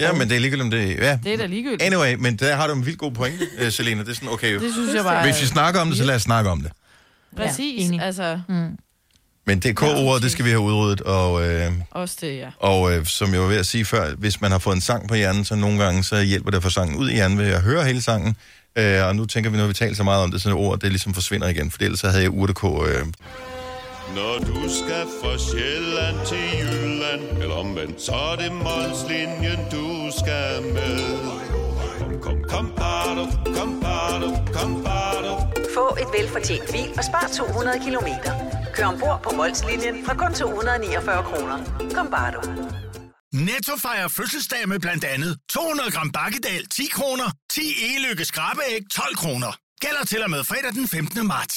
[0.00, 0.96] Ja, men det er ligegyldigt om det...
[0.98, 1.18] Ja.
[1.24, 1.82] Det er da ligegyldigt.
[1.82, 4.02] Anyway, men der har du en vildt god pointe, uh, Selena.
[4.02, 4.54] Det er sådan, okay.
[4.54, 6.60] Det synes jeg bare Hvis vi er- snakker om det, så lad os snakke om
[6.62, 6.70] det.
[7.36, 8.78] Præcis, ja, altså mm.
[9.46, 12.48] Men det K-ordet, det skal vi have udryddet, og, øh, også det, ja.
[12.58, 15.08] og øh, som jeg var ved at sige før, hvis man har fået en sang
[15.08, 17.46] på hjernen, så nogle gange så hjælper det at få sangen ud i hjernen ved
[17.46, 18.36] at høre hele sangen.
[18.76, 20.90] Øh, og nu tænker vi, når vi taler så meget om det, så ord, det
[20.90, 22.64] ligesom forsvinder igen, for ellers så havde jeg urte-K.
[22.64, 23.06] Øh,
[24.14, 29.86] Når du skal fra Sjælland til Jylland Eller omvendt, så er det Molslinjen, du
[30.20, 31.00] skal med
[32.00, 33.24] Kom, kom, kom, bado,
[33.56, 35.32] kom, bado, kom, bado.
[35.74, 38.32] Få et velfortjent bil og spar 200 kilometer.
[38.74, 41.58] Kør ombord på Molslinjen fra kun 249 kroner.
[41.94, 42.40] Kom bare du.
[43.32, 49.16] Netto fejrer fødselsdag med blandt andet 200 gram bakkedal 10 kroner, 10 e-lykke skrabeæg 12
[49.16, 49.52] kroner.
[49.80, 51.26] Gælder til og med fredag den 15.
[51.26, 51.56] marts.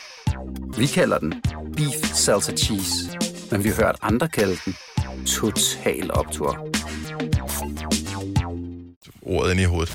[0.77, 1.33] Vi kalder den
[1.77, 3.17] Beef Salsa Cheese,
[3.51, 4.75] men vi har hørt andre kalde den
[5.25, 6.67] Total Optor.
[9.21, 9.93] Ordet inde i hovedet.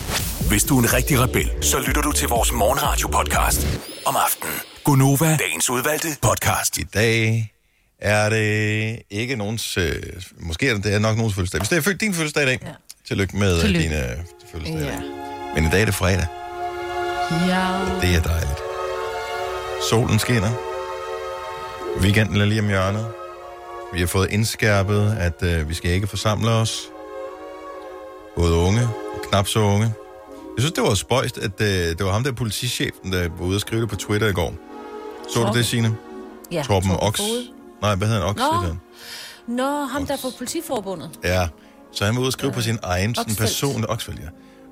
[0.48, 3.66] Hvis du er en rigtig rebel, så lytter du til vores morgenradio-podcast
[4.06, 4.54] om aftenen.
[4.84, 6.78] Gunova, dagens udvalgte podcast.
[6.78, 7.52] I dag
[8.00, 9.76] er det ikke nogens...
[9.76, 10.02] Øh,
[10.40, 11.60] måske er det, det er nok nogens fødselsdag.
[11.60, 12.68] Hvis det er født din fødselsdag i dag, ja.
[13.08, 13.88] tillykke med Tillykke.
[13.88, 14.16] din øh,
[14.52, 14.88] fødselsdag.
[14.88, 15.00] Ja.
[15.54, 16.26] Men i dag er det fredag.
[17.30, 17.64] Ja.
[18.08, 18.58] Det er dejligt.
[19.90, 20.65] Solen skinner.
[22.00, 23.06] Weekenden er lige om hjørnet.
[23.92, 26.82] Vi har fået indskærpet, at øh, vi skal ikke forsamle os.
[28.36, 28.82] Både unge
[29.14, 29.82] og knap så unge.
[30.56, 33.56] Jeg synes, det var spøjst, at øh, det var ham der politichefen, der var ude
[33.56, 34.54] og skrive det på Twitter i går.
[35.28, 35.54] Så du Torben.
[35.54, 35.96] det, Signe?
[36.52, 37.18] Ja, Torben Torben Ox.
[37.18, 37.46] Fode.
[37.82, 38.30] Nej, hvad hedder han?
[38.30, 38.36] Ox?
[38.36, 38.44] Nå.
[38.44, 38.80] hedder han.
[39.56, 41.10] Nå, ham der fra politiforbundet.
[41.24, 41.48] Ja,
[41.92, 43.84] så han var ude og skrive på sin egen sådan person...
[43.88, 44.26] Oxfeldt, ja.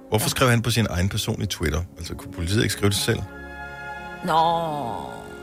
[0.09, 1.81] Hvorfor skrev han på sin egen person i Twitter?
[1.99, 3.19] Altså, kunne politiet ikke skrive det selv?
[4.25, 4.35] Nå,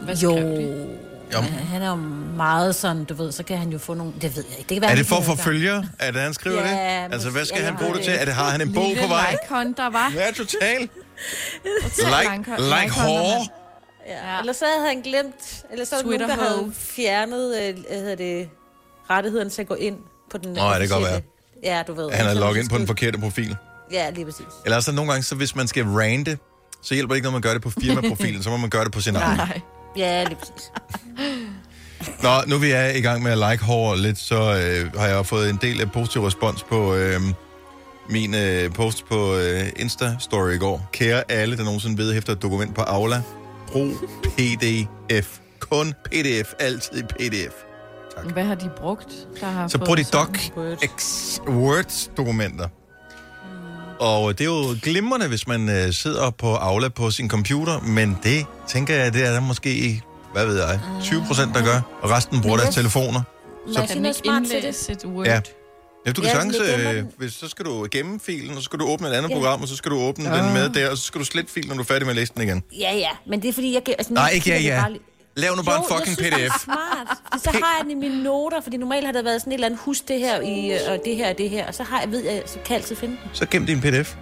[0.02, 0.32] Hvad jo.
[0.32, 0.88] skrev de?
[1.32, 1.50] Jamen.
[1.50, 1.96] Ja, han er jo
[2.36, 4.14] meget sådan, du ved, så kan han jo få nogle...
[4.22, 4.70] Det ved jeg ikke.
[4.70, 5.46] Det kan være, Er det for at kan få adgang.
[5.46, 7.14] følger, at han skriver Ja, det?
[7.14, 8.14] Altså, hvad skal ja, han bruge har det til?
[8.20, 9.32] Er det, har han en bog Lille på vej?
[9.32, 10.12] like der var.
[10.16, 10.92] Ja, totalt.
[11.64, 13.48] Like- Like, whore.
[14.08, 14.40] Ja.
[14.40, 15.64] Eller så havde han glemt...
[15.72, 18.50] Eller så var der nogen, der havde fjernet øh, hvad hedder det,
[19.10, 19.98] rettigheden til at gå ind
[20.32, 22.12] på den Nå, ja, det kan godt officielle- Ja, du ved.
[22.12, 23.56] Han er Så logget ind på den forkerte profil.
[23.92, 24.46] Ja, lige præcis.
[24.66, 26.38] Eller så nogle gange, så hvis man skal rante,
[26.84, 28.92] så hjælper det ikke, når man gør det på firmaprofilen, så må man gøre det
[28.92, 29.38] på sin egen.
[29.38, 29.62] Nej.
[29.98, 30.72] Ja, lige præcis.
[32.24, 35.26] Nå, nu vi er i gang med at like hård lidt, så øh, har jeg
[35.26, 37.22] fået en del af positiv respons på øh,
[38.10, 40.90] min øh, post på øh, Insta-story i går.
[40.94, 43.22] Kære alle, der nogensinde ved efter et dokument på Aula,
[43.68, 43.92] brug
[44.24, 45.38] PDF.
[45.60, 47.54] Kun PDF, altid PDF.
[48.34, 49.28] Hvad har de brugt?
[49.40, 50.28] Der har Så brug de Doc
[51.48, 52.68] Word-dokumenter.
[54.02, 58.18] Og det er jo glimrende, hvis man øh, sidder på Aula på sin computer, men
[58.24, 60.02] det, tænker jeg, det er der måske,
[60.34, 63.22] hvad ved jeg, 20 procent, der gør, og resten bruger deres telefoner.
[63.66, 64.58] Man Så, kan ikke smart til det.
[64.58, 65.26] indlæse et Word.
[65.28, 65.42] ja.
[66.06, 68.80] Ja, du kan Ja, sagtens, øh, hvis, så skal du gemme filen, og så skal
[68.80, 69.36] du åbne et andet Ja.
[69.36, 70.44] program, og så skal du åbne Ja.
[70.44, 72.16] den med der, og så skal du slette filen, når du er færdig med at
[72.16, 72.64] læse den igen.
[72.80, 73.82] Ja, ja, men det er fordi, jeg...
[73.98, 74.80] Altså, Nej, ikke ja, ja.
[74.82, 75.02] bare lige-
[75.38, 76.62] Lav nu bare en Jo, fucking jeg synes, det er PDF.
[76.62, 77.08] smart.
[77.44, 79.68] Så har jeg den i mine noter, fordi normalt har der været sådan et eller
[79.68, 82.12] andet, husk det her, i, og det her og det her, og så har jeg,
[82.12, 83.30] ved jeg, så kan jeg altid finde den.
[83.34, 84.16] Så gem din PDF.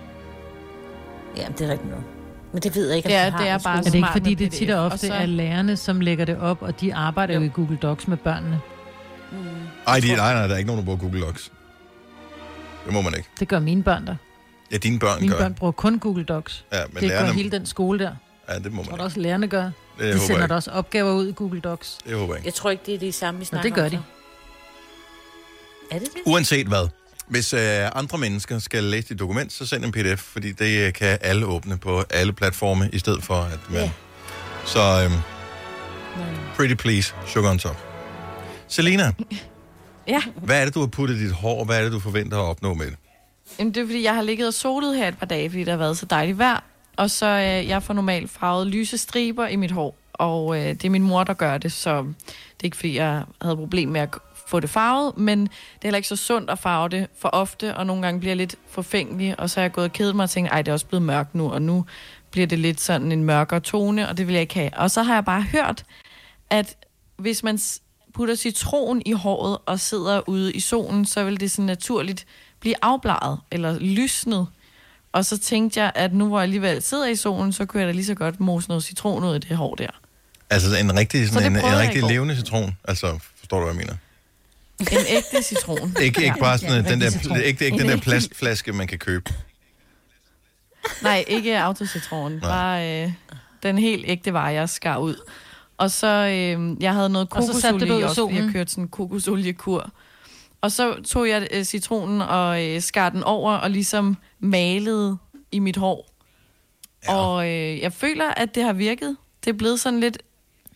[1.38, 2.06] Ja, det er rigtigt noget.
[2.54, 4.34] Men det ved jeg ikke, om Ja, har det er bare Er det ikke fordi,
[4.34, 6.96] det PDF, tit og og ofte så- er lærerne, som lægger det op, og de
[6.96, 8.60] arbejder jo i Google Docs med børnene?
[9.88, 11.52] Ej, de, nej, nej, der er ikke nogen, der bruger Google Docs.
[12.86, 13.30] Det må man ikke.
[13.40, 14.16] Det gør mine børn der.
[14.72, 15.40] Ja, dine børn Mine gør.
[15.40, 16.66] børn bruger kun Google Docs.
[16.74, 17.34] Ja, men det gør lærerne...
[17.34, 18.12] hele den skole der.
[18.50, 19.70] Ja, det må Jeg tror man da også, lærerne gør.
[20.00, 21.98] Det De håber sender da også opgaver ud i Google Docs.
[22.08, 22.48] Det håber jeg ikke.
[22.48, 23.90] Jeg tror ikke, det er det samme, vi Nå, snakker det gør om.
[23.90, 23.96] de.
[23.98, 25.96] så.
[25.96, 26.22] Er det det?
[26.26, 26.88] Uanset hvad.
[27.28, 27.60] Hvis øh,
[27.96, 31.46] andre mennesker skal læse dit dokument, så send en pdf, fordi det øh, kan alle
[31.46, 33.82] åbne på alle platforme, i stedet for at man...
[33.82, 33.92] Ja.
[34.66, 35.12] Så øh,
[36.56, 37.78] pretty please, sugar on top.
[38.68, 39.12] Selina,
[40.08, 41.66] Ja, hvad er det, du har puttet i dit hår?
[41.66, 42.96] Hvad er det, du forventer at opnå med det?
[43.60, 45.72] Jamen, det er fordi, jeg har ligget og solet her et par dage, fordi der
[45.72, 46.64] har været så dejligt vejr.
[47.00, 49.96] Og så øh, jeg får normalt farvet lyse striber i mit hår.
[50.14, 53.24] Og øh, det er min mor, der gør det, så det er ikke fordi, jeg
[53.42, 54.10] havde problem med at
[54.48, 57.76] få det farvet, men det er heller ikke så sundt at farve det for ofte,
[57.76, 60.24] og nogle gange bliver jeg lidt forfængelig, og så er jeg gået og kedet mig
[60.24, 61.86] og tænkt, ej, det er også blevet mørkt nu, og nu
[62.32, 64.78] bliver det lidt sådan en mørkere tone, og det vil jeg ikke have.
[64.78, 65.84] Og så har jeg bare hørt,
[66.50, 66.78] at
[67.18, 67.60] hvis man
[68.14, 72.26] putter citron i håret og sidder ude i solen, så vil det sådan naturligt
[72.60, 74.48] blive afbladet eller lysnet.
[75.12, 77.88] Og så tænkte jeg, at nu hvor jeg alligevel sidder i solen, så kunne jeg
[77.88, 79.88] da lige så godt mose noget citron ud i det hår der.
[80.50, 82.78] Altså en rigtig, Så sådan det en, en rigtig levende citron.
[82.88, 83.96] Altså, forstår du, hvad jeg mener?
[85.00, 85.96] En ægte citron.
[86.02, 87.38] Ikke, ikke bare sådan Ja, den der, citron.
[87.38, 89.34] ikke, ikke En den der plastflaske, man kan købe.
[91.02, 92.40] Nej, ikke autocitron.
[92.40, 93.12] Bare øh,
[93.64, 95.16] den helt ægte vare, jeg skar ud.
[95.78, 98.72] Og så, øh, jeg havde noget Og så kokosolie i i også, fordi jeg kørte
[98.72, 99.92] sådan en kokosoliekur.
[100.62, 105.18] Og så tog jeg øh, citronen og øh, skar den over og ligesom malede
[105.52, 106.10] i mit hår.
[107.08, 107.16] Ja.
[107.16, 109.18] Og øh, jeg føler, at det har virket.
[109.46, 110.18] Det er blevet sådan lidt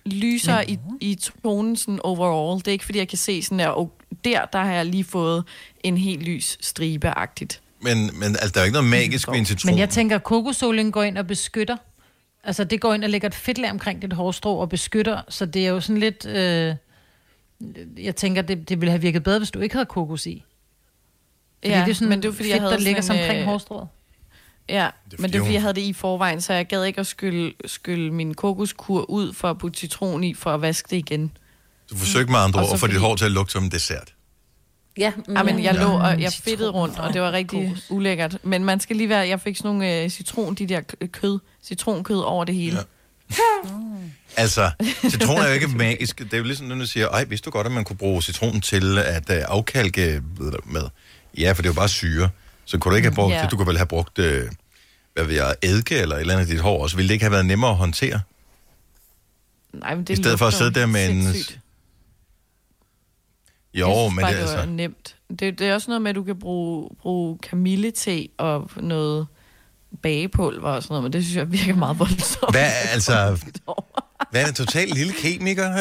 [0.05, 2.59] lysere i, i tonen sådan overall.
[2.59, 3.91] Det er ikke, fordi jeg kan se sådan der, og
[4.25, 5.43] der, der har jeg lige fået
[5.83, 7.61] en helt lys stribe-agtigt.
[7.81, 9.71] Men, men altså, der er jo ikke noget magisk ved en citron.
[9.71, 11.77] Men jeg tænker, at kokosolien går ind og beskytter
[12.43, 15.65] Altså, det går ind og lægger et fedtlag omkring dit hårstrå og beskytter, så det
[15.65, 16.25] er jo sådan lidt...
[16.25, 16.75] Øh,
[17.97, 20.43] jeg tænker, det, det ville have virket bedre, hvis du ikke havde kokos i.
[21.61, 23.21] Fordi Ja, det er sådan men det var, fordi jeg fedt, havde der ligger sådan
[23.21, 23.87] omkring øh, hårstrået.
[24.69, 26.99] Ja, fordi men det var fordi, jeg havde det i forvejen, så jeg gad ikke
[26.99, 30.97] at skylle, skylle min kokoskur ud for at putte citron i, for at vaske det
[30.97, 31.37] igen.
[31.89, 33.71] Du forsøgte med andre Og ord at få dit hår til at lugte som en
[33.71, 34.13] dessert.
[34.97, 35.35] Ja, mm.
[35.37, 35.81] Jamen, jeg Ja.
[35.83, 38.37] lå og jeg fedtede rundt, og det var rigtig ulækkert.
[38.43, 40.81] Men man skal lige være, jeg fik sådan nogle øh, citron, de der
[41.11, 42.77] kød, citronkød over det hele.
[42.77, 42.83] Ja.
[44.37, 44.71] Altså,
[45.09, 46.19] citron er jo ikke magisk.
[46.19, 48.21] Det er jo ligesom, når du siger, ej, vidste du godt, at man kunne bruge
[48.21, 50.21] citron til at uh, afkalke
[50.65, 50.81] med?
[51.37, 52.29] Ja, for det er jo bare syre.
[52.65, 53.41] Så kunne du ikke have brugt Ja.
[53.41, 53.51] det.
[53.51, 54.25] Du kunne vel have brugt, uh,
[55.13, 57.13] hvad ved jeg, eddike eller et eller andet i dit hår, og så ville det
[57.13, 58.19] ikke have været nemmere at håndtere.
[59.73, 61.23] Nej, men det I stedet for at sidde der med en...
[61.23, 61.59] sindssygt.
[63.73, 64.65] Jo, jeg synes men bare, det er altså...
[64.65, 65.15] nemt.
[65.39, 69.27] Det, det er også noget med, at du kan bruge, bruge kamillete og noget
[70.01, 72.51] bagepulver og sådan noget, men det synes jeg virker meget voldsomt.
[72.53, 73.43] Hvad er altså...
[74.31, 75.71] Hvad er det totalt lille kemiker,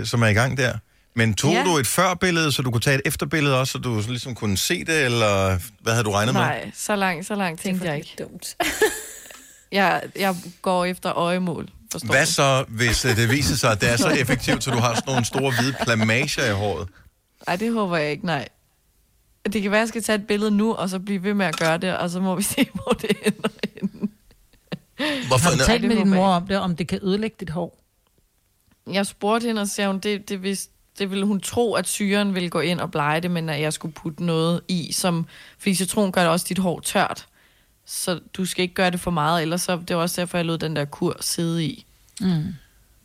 [0.00, 0.72] øh, som er i gang der?
[1.16, 1.64] Men tog Ja.
[1.64, 4.84] du et førbillede, så du kunne tage et efterbillede også, så du ligesom kunne se
[4.84, 6.40] det, eller hvad havde du regnet med?
[6.42, 8.14] Nej, så langt, så langt tænkte jeg ikke.
[8.18, 8.56] dumt.
[9.72, 11.68] jeg, jeg går efter øjemål.
[11.92, 12.32] Forstår Hvad du?
[12.32, 15.04] så, hvis øh, det viser sig, at det er så effektivt, så du har sådan
[15.06, 16.88] nogle store hvide plamager i håret?
[17.46, 18.48] Ej, det håber jeg ikke, nej.
[19.44, 21.46] Det kan være, at jeg skal tage et billede nu, og så blive ved med
[21.46, 23.48] at gøre det, og så må vi se, hvor det ender.
[25.26, 25.50] Hvorfor?
[25.50, 27.78] Har du talt det med din mor om det, om det kan ødelægge dit hår?
[28.92, 31.88] Jeg spurgte hende, og så sagde hun, det, det, vidste, det ville hun tro, at
[31.88, 35.26] syren ville gå ind og blege det, men at jeg skulle putte noget i, som,
[35.58, 37.26] fordi citron gør også dit hår tørt.
[37.86, 40.44] Så du skal ikke gøre det for meget, ellers så, det var også derfor, jeg
[40.44, 41.86] lod den der kur sidde i.
[42.20, 42.54] Mm.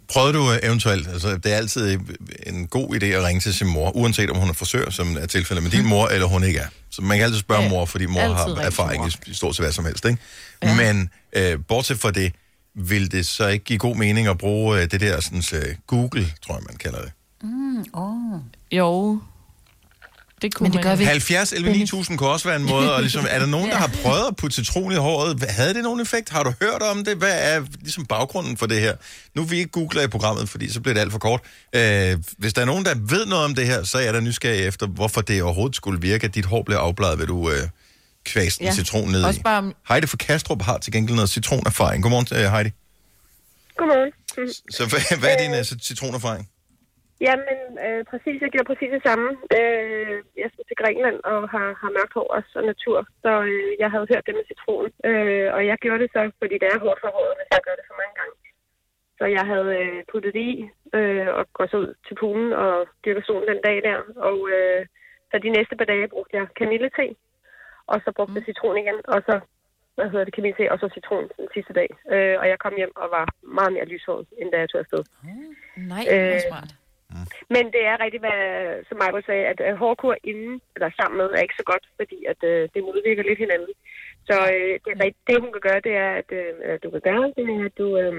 [0.10, 2.00] Prøvede du øh, eventuelt, altså det er altid
[2.48, 5.26] en god idé at ringe til sin mor, uanset om hun er frisør, som er
[5.26, 6.68] tilfældet med din mor, eller hun ikke er.
[6.90, 9.08] Så man kan altid spørge Ja, mor, fordi mor har erfaring mor.
[9.28, 10.18] i, i stort set hvad som helst, ikke?
[10.64, 10.76] Ja.
[10.76, 12.34] Men øh, bortset fra det,
[12.76, 16.34] vil det så ikke give god mening at bruge øh, det der sådan, øh, Google,
[16.46, 17.12] tror jeg, man kalder det.
[17.44, 18.40] Mm, oh.
[18.72, 19.20] Jo,
[20.42, 21.12] det kunne Men det man gør vi ikke.
[21.12, 23.92] 70 11 9000 kunne også være en måde, og ligesom, er der nogen, der har
[24.04, 25.44] prøvet at putte citron i håret?
[25.50, 26.30] Havde det nogen effekt?
[26.30, 27.18] Har du hørt om det?
[27.18, 28.96] Hvad er ligesom baggrunden for det her?
[29.36, 31.42] Nu vil vi ikke google i programmet, fordi så bliver det alt for kort.
[31.76, 34.20] Øh, hvis der er nogen, der ved noget om det her, så er jeg da
[34.20, 37.58] nysgerrig efter, hvorfor det overhovedet skulle virke, at dit hår bliver afbladet, ved du øh,
[38.26, 38.74] kvæste en Ja.
[38.74, 39.44] citron ned Også i.
[39.44, 42.04] bare, Heidi fra Kastrup har til gengæld noget citronerfaring.
[42.04, 42.70] Godmorgen, øh, Heidi.
[43.78, 44.12] Godmorgen.
[44.72, 46.50] Så hvad, hvad er din øh, citronerfaring?
[47.26, 48.38] Jamen, øh, præcis.
[48.42, 49.28] Jeg gjorde præcis det samme.
[49.60, 52.98] Øh, jeg skal til Grækenland og har, har mørkt hår også og natur.
[53.24, 54.88] Så øh, jeg havde hørt det med citron.
[55.10, 57.76] Øh, og jeg gjorde det så, fordi det er hårdt for håret, hvis jeg gør
[57.80, 58.36] det for mange gange.
[59.20, 60.56] Så jeg havde øh, puttet det i
[60.98, 62.74] øh, og går så ud til poolen og
[63.06, 63.98] dyrker solen den dag der.
[64.30, 64.82] Og øh,
[65.30, 67.06] så de næste par dage brugte jeg kamillete.
[67.92, 69.00] Og så brugte jeg citron igen.
[69.14, 69.36] Og så
[69.96, 71.90] hvad hedder det, kamillete og så citron den sidste dag.
[72.14, 73.26] Øh, og jeg kom hjem og var
[73.58, 75.04] meget mere lyshåret, end da jeg tog afsted.
[75.92, 76.77] nej, det Øh, er
[77.10, 77.30] smart.
[77.56, 78.42] Men det er rigtigt, hvad,
[78.88, 82.20] som Michael sagde, at øh, hårdkur inden, eller sammen med, er ikke så godt, fordi
[82.32, 83.74] at, øh, det modvirker lidt hinanden.
[84.30, 85.28] Så øh, det, er rigtigt.
[85.28, 87.88] det, hun kan gøre, det er, at øh, du kan gøre, det er, at du
[88.02, 88.14] øh,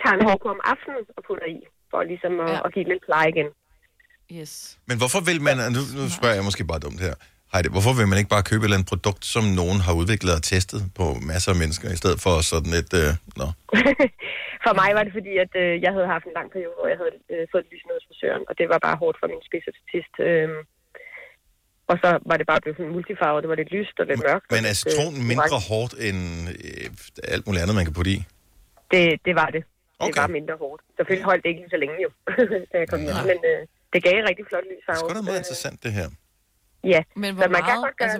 [0.00, 1.58] tager en hårdkur om aftenen og putter i,
[1.90, 2.66] for ligesom at, ja.
[2.66, 3.48] at give lidt pleje igen.
[4.38, 4.52] Yes.
[4.88, 7.14] Men hvorfor vil man, nu, nu spørger jeg måske bare dumt her,
[7.56, 10.32] Heidi, hvorfor vil man ikke bare købe et eller andet produkt, som nogen har udviklet
[10.38, 13.10] og testet på masser af mennesker, i stedet for sådan et, øh,
[13.40, 13.46] nå,
[14.64, 16.98] For mig var det fordi, at øh, jeg havde haft en lang periode, hvor jeg
[17.02, 19.64] havde øh, fået lys ned hos frisøren, og det var bare hårdt for min spids
[19.78, 20.14] til sidst.
[20.28, 20.48] Øh,
[21.90, 24.46] og så var det bare blevet sådan multifarvet, det var lidt lyst og lidt mørkt.
[24.54, 25.68] Men er lidt, citronen øh, mindre orange.
[25.70, 26.20] hårdt end
[26.66, 28.18] øh, alt muligt andet, man kan putte i?
[28.92, 29.62] Det, det var det.
[29.64, 30.20] Det Okay.
[30.22, 30.80] var mindre hårdt.
[30.96, 32.10] Selvfølgelig holdt det ikke lige så længe jo,
[32.72, 33.18] da jeg kom hjem.
[33.32, 33.60] Men øh,
[33.92, 34.96] det gav rigtig flot lys farve.
[34.98, 36.08] Det er sgu da meget interessant, det her.
[36.86, 38.18] Ja, Men så hvor man kan meget, godt gøre altså,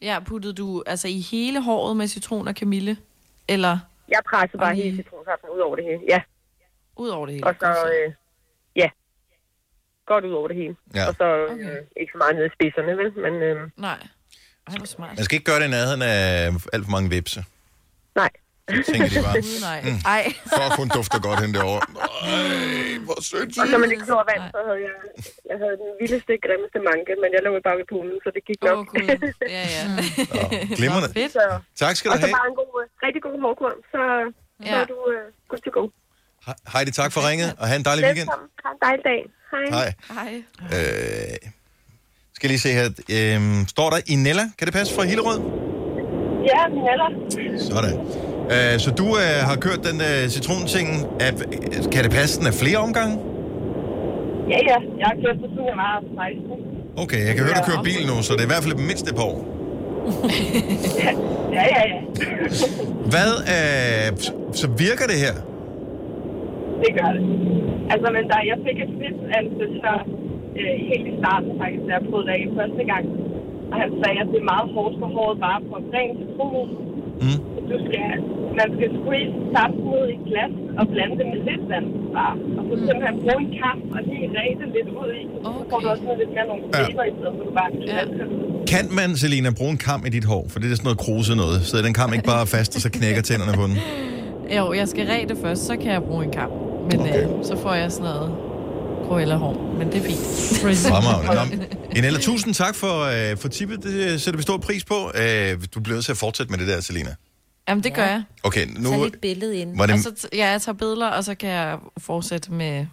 [0.00, 0.06] det.
[0.06, 2.96] Ja, puttede du altså i hele håret med citron og kamille?
[3.48, 3.78] Eller
[4.08, 6.00] Jeg pressede bare hele citronsaften ud over det hele.
[6.08, 6.20] Ja,
[6.96, 7.46] ud over det hele?
[7.46, 8.12] og så, øh,
[8.76, 8.88] ja,
[10.06, 10.76] godt ud over det hele.
[10.94, 11.08] Ja.
[11.08, 13.12] Og så øh, ikke så meget nede i spidserne, vel?
[13.24, 13.98] Men øh, Nej.
[14.68, 15.16] Ej, hvor smart.
[15.16, 17.44] Man skal ikke gøre det i nærheden af alt for mange vipse.
[18.14, 18.30] nej.
[18.76, 19.38] Så tænker de bare,
[19.88, 20.22] mm, Ej.
[20.54, 21.82] fuck, hun dufter godt hen derovre.
[21.84, 23.50] Ej, hvor sødt.
[23.62, 24.96] Og så med det klor vand, så havde jeg,
[25.50, 28.42] jeg havde den vildeste, grimmeste manke, men jeg lå jo bare ved poolen, så det
[28.50, 28.78] gik nok.
[28.92, 29.06] Gud.
[29.56, 29.84] Ja, ja.
[30.80, 31.08] glimrende.
[31.18, 31.32] Fedt.
[31.38, 31.42] så,
[31.82, 32.36] Tak skal og du så have.
[32.38, 34.00] bare en god, øh, rigtig god hårkur, så,
[34.62, 34.76] så Ja.
[34.82, 35.82] er du øh, good to go.
[36.74, 38.28] Heidi, tak for ringet, og have en dejlig weekend.
[38.28, 38.48] Velkommen.
[38.64, 39.20] Ha' en dejlig dag.
[39.52, 39.64] Hej.
[39.78, 39.88] Hej.
[40.18, 40.32] Hej.
[40.74, 41.36] Øh,
[42.36, 42.86] skal lige se her.
[43.16, 44.44] Øhm, står der Inella?
[44.58, 45.38] Kan det passe fra Hillerød?
[46.50, 47.06] Ja, Nella.
[47.70, 47.94] Sådan.
[48.54, 50.88] Øh, så du øh, har kørt den øh, citronting.
[51.24, 51.30] Er,
[51.92, 53.14] kan det passe, den er flere omgange?
[54.52, 54.78] Ja, ja.
[55.00, 55.46] Jeg har kørt på
[55.82, 56.68] var 16.
[57.04, 59.06] Okay, jeg kan høre, du kører bil nu, så det er i hvert fald mindst
[59.10, 59.40] et par år.
[61.56, 62.00] Ja, ja, ja.
[63.12, 64.06] Hvad, øh,
[64.60, 65.34] så virker det her?
[66.82, 67.22] Det gør det.
[67.92, 69.98] Altså, men der, jeg fik et snit af en frisør
[70.60, 73.04] øh, helt i starten, faktisk, da jeg prøvede det af første gang.
[73.70, 76.68] Og han sagde, at det er meget hårdt for håret bare på ren citron.
[77.22, 77.38] Mm.
[77.70, 78.06] Du skal,
[78.60, 81.86] man skal squeeze saften ud i glas og blande det med lidt vand
[82.16, 82.34] bare.
[82.58, 85.22] Og så simpelthen bruge en kam og lige ræse lidt ud i.
[85.48, 85.58] Okay.
[85.58, 87.82] Så får du også noget lidt mere nogle fleber i stedet for du bare det.
[88.72, 90.42] Kan man, Selina, bruge en kam i dit hår?
[90.50, 91.58] For det er sådan noget kruse noget.
[91.68, 93.76] Så den kam ikke bare fast, og så knækker tænderne på den.
[94.58, 96.50] Jo, jeg skal ræde det først, så kan jeg bruge en kam.
[96.90, 97.22] Men okay.
[97.22, 98.28] øh, så får jeg sådan noget
[99.06, 99.54] Cruella-hår.
[99.78, 100.20] Men det er fint.
[100.92, 101.56] Fremragende.
[101.56, 101.64] Nå,
[101.96, 103.82] Inella, tusind tak for, øh, for tippet.
[103.82, 105.10] Det sætter vi stor pris på.
[105.14, 107.14] Øh, du bliver nødt til at fortsætte med det der, Selina.
[107.68, 108.22] Jamen, det gør jeg.
[108.42, 108.90] Okay, nu...
[108.90, 109.76] Tag lidt billede ind.
[109.76, 112.86] Var det- Og så t- ja, jeg tager billeder, og så kan jeg fortsætte med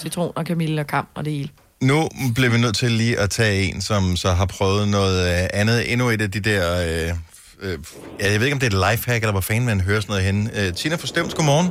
[0.00, 1.48] citron og kamille og kam og det hele.
[1.82, 5.48] Nu bliver vi nødt til lige at tage en, som så har prøvet noget øh,
[5.52, 5.92] andet.
[5.92, 6.82] Endnu et af de der...
[7.10, 7.14] Øh,
[7.60, 7.78] øh,
[8.20, 10.12] ja, jeg ved ikke, om det er et lifehack, eller hvor fanden man hører sådan
[10.12, 10.66] noget henne.
[10.66, 11.66] Øh, Tina fra Stevns, godmorgen.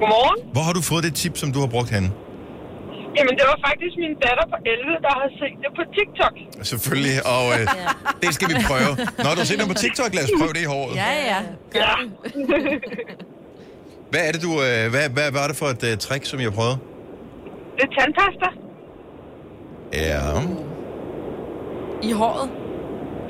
[0.00, 0.52] Godmorgen.
[0.52, 2.10] Hvor har du fået det tip, som du har brugt henne?
[3.16, 6.34] Jamen, det var faktisk min datter på 11, der har set det på TikTok.
[6.70, 7.64] Selvfølgelig, og øh,
[8.22, 8.92] det skal vi prøve.
[9.24, 10.92] Når du ser det på TikTok, lad os prøve det i håret.
[11.02, 11.40] Ja, ja.
[11.82, 11.92] Ja.
[14.12, 14.52] Hvad er det, du...
[14.68, 16.78] Øh, hvad, hvad var det for et øh, trick, som jeg prøvede?
[17.76, 18.48] det er tandpasta
[19.92, 20.20] Ja.
[22.08, 22.46] I håret?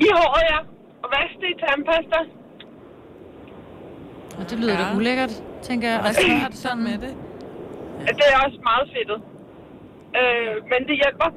[0.05, 0.59] i håret, ja.
[1.03, 2.19] Og vask det i tandpasta.
[4.39, 4.79] Og det lyder ja.
[4.91, 5.99] da ulækkert, tænker jeg.
[5.99, 7.15] Og svært sådan med det.
[8.07, 9.21] Det er også meget fedtet.
[10.19, 11.29] Øh, men det hjælper.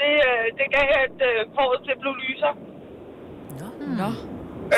[0.00, 2.52] Det, øh, det gav, at øh, håret til blev lyser.
[4.00, 4.10] Nå.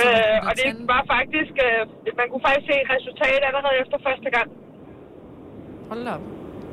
[0.00, 1.54] Øh, og det var faktisk...
[1.66, 1.80] Øh,
[2.20, 4.48] man kunne faktisk se et resultat allerede efter første gang.
[5.90, 6.24] Hold op.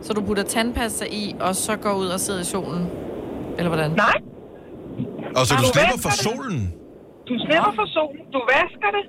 [0.06, 2.84] Så du putter tandpasta i, og så går ud og sidder i solen?
[3.57, 3.91] Eller hvordan?
[4.07, 4.18] Nej.
[5.39, 6.22] Og så du du slipper for det?
[6.27, 6.60] solen?
[7.30, 8.22] Du slipper for solen.
[8.35, 9.06] Du vasker det.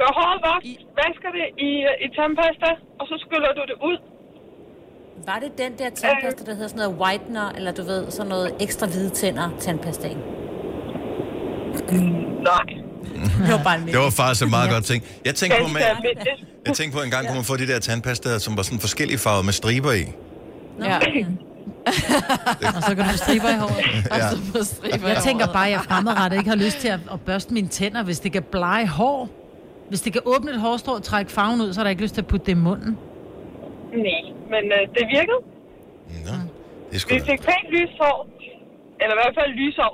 [0.00, 0.62] Gør håret vådt.
[1.02, 2.70] Vasker det i, øh, i tandpasta.
[3.00, 3.98] Og så skyller du det ud.
[5.26, 8.54] Var det den der tandpasta, der hedder sådan noget whitener, eller du ved, sådan noget
[8.60, 10.18] ekstra hvide tænder tandpastaen?
[12.42, 12.64] Nej.
[13.46, 15.04] Det var bare en Det var faktisk en meget godt ting.
[15.24, 16.28] Jeg tænkte på, almindeligt.
[16.66, 19.18] jeg tænkte på, en gang kunne man få de der tandpasta, som var sådan forskellige
[19.18, 20.04] farver med striber i.
[20.84, 20.98] Ja.
[22.76, 23.84] Og så kan du striber i håret.
[24.10, 24.62] Ja.
[24.64, 27.68] Striber Jeg tænker bare, at jeg fremadrettet ikke har lyst til at, at børste mine
[27.68, 29.28] tænder, hvis det kan blege hår.
[29.88, 32.14] Hvis det kan åbne et hårstrå og trække farven ud, så har jeg ikke lyst
[32.14, 32.98] til at putte det i munden.
[33.92, 35.40] Nej, men øh, det virkede.
[36.26, 36.34] Nå,
[36.88, 38.18] det er sgu Vi fik pænt lyst hår.
[39.00, 39.88] Eller i hvert fald lysere.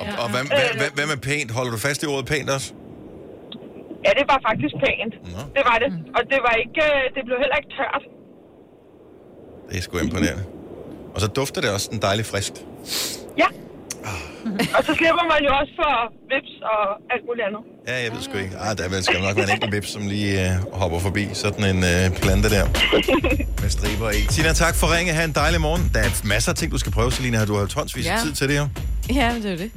[0.00, 1.50] Og, og hvad, hvad, hvad, hvad med pænt?
[1.56, 2.68] Holder du fast i ordet pænt også?
[4.06, 5.14] Ja, det var faktisk pænt.
[5.56, 5.90] Det var det.
[6.16, 8.02] Og det var ikke, øh, det blev heller ikke tørt.
[9.68, 10.44] Det er sgu imponerende.
[11.14, 12.52] Og så dufter det også en dejlig frisk.
[13.42, 13.48] Ja.
[14.76, 15.92] Og så slipper man jo også for
[16.30, 16.82] vips og
[17.12, 17.62] alt muligt andet.
[17.88, 18.56] Ja, jeg ved sgu ikke.
[18.64, 20.50] Ah, der vil- skal nok være en enkelt vips, som lige øh,
[20.80, 22.64] hopper forbi sådan en øh, plante der
[23.62, 24.20] med striber i.
[24.30, 25.12] Tina, tak for ringe.
[25.12, 25.90] Ha' en dejlig morgen.
[25.94, 27.44] Der er masser af ting, du skal prøve, Selina.
[27.44, 28.20] Du har jo tonsvis af Ja.
[28.24, 28.68] tid til det her.
[29.14, 29.70] Ja, det er jo det.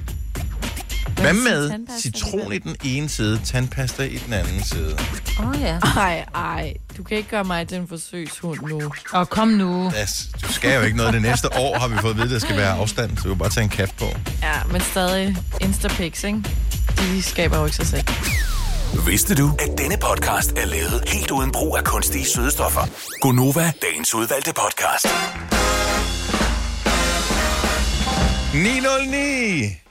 [1.22, 1.72] Hvad med
[2.02, 4.98] citron i den ene side, tandpasta i den anden side?
[5.39, 5.80] Åh oh, ja.
[5.98, 6.73] Ej, ej.
[6.98, 8.91] Du kan ikke gøre mig til en forsøgshund nu.
[9.14, 9.91] Og kom nu.
[9.95, 11.14] Das, du skal jo ikke noget.
[11.14, 13.30] Det næste år har vi fået at vide, at der skal være afstand, så du
[13.30, 14.06] kan bare tage en kap på.
[14.41, 16.44] Ja, men stadig Instapics, ikke?
[16.98, 18.07] De skaber jo ikke sig selv.
[19.07, 22.81] Vidste du, at denne podcast er lavet helt uden brug af kunstige sødestoffer?
[23.22, 25.07] Gonova, dagens udvalgte podcast.
[28.53, 29.86] 909!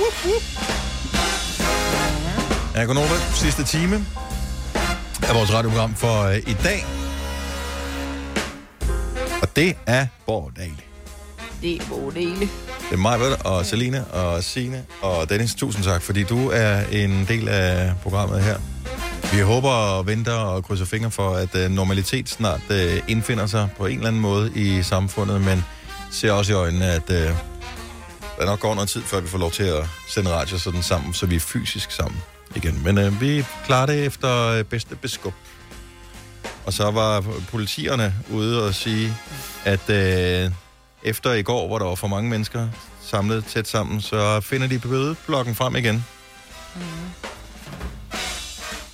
[0.00, 0.42] Wup.
[2.74, 4.06] Ja, Gunova, sidste time
[5.22, 6.86] af vores radioprogram for øh, i dag.
[9.42, 10.76] Og det er Bordale.
[11.62, 12.40] Det er både dele.
[12.40, 15.54] Det er mig, og Selina og Sine og Dennis.
[15.54, 18.56] Tusind tak, fordi du er en del af programmet her.
[19.32, 22.76] Vi håber og venter og krydser fingre for, at uh, normalitet snart uh,
[23.08, 25.64] indfinder sig på en eller anden måde i samfundet, men
[26.10, 27.36] ser også i øjnene, at uh,
[28.38, 31.14] der nok går noget tid, før vi får lov til at sende radio sådan sammen,
[31.14, 32.20] så vi er fysisk sammen
[32.56, 32.80] igen.
[32.84, 35.34] Men uh, vi klarer det efter uh, bedste beskub.
[36.66, 37.20] Og så var
[37.50, 39.14] politierne ude og sige,
[39.64, 40.52] at uh,
[41.02, 42.68] efter i går, hvor der var for mange mennesker
[43.02, 46.04] samlet tæt sammen, så finder de bødeblokken frem igen.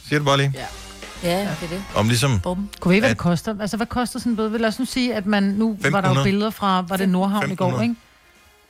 [0.08, 0.52] Siger du bare lige?
[0.54, 0.66] Ja.
[1.30, 1.84] Ja, det er det.
[1.94, 2.40] Om ligesom...
[2.40, 2.68] Bum.
[2.80, 3.54] Kunne vi ikke, hvad At- det koster?
[3.60, 4.58] Altså, hvad koster sådan en bøde?
[4.58, 6.24] Lad os nu sige, at man nu var der jo 1500.
[6.24, 7.84] billeder fra, var det Nordhavn i går, 1500.
[7.84, 8.00] ikke?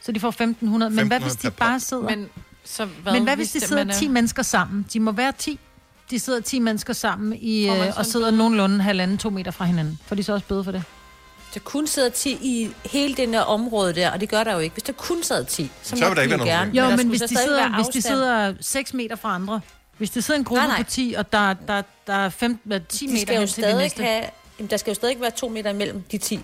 [0.06, 0.90] Så de får 1500.
[0.90, 2.02] Men hvad hvis 1500 de bare sidder...
[2.16, 2.28] Men,
[2.64, 4.86] så hvad, Men hvad hvis de det- sidder man er- 10 mennesker sammen?
[4.92, 5.58] De må være 10.
[6.10, 9.98] De sidder 10 mennesker sammen i, øh, og sidder nogenlunde halvanden, to meter fra hinanden.
[10.06, 10.82] Får de så også bøde for det?
[11.54, 14.58] der kun sidder 10 i hele den der område der, og det gør der jo
[14.58, 14.72] ikke.
[14.74, 16.70] Hvis der kun sad 10, så, Så vil der ikke de være nogen gerne.
[16.70, 19.60] Jo, der men skulle hvis de, sidder, hvis de sidder 6 meter fra andre,
[19.98, 20.82] hvis det sidder en gruppe Nej, nej.
[20.82, 22.58] på 10, og der, der, der er 5,
[22.88, 24.02] 10 de meter skal jo hen til det næste.
[24.02, 24.24] have,
[24.58, 26.40] jamen, der skal jo stadig være to meter imellem de 10.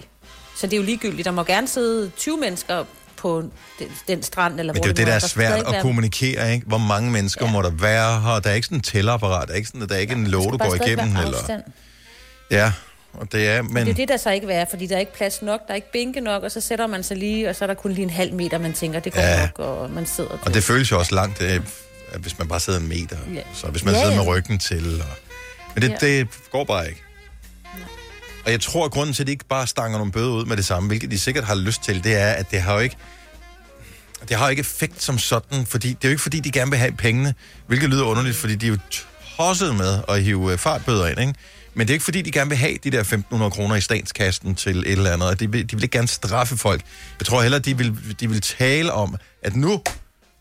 [0.57, 1.25] Så det er jo ligegyldigt.
[1.25, 2.85] Der må gerne sidde 20 mennesker
[3.21, 3.43] på
[3.79, 6.53] den, den strand, eller Men hvor det er jo det, der er svært at kommunikere,
[6.55, 6.67] ikke?
[6.67, 7.53] Hvor mange mennesker ja.
[7.53, 8.41] må der være her?
[8.41, 10.53] Der er ikke sådan en tælleapparat, der er ikke, sådan, der er ikke en låge,
[10.53, 11.17] du går igennem.
[11.17, 11.61] Eller...
[12.51, 12.73] Ja,
[13.13, 13.75] og det er, Men...
[13.75, 15.71] men Det er det, der så ikke være, fordi der er ikke plads nok, der
[15.73, 17.93] er ikke bænke nok, og så sætter man sig lige, og så er der kun
[17.93, 19.31] lige en halv meter, man tænker, det går Ja.
[19.41, 19.41] ja.
[19.41, 21.61] nok, og man sidder og det føles jo også langt, øh,
[22.13, 23.17] at hvis man bare sidder en meter.
[23.35, 23.41] Ja.
[23.55, 24.23] Så hvis man Ja, sidder ja.
[24.23, 25.01] med ryggen til.
[25.01, 25.07] Og...
[25.75, 26.07] Men det, Ja.
[26.07, 27.03] det går bare ikke.
[28.45, 30.57] Og jeg tror, at grunden til, at de ikke bare stanger nogle bøder ud med
[30.57, 32.97] det samme, hvilket de sikkert har lyst til, det er, at det har jo ikke
[34.29, 36.71] det har jo ikke effekt som sådan, fordi det er jo ikke fordi, de gerne
[36.71, 37.35] vil have pengene,
[37.67, 38.79] hvilket lyder underligt, fordi de er jo
[39.37, 41.35] tosset med at hive øh, fartbøder ind, ikke?
[41.75, 44.55] Men det er ikke fordi, de gerne vil have de der 1.500 kroner i statskassen
[44.55, 46.83] til et eller andet, og de vil, de vil ikke gerne straffe folk.
[47.19, 49.83] Jeg tror heller, de vil, de vil tale om, at nu,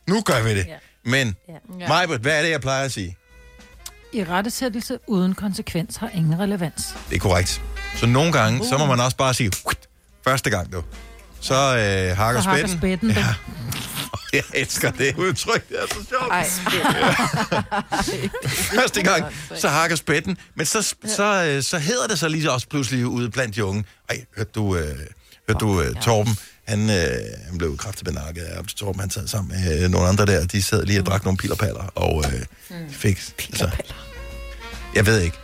[0.08, 0.66] nu gør vi det.
[0.68, 0.76] Ja.
[1.06, 1.36] Men,
[1.80, 1.88] ja.
[1.88, 3.18] Majbert, hvad er det, jeg plejer at sige?
[4.14, 6.84] I rettesættelse uden konsekvens har ingen relevans.
[7.10, 7.62] Det er korrekt.
[7.96, 9.52] Så nogle gange, så må man også bare sige,
[10.24, 10.84] første gang du.
[11.42, 12.78] Så øh, hakker Så spætten.
[12.78, 13.26] spætten, Ja.
[14.34, 16.32] Jeg elsker det udtryk, det er så sjovt.
[16.32, 16.50] Ej.
[18.82, 19.26] Første gang,
[19.56, 20.38] så hakker spætten.
[20.56, 23.84] Men så, så, øh, så hedder det så lige også pludselig ude blandt de unge.
[24.10, 24.84] Ej, hørte du, øh,
[25.48, 26.38] hørte du øh, Torben?
[26.70, 26.96] Han, øh,
[27.48, 29.00] han blev kraftigt benakket af Torben.
[29.00, 30.46] Han sad sammen med øh, nogle andre der.
[30.46, 31.84] De sad lige og drak nogle pillerpaller.
[31.96, 32.42] Og øh,
[32.90, 33.20] fik...
[33.50, 33.70] Altså,
[34.96, 35.38] jeg ved ikke.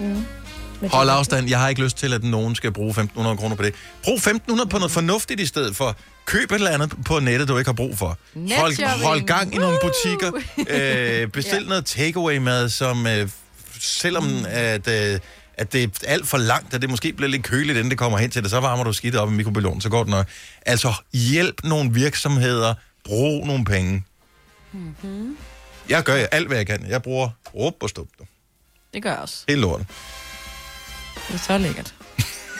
[0.00, 0.24] Mm.
[0.88, 1.48] Hold afstand.
[1.48, 3.74] Jeg har ikke lyst til, at nogen skal bruge 1.500 kroner på det.
[4.02, 5.96] Brug 1.500 på noget fornuftigt i stedet for.
[6.26, 8.18] Køb et eller andet på nettet, du ikke har brug for.
[8.34, 10.32] Hold, hold gang i nogle butikker.
[10.68, 13.28] Øh, bestil noget takeaway-mad, som øh,
[13.80, 15.18] selvom at, øh,
[15.60, 18.18] at det er alt for langt, at det måske bliver lidt køligt, inden det kommer
[18.18, 20.26] hen til det, så varmer du skidt op i mikrobølgen, så går det nok.
[20.66, 22.74] Altså, hjælp nogle virksomheder.
[23.04, 24.04] Brug nogle penge.
[24.72, 25.36] Mm-hmm.
[25.88, 26.86] Jeg gør alt, hvad jeg kan.
[26.88, 28.08] Jeg bruger råb og stup.
[28.94, 29.44] Det gør jeg også.
[29.48, 29.86] Helt lortet.
[31.28, 31.94] Det er så lækkert.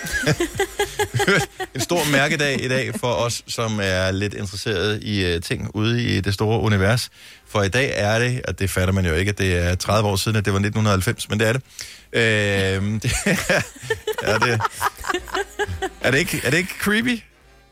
[1.74, 6.02] en stor mærkedag i dag for os, som er lidt interesseret i uh, ting ude
[6.02, 7.10] i det store univers.
[7.48, 10.08] For i dag er det, og det fatter man jo ikke, at det er 30
[10.08, 11.62] år siden, at det var 1990, men det er det.
[12.12, 12.22] Øh,
[13.02, 13.12] det
[14.22, 14.60] er, det.
[16.00, 17.22] Er det ikke, er det ikke creepy?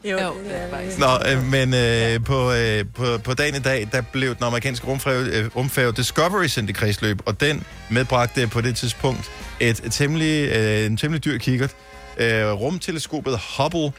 [0.05, 0.99] Jo, det er det faktisk.
[0.99, 4.87] Nå, øh, men øh, på, øh, på, på dagen i dag, der blev den amerikanske
[4.87, 9.31] rumfærge, øh, rumfærge Discovery sendt i kredsløb, og den medbragte på det tidspunkt
[9.61, 11.71] et, et temmelig, øh, en temmelig dyr kikkert.
[12.19, 13.93] Øh, rumteleskopet Hubble,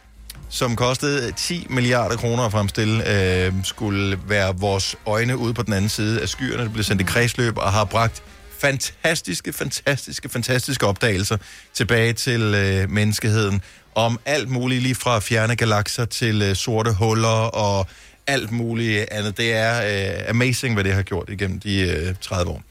[0.50, 3.10] som kostede 10 milliarder kroner at fremstille,
[3.46, 6.64] øh, skulle være vores øjne ude på den anden side af skyerne.
[6.64, 8.24] Det blev sendt i kredsløb og har bragt
[8.60, 11.38] fantastiske, fantastiske, fantastiske opdagelser
[11.74, 13.62] tilbage til øh, menneskeheden
[13.96, 17.88] om alt muligt, lige fra fjerne galakser til øh, sorte huller og
[18.28, 19.38] alt muligt andet.
[19.38, 19.82] Det er
[20.20, 22.64] øh, amazing, hvad det har gjort igennem de øh, 30 år.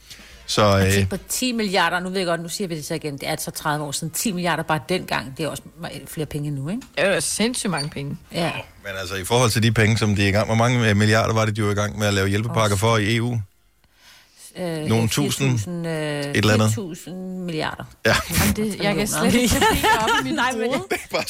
[0.49, 2.85] Så Jeg øh, tænker på 10 milliarder, nu ved jeg godt, nu siger vi det
[2.85, 5.62] så igen, det er så 30 år siden, 10 milliarder bare dengang, det er også
[6.07, 6.83] flere penge nu, ikke?
[6.97, 8.16] Det er jo sindssygt mange penge.
[8.33, 8.53] Ja.
[8.85, 10.97] men altså i forhold til de penge, som de er i gang Hvor mange øh,
[10.97, 13.41] milliarder var det, de var i gang med at lave hjælpepakker for i EU?
[14.59, 16.99] Øh, Nogle tusind, 4.000, øh, et eller andet.
[17.07, 17.11] 4.000
[17.45, 17.85] milliarder.
[18.07, 18.15] Ja.
[18.41, 19.57] Jamen, det, jeg kan slet ikke
[20.01, 20.70] op i mit Nej, men-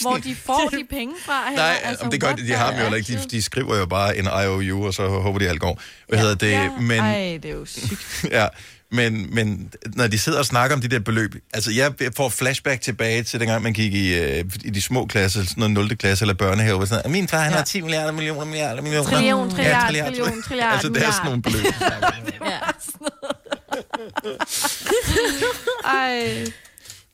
[0.00, 1.48] hvor de får de penge fra.
[1.50, 1.56] Her.
[1.56, 3.12] Nej, altså, det gør de, de har dem jo heller ikke.
[3.12, 5.80] De, de skriver jo bare en IOU, og så håber de alt går.
[6.08, 6.22] Hvad ja.
[6.22, 6.50] hedder det?
[6.50, 6.70] Ja.
[6.80, 8.24] Men, Ej, det er jo sygt.
[8.30, 8.46] ja,
[8.92, 12.80] men, men når de sidder og snakker om de der beløb, altså jeg får flashback
[12.80, 15.96] tilbage til dengang, man gik i, øh, i de små klasser, sådan noget 0.
[15.96, 17.56] klasse eller børnehave, hvor sådan, noget, min far han Ja.
[17.56, 19.10] har 10 milliarder, millioner, milliarder, millioner.
[19.10, 21.64] Trillion, trilliard, trilliard, trillion, trilliard, Altså, det er sådan nogle beløb.
[22.44, 22.58] ja.
[25.84, 26.46] Ej.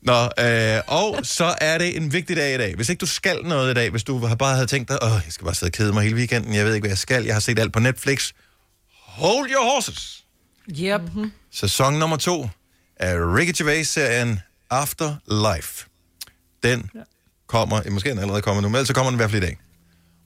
[0.01, 2.75] Nå, øh, og så er det en vigtig dag i dag.
[2.75, 5.09] Hvis ikke du skal noget i dag, hvis du har bare havde tænkt dig, åh,
[5.11, 7.23] jeg skal bare sidde og kede mig hele weekenden, jeg ved ikke, hvad jeg skal,
[7.25, 8.31] jeg har set alt på Netflix.
[9.05, 10.24] Hold your horses!
[10.69, 11.01] Yep.
[11.15, 11.31] Mhm.
[11.51, 12.49] Sæson nummer to
[12.97, 14.39] af Ricky Gervais-serien
[14.69, 15.85] Afterlife.
[16.63, 16.89] Den
[17.47, 19.31] kommer, eh, måske er den allerede kommet nu, men ellers så kommer den i hvert
[19.31, 19.57] fald i dag.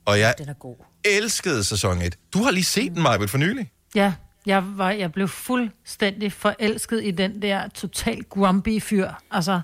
[0.05, 0.75] Og jeg Den er god.
[1.05, 2.15] elskede sæson 1.
[2.33, 3.71] Du har lige set den, Majbet, for nylig.
[3.95, 4.13] Ja,
[4.45, 9.11] jeg, var, jeg blev fuldstændig forelsket i den der total grumpy fyr.
[9.31, 9.61] Altså,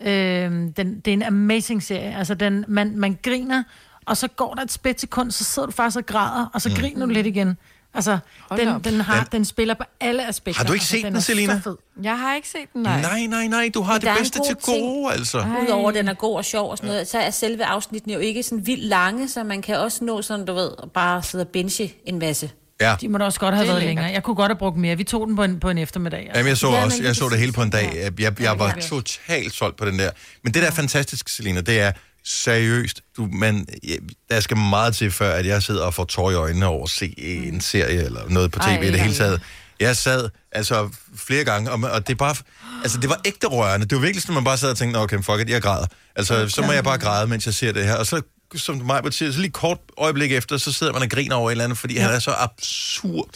[0.00, 0.08] øh,
[0.50, 2.16] den, det er en amazing serie.
[2.18, 3.62] Altså, den, man, man griner,
[4.06, 6.74] og så går der et splitsekund, så sidder du faktisk og græder, og så Mm.
[6.74, 6.80] mm.
[6.80, 7.56] griner du lidt igen.
[7.94, 8.84] Altså, Hold den, op.
[8.84, 10.58] den, har, Den- den, den spiller på alle aspekter.
[10.58, 11.54] Har du ikke altså, set den, er Selina?
[11.56, 11.76] så fed.
[12.02, 13.00] Jeg har ikke set den, nej.
[13.00, 15.44] Nej, nej, nej, du har Men det bedste god til gode, altså.
[15.66, 18.20] Udover at den er god og sjov og sådan noget, så er selve afsnittene jo
[18.20, 21.42] ikke sådan vildt lange, så man kan også nå sådan, du ved, at bare sidde
[21.42, 22.50] og binge en masse.
[22.80, 22.96] Ja.
[23.00, 23.88] De må da også godt have været lækkert.
[23.96, 24.12] længere.
[24.12, 24.96] Jeg kunne godt have brugt mere.
[24.96, 26.20] Vi tog den på en, på en eftermiddag.
[26.20, 26.38] Altså.
[26.38, 27.92] Jamen, jeg så, Ja, også, jeg så det hele på en dag.
[27.94, 30.10] Jeg, jeg, jeg var totalt solgt på den der.
[30.44, 31.92] Men det, der er fantastisk, Selina, det er,
[32.24, 33.94] seriøst, du, men ja,
[34.30, 36.90] der skal meget til, før at jeg sidder og får tår i øjnene over at
[36.90, 39.18] se en serie eller noget på tv Ej, i det hele ja.
[39.18, 39.40] taget.
[39.80, 42.36] Jeg sad altså flere gange, og, og det er bare,
[42.82, 43.86] altså det var ægte rørende.
[43.86, 45.62] Det var virkelig sådan, at man bare sad og tænkte, "Nå, okay, fuck it, jeg
[45.62, 45.86] græder.
[46.16, 47.94] Altså, så må jeg bare græde, mens jeg ser det her.
[47.94, 48.22] Og så,
[48.56, 51.52] som mig siger, så lige kort øjeblik efter, så sidder man og griner over et
[51.52, 53.30] eller andet, fordi han er så absurd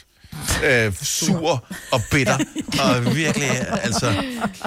[0.65, 2.39] øh, sur og bitter.
[2.85, 3.49] Og virkelig,
[3.83, 4.13] altså,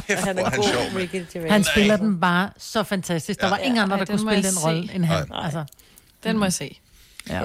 [0.07, 0.83] kæft, hvor er han sjov.
[1.41, 1.51] mand.
[1.51, 3.39] Han spiller den bare så fantastisk.
[3.39, 3.49] Der Ja.
[3.49, 5.25] var ingen andre, der den kunne spille den rolle end han.
[5.29, 5.43] Nej.
[5.45, 5.63] Altså,
[6.23, 6.79] Den må jeg se.
[7.29, 7.41] ja.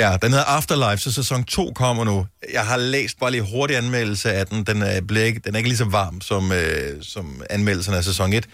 [0.00, 2.26] Ja, den hedder Afterlife, så sæson 2 kommer nu.
[2.52, 4.64] Jeg har læst bare lige hurtig anmeldelse af den.
[4.64, 8.04] Den er, bliver ikke, den er ikke lige så varm som, øh, som anmeldelsen af
[8.04, 8.46] sæson 1.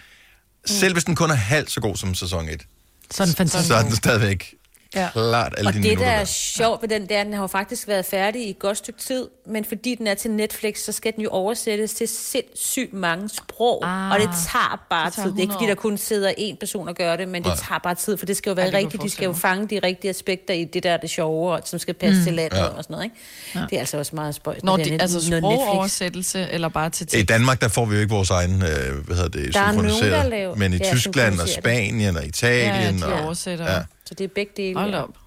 [0.65, 2.61] Selv hvis den kun er halvt så god som sæson 1,
[3.11, 3.67] Så er den fantastisk.
[3.67, 4.53] så er den stadigvæk
[4.95, 5.09] Ja.
[5.13, 7.33] klart alle Og de det, minutter der er sjovt ved den, det er, at den
[7.33, 10.31] har jo faktisk været færdig i et godt stykke tid, men fordi den er til
[10.31, 15.05] Netflix, så skal den jo oversættes til sindssygt mange sprog, ah, og det tager bare
[15.05, 15.31] det tager tid.
[15.31, 17.47] Det er ikke, fordi 100 der kun sidder én person og gør det, men det
[17.49, 17.55] Nej.
[17.67, 19.03] tager bare tid, for det skal jo være Ja, det rigtigt.
[19.03, 21.93] De skal jo fange de rigtige aspekter i det der, det sjove, og som skal
[21.93, 22.23] passe Mm.
[22.23, 22.63] til landet Ja.
[22.65, 23.03] og sådan noget.
[23.03, 23.15] Ikke?
[23.69, 24.63] Det er altså også meget spøjt.
[24.63, 27.29] Når det er de, net- altså sprogoversættelse, eller bare til I tekst?
[27.29, 29.85] Danmark, der får vi jo ikke vores egen, øh, hvad hedder det, Der er nogen,
[29.85, 30.29] der synkroniseret.
[30.29, 31.53] laver- Men i ja, Tyskland og det.
[31.55, 32.99] Spanien og Italien.
[32.99, 33.71] Ja, de og, oversætter.
[33.71, 33.79] Ja.
[34.11, 34.79] Så det er begge dele.
[34.79, 35.01] Hold ja.
[35.03, 35.17] op.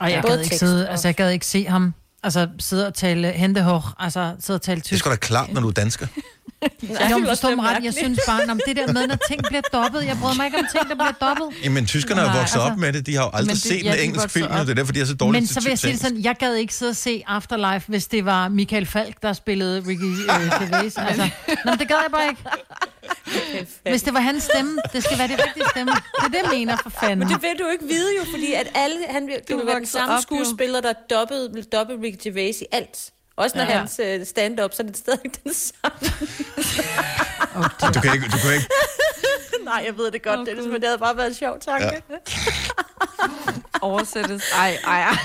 [0.00, 2.94] Og jeg Både gad, ikke sidde, altså, jeg gad ikke se ham altså, sidde og
[2.94, 5.00] tale hentehår, altså sidde og tale Det er tysk.
[5.00, 6.06] sgu da klart, når du er dansker.
[7.00, 7.84] Jeg må forstå mig ret.
[7.84, 10.06] Jeg synes bare, om det der med, når ting bliver dobbelt.
[10.06, 11.64] Jeg bryder mig ikke om ting, der bliver dobbelt.
[11.64, 13.06] Jamen, tyskerne har vokset op altså- med det.
[13.06, 14.58] De har jo aldrig det- set ja, en de engelsk film, op.
[14.58, 16.18] og det er derfor, de er så dårlige Men til så vil jeg sige sådan,
[16.22, 20.02] jeg gad ikke sidde og se Afterlife, hvis det var Michael Falk, der spillede Ricky
[20.02, 20.26] øh,
[20.60, 20.96] Gervais.
[20.98, 21.28] Altså,
[21.64, 22.42] nå, men det gad jeg bare ikke.
[23.90, 25.92] Hvis det var hans stemme, det skal være det rigtige stemme.
[25.92, 27.18] Det er det, jeg mener for fanden.
[27.18, 29.66] Men det vil du ikke vide jo, fordi at alle, han, vil- det Du vil
[29.66, 30.22] være den samme op, jo.
[30.22, 33.10] skuespiller, der dobbelt, dobbelt Ricky Gervais i alt.
[33.36, 33.78] Også når Ja.
[33.78, 36.08] hans uh, stand-up, så er det stadig den samme.
[37.94, 38.68] Du kan ikke, du kan ikke
[39.66, 41.84] Nej, jeg ved det godt, oh, Dennis, men det havde bare været en sjov tanke.
[42.10, 42.16] Ja.
[43.82, 44.42] Oversættes.
[44.54, 45.16] Ej, ej, ej.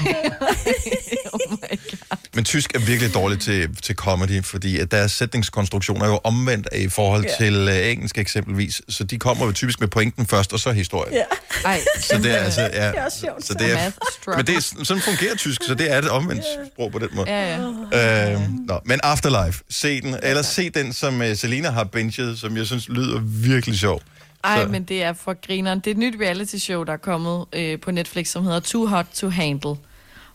[1.33, 1.57] oh my
[1.89, 2.17] God.
[2.33, 6.67] Men tysk er virkelig dårligt til, til comedy, fordi at deres sætningskonstruktioner er jo omvendt
[6.75, 7.45] i forhold Ja.
[7.45, 8.81] til uh, engelsk eksempelvis.
[8.89, 11.13] Så de kommer jo typisk med pointen først, og så historien.
[11.13, 11.23] Ja.
[11.65, 12.61] Ej, Så det er altså...
[12.61, 13.45] Ja, Det er også sjovt.
[13.45, 13.91] Så det er,
[14.37, 16.43] men det er, sådan fungerer tysk, så det er et omvendt
[16.73, 17.29] sprog på den måde.
[17.29, 17.57] Ja,
[17.91, 18.31] ja.
[18.33, 20.15] Øhm, nå, men Afterlife, se den.
[20.23, 24.01] Eller se den, som uh, Selina har benchet, som jeg synes lyder virkelig sjov.
[24.43, 25.79] Ej, Så- men det er for grineren.
[25.79, 28.85] Det er et nyt reality show, der er kommet øh, på Netflix, som hedder Too
[28.87, 29.75] Hot to Handle.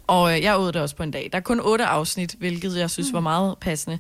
[0.07, 1.29] Og øh, jeg åd det også på en dag.
[1.33, 3.99] Der er kun otte afsnit, hvilket jeg synes var meget passende.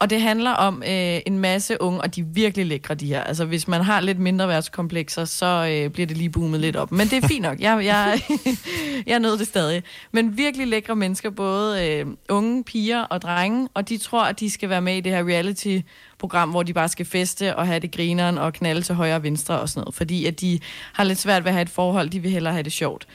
[0.00, 3.22] Og det handler om øh, en masse unge, og de er virkelig lækre, de her.
[3.22, 6.92] Altså, hvis man har lidt mindre værtskomplekser, så øh, bliver det lige boomet lidt op.
[6.92, 7.60] Men det er fint nok.
[7.60, 8.20] Jeg, jeg,
[9.06, 9.82] jeg nød det stadig.
[10.12, 14.50] Men virkelig lækre mennesker, både øh, unge piger og drenge, og de tror, at de
[14.50, 17.92] skal være med i det her reality-program, hvor de bare skal feste og have det
[17.92, 19.94] grineren og knalde til højre og venstre og sådan noget.
[19.94, 20.60] Fordi at de
[20.92, 23.06] har lidt svært ved at have et forhold, de vil hellere have det sjovt.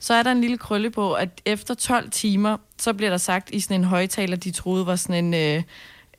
[0.00, 3.50] Så er der en lille krølle på, at efter 12 timer, så bliver der sagt
[3.52, 5.62] i sådan en højtaler, de troede var sådan en øh,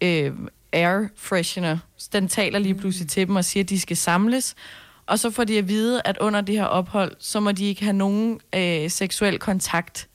[0.03, 0.31] øh,
[0.73, 1.77] air freshener.
[2.13, 4.55] Den taler lige pludselig til dem og siger, at de skal samles.
[5.05, 7.83] Og så får de at vide, at under det her ophold, så må de ikke
[7.83, 10.07] have nogen øh, seksuel kontakt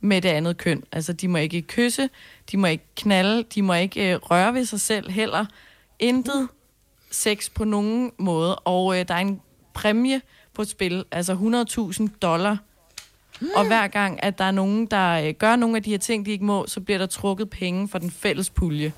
[0.00, 0.82] med det andet køn.
[0.92, 2.08] Altså, de må ikke kysse,
[2.52, 5.46] de må ikke knalde, de må ikke øh, røre ved sig selv heller.
[5.98, 6.48] Intet
[7.10, 8.56] sex på nogen måde.
[8.56, 9.40] Og øh, der er en
[9.74, 10.20] præmie
[10.54, 11.34] på et spil, altså
[12.00, 12.58] 100.000 dollar.
[13.56, 16.26] Og hver gang, at der er nogen, der øh, gør nogle af de her ting,
[16.26, 18.92] de ikke må, så bliver der trukket penge for den fælles pulje.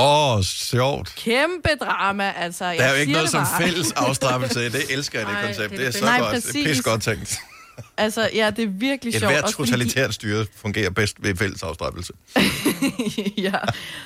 [0.00, 1.14] Åh, oh, sjovt.
[1.16, 2.64] Kæmpe drama, altså.
[2.64, 4.64] Der er jo jeg ikke noget som fælles afstraffelse.
[4.72, 5.70] Det elsker jeg, det Nej, koncept.
[5.70, 6.44] det Det er så godt.
[6.52, 7.38] Det er pis godt tænkt.
[7.96, 9.32] Altså, ja, det er virkelig Et sjovt.
[9.32, 12.12] hvert også fordi totalitært styre fungerer bedst ved fælles afstraffelse.
[13.46, 13.52] ja.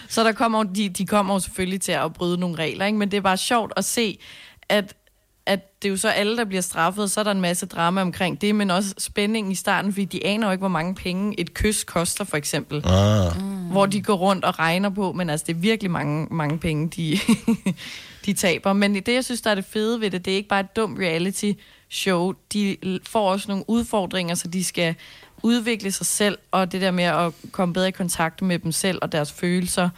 [0.09, 2.99] Så der kommer, de, de kommer jo selvfølgelig til at bryde nogle regler, ikke?
[2.99, 4.19] men det er bare sjovt at se,
[4.69, 4.95] at,
[5.47, 8.01] at det er jo så alle, der bliver straffet, så er der en masse drama
[8.01, 11.41] omkring det, men også spænding i starten, fordi de aner jo ikke, hvor mange penge
[11.41, 12.83] et kys koster, for eksempel.
[12.85, 13.41] Ah.
[13.41, 13.71] Mm.
[13.71, 16.89] Hvor de går rundt og regner på, men altså, det er virkelig mange, mange penge,
[16.89, 17.19] de,
[18.27, 18.73] de taber.
[18.73, 20.77] Men det, jeg synes, der er det fede ved det, det er ikke bare et
[20.77, 21.53] dumt reality
[21.91, 22.33] show.
[22.53, 22.77] De
[23.07, 24.95] får også nogle udfordringer, så de skal
[25.43, 28.99] udvikle sig selv, og det der med at komme bedre i kontakt med dem selv
[29.03, 29.89] og deres følelser,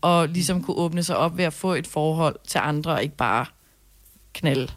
[0.00, 3.16] og ligesom kunne åbne sig op ved at få et forhold til andre, og ikke
[3.16, 3.46] bare
[4.34, 4.68] knalde.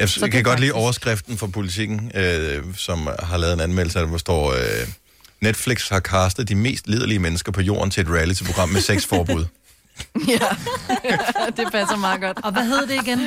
[0.00, 0.82] Jeg, Så jeg det kan godt lide praktisk.
[0.82, 4.88] overskriften fra politikken, øh, som har lavet en anmeldelse hvor står, øh,
[5.40, 9.44] Netflix har castet de mest liderlige mennesker på jorden til et reality-program med sexforbud.
[10.28, 10.38] ja,
[11.62, 12.38] det passer meget godt.
[12.44, 13.18] Og hvad hed det igen?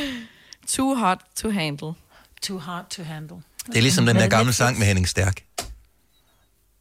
[0.67, 1.91] Too hot to handle.
[2.41, 3.37] Too hard to handle.
[3.67, 5.43] Det er ligesom den der gamle sang med Henning Stærk.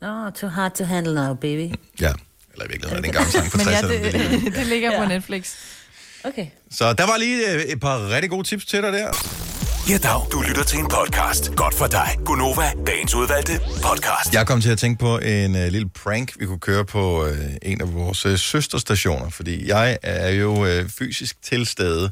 [0.01, 1.75] Nå, too hard to handle now, baby.
[2.01, 2.13] Ja,
[2.53, 3.87] eller i virkeligheden er det en gammel sang fra Men ja, 60'erne.
[3.93, 5.55] det, det, det ligger på Netflix.
[6.25, 6.47] Okay.
[6.71, 9.11] Så der var lige øh, et par rigtig gode tips til dig der.
[9.89, 10.21] Ja, dag.
[10.33, 11.55] Du lytter til en podcast.
[11.57, 12.19] Godt for dig.
[12.25, 14.35] Gunova, dagens udvalgte podcast.
[14.35, 17.29] Jeg kom til at tænke på en uh, lille prank, vi kunne køre på uh,
[17.63, 22.11] en af vores uh, søsterstationer, fordi jeg er jo uh, fysisk til stede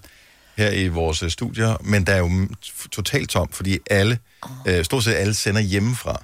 [0.57, 2.49] her i vores uh, studier, men der er jo
[2.93, 4.19] totalt tom, fordi alle,
[4.66, 6.23] uh, stort set alle sender hjemmefra.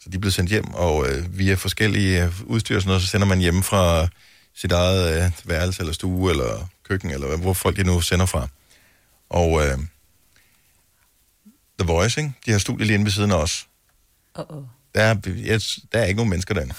[0.00, 3.02] Så de er blevet sendt hjem, og uh, via forskellige uh, udstyr og sådan noget,
[3.02, 4.08] så sender man hjemme fra
[4.56, 8.48] sit eget uh, værelse eller stue eller køkken, eller hvor folk de nu sender fra.
[9.30, 9.62] Og uh,
[11.78, 12.32] The Voice, ikke?
[12.46, 13.68] de har studiet lige inde ved siden af os.
[14.38, 14.64] Uh-oh.
[14.94, 15.60] Der er, jeg,
[15.92, 16.74] der er ikke nogen mennesker derinde.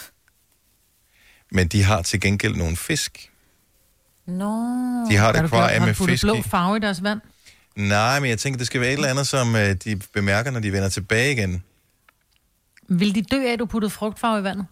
[1.51, 3.31] Men de har til gengæld nogle fisk.
[4.25, 4.53] Nå.
[5.09, 7.21] De har et akvarie har med fisk blå farve i deres vand?
[7.75, 10.59] Nej, men jeg tænker, det skal være et eller andet, som øh, de bemærker, når
[10.59, 11.63] de vender tilbage igen.
[12.89, 14.65] Vil de dø af, at du puttede frugtfarve i vandet?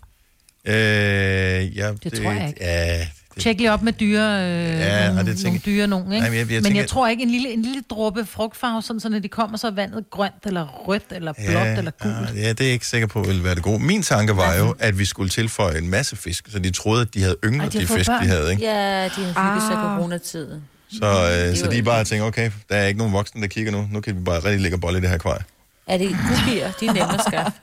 [0.65, 2.63] Øh, ja, Det tror jeg ikke.
[2.63, 3.07] Ja,
[3.39, 6.19] Tjek lige op med dyre, øh, Ja, og nogle, det tænker- nogle dyre nogen, ikke?
[6.19, 8.81] Nej, men jeg- jeg men tænker- jeg tror ikke, en lille, en lille dråbe frugtfarve,
[8.81, 11.91] sådan, så når de kommer, så er vandet grønt, eller rødt, eller blåt, ja, eller
[12.01, 12.15] gult.
[12.35, 13.79] ja, det er jeg ikke sikker på, vil være det gode.
[13.79, 17.13] Min tanke var jo, at vi skulle tilføje en masse fisk, så de troede, at
[17.13, 18.23] de havde ynglet Ej, de, de fisk, børn.
[18.23, 18.51] de havde.
[18.51, 18.63] Ikke?
[18.63, 19.97] Ja, de har hygget sig Ah.
[19.97, 20.61] coronatiden.
[20.99, 21.05] Så,
[21.49, 23.87] øh, så de bare tænker, okay, der er ikke nogen voksne, der kigger nu.
[23.91, 25.43] Nu kan vi bare rigtig lægge bolle i det her akvarie.
[25.87, 26.71] Er det gubier?
[26.79, 27.59] De er nemme at skaffe.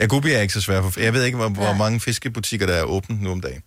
[0.00, 0.84] Ja, gubi er ikke så svært.
[0.92, 3.62] For, jeg ved ikke, hvor, hvor mange fiskebutikker, der er åbent nu om dagen.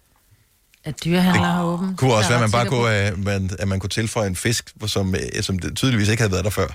[0.84, 1.96] At dyrehandler har åben.
[1.96, 4.74] kunne også være, at man bare kunne, uh, man, at man kunne tilføje en fisk,
[4.88, 6.68] som, uh, som tydeligvis ikke havde været der før.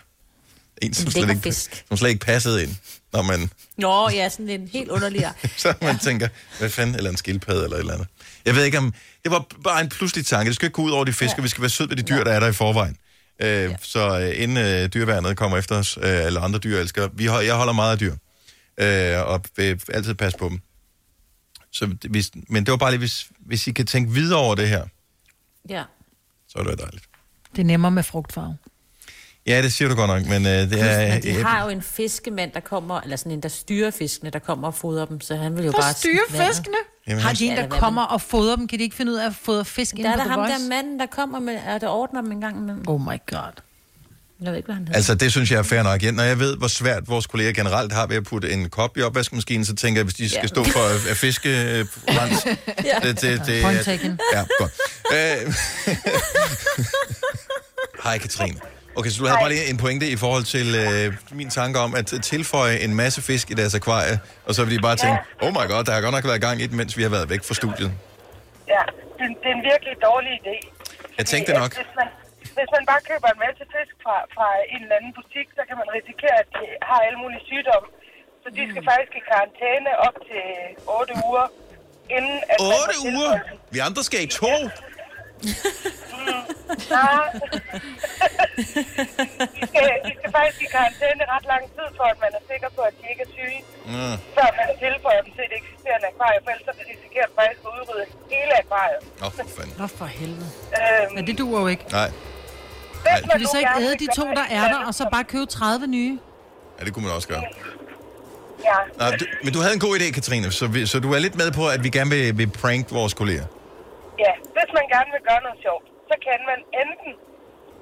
[0.82, 1.84] En, som, En slet ikke, fisk.
[1.88, 2.76] som slet ikke passede ind,
[3.12, 6.28] når man, Nå, ja, sådan en helt underlig så man tænker,
[6.58, 8.08] hvad fanden, eller en skildpadde eller et eller andet.
[8.44, 10.48] Jeg ved ikke om, det var bare en pludselig tanke.
[10.48, 12.02] Det skal ikke gå ud over de fisk, og vi skal være søde ved de
[12.02, 12.96] dyr, der er der i forvejen.
[13.40, 13.76] Uh, ja.
[13.82, 17.54] Så uh, inden uh, dyreværnet kommer efter os, uh, eller andre dyr elsker, vi, jeg
[17.54, 18.12] holder meget af dyr,
[19.22, 20.60] uh, og vil altid passe på dem.
[21.74, 24.68] Så hvis, men det var bare lige, hvis, hvis I kan tænke videre over det
[24.68, 24.84] her,
[25.68, 25.84] Ja.
[26.48, 27.04] så er det dejligt.
[27.56, 28.56] Det er nemmere med frugtfarve.
[29.46, 31.08] Ja, det siger du godt nok, men øh, det er...
[31.14, 34.38] Men de har jo en fiskemand, der kommer, eller sådan en, der styrer fiskene, der
[34.38, 35.94] kommer og fodrer dem, så han vil jo Der bare...
[35.94, 36.48] styrer vandet.
[36.56, 36.76] fiskene.
[37.06, 38.68] Jamen, Har han- de en, der eller hvad kommer og fodrer dem?
[38.68, 40.30] Kan de ikke finde ud af at fodre fisk Der inden er på der The
[40.30, 40.62] ham Voice?
[40.62, 42.88] der manden, der kommer med, og der ordner dem en gang imellem.
[42.88, 43.52] Oh my god.
[44.40, 44.96] Jeg ved ikke, hvad han hedder.
[44.96, 46.02] Altså, det synes jeg er fair nok.
[46.02, 48.96] Ja, Når jeg ved, hvor svært vores kolleger generelt har ved at putte en kop
[48.98, 50.46] i opvaskemaskinen, så tænker jeg, hvis de skal Ja.
[50.46, 52.46] stå for at, at fiske øh, rens,
[52.84, 53.08] Ja.
[53.08, 54.20] det, det, det, Point taken.
[54.34, 54.72] Ja, godt.
[55.12, 55.54] Øh,
[58.04, 58.60] Hej, Katrine.
[58.96, 61.94] Okay, så du havde bare lige en pointe i forhold til øh, min tanke om
[61.94, 65.50] at tilføje en masse fisk i deres akvarie, og så vil de bare tænke, oh
[65.52, 67.44] my god, der har godt nok været gang i den, mens vi har været væk
[67.44, 67.92] fra studiet.
[68.68, 70.68] Ja, det, er en- det er en virkelig dårlig idé.
[71.18, 71.74] Jeg tænkte nok.
[71.76, 72.06] Hvis man,
[72.58, 75.76] hvis man bare køber en masse fisk fra, fra en eller anden butik, så kan
[75.80, 77.88] man risikere, at de har alle mulige sygdomme.
[78.42, 80.46] Så de skal faktisk i karantæne op til
[81.00, 81.46] 8 uger,
[82.16, 83.32] inden at man 8 må uger?
[83.74, 84.52] Vi andre skal i to.
[86.96, 87.26] Nej.
[89.56, 92.68] de, skal, de skal faktisk i karantæne ret lang tid, for at man er sikker
[92.76, 93.60] på, at de ikke er syge,
[93.94, 94.16] Mm.
[94.36, 97.70] før man tilføjer dem til et eksisterende akvarie, for ellers så risikerer man faktisk at
[97.78, 99.02] udrydde hele akvariet.
[99.20, 99.74] Åh, oh, for fanden.
[99.80, 100.50] Nå for helvede.
[100.78, 101.84] Øhm, Men det duer jo ikke.
[102.00, 102.10] Nej,
[103.12, 105.24] hvis man Kan nu så ikke æde de to, der er der, og så bare
[105.34, 106.14] købe 30 nye?
[106.76, 107.44] ja, det kunne man også gøre.
[108.68, 111.20] Ja, Nej, du, men du havde en god idé, Katrine, så, vi, så du er
[111.26, 113.46] lidt med på, at vi gerne vil, vil prank vores kolleger.
[114.24, 117.12] ja, hvis man gerne vil gøre noget sjovt, så kan man enten,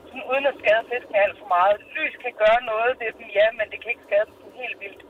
[0.09, 3.47] sådan, uden at skade fisken alt for meget, lys kan gøre noget ved dem, ja,
[3.59, 5.03] men det kan ikke skade dem sådan helt vildt.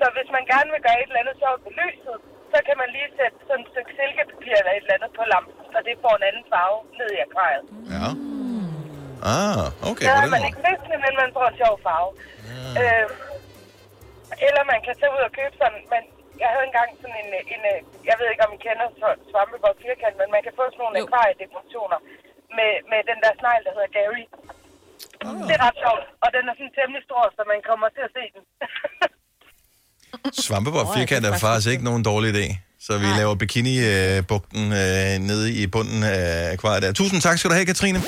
[0.00, 2.16] Så hvis man gerne vil gøre et eller andet sjovt ved lyset,
[2.52, 5.54] så kan man lige sætte sådan et stykke silkepapir eller et eller andet på lampen,
[5.72, 7.66] så det får en anden farve ned i akvariet.
[7.94, 8.08] Ja.
[9.36, 10.06] Ah, okay.
[10.08, 12.10] Så har man ikke fiskene, men man får en sjov farve.
[12.80, 13.06] Øh,
[14.46, 16.02] eller man kan tage ud og købe sådan, men
[16.42, 17.78] jeg havde engang sådan en, en, øh,
[18.08, 18.86] jeg ved ikke om I kender
[19.30, 21.98] Svampeborg firkant, men man kan få sådan nogle akvariedekorationer
[22.58, 24.24] med, med den der snegl, der hedder Gary.
[25.48, 28.12] Det er ret sjovt, og den er sådan temmelig stor, så man kommer til at
[28.16, 28.42] se den.
[30.46, 32.46] Svampeborg Åh, firkant er faktisk ikke nogen dårlig idé.
[32.90, 36.92] Så vi laver bikini-bugten øh, nede i bunden af akvariet der.
[36.92, 38.02] Tusind tak skal du have, Katrine.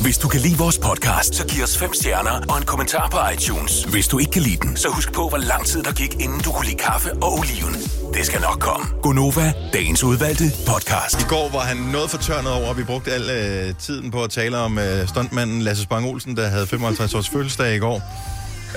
[0.00, 3.18] Hvis du kan lide vores podcast, så giv os fem stjerner og en kommentar på
[3.34, 3.84] iTunes.
[3.84, 6.40] Hvis du ikke kan lide den, så husk på, hvor lang tid der gik, inden
[6.40, 7.74] du kunne lide kaffe og oliven.
[8.14, 8.86] Det skal nok komme.
[9.02, 11.22] Gonova, dagens udvalgte podcast.
[11.22, 14.30] I går var han noget fortørnet over, at vi brugte al øh, tiden på at
[14.30, 18.02] tale om øh, stuntmanden Lasse Spang Olsen, der havde 55 års fødselsdag i går.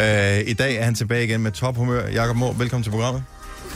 [0.02, 2.08] Øh, I dag er han tilbage igen med tophumør.
[2.08, 3.24] Jakob Mohr, velkommen til programmet.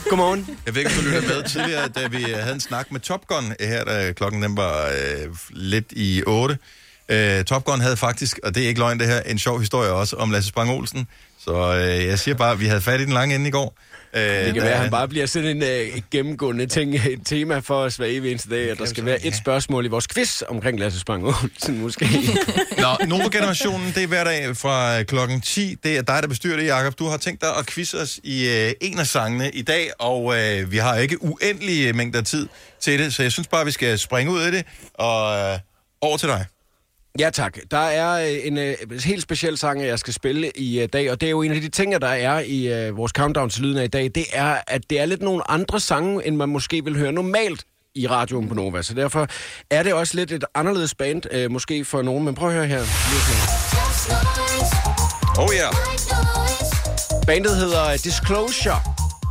[0.09, 0.57] Godmorgen.
[0.65, 3.27] Jeg ved ikke, om du lyttede med tidligere, da vi havde en snak med Top
[3.27, 6.57] Gun her, da klokken den var øh, lidt i 8.
[7.09, 9.91] Øh, Top Gun havde faktisk, og det er ikke løgn det her, en sjov historie
[9.91, 11.07] også om Lasse Spang Olsen.
[11.39, 13.77] Så øh, jeg siger bare, at vi havde fat i den lange ende i går.
[14.13, 17.59] Øh, Det kan være, at han bare bliver sådan en uh, gennemgående ting, et tema
[17.59, 20.41] for os hver evig eneste dag, at der skal være et spørgsmål i vores quiz
[20.47, 22.05] omkring Lasse Spang Olsen, måske.
[22.77, 25.75] Nå, Nova-generationen, det er hver dag fra klokken 10.
[25.83, 26.99] Det er dig, der bestyrer det, Jacob.
[26.99, 30.35] Du har tænkt dig at quizze os i øh, en af sangene i dag, og
[30.39, 32.47] øh, vi har ikke uendelige mængder tid
[32.79, 35.59] til det, så jeg synes bare, vi skal springe ud af det, og øh,
[36.01, 36.45] over til dig.
[37.19, 37.57] Ja tak.
[37.71, 41.21] Der er øh, en øh, helt speciel sang, jeg skal spille i øh, dag, og
[41.21, 43.77] det er jo en af de ting, der er i øh, vores countdown til lyden
[43.77, 46.83] af i dag, det er, at det er lidt nogle andre sange, end man måske
[46.83, 47.63] vil høre normalt
[47.95, 48.81] i radioen på Nova.
[48.81, 49.27] Så derfor
[49.69, 52.25] er det også lidt et anderledes band, øh, måske for nogen.
[52.25, 52.81] Men prøv at høre her.
[55.37, 55.61] Oh ja.
[55.61, 55.73] Yeah.
[57.27, 58.79] Bandet hedder Disclosure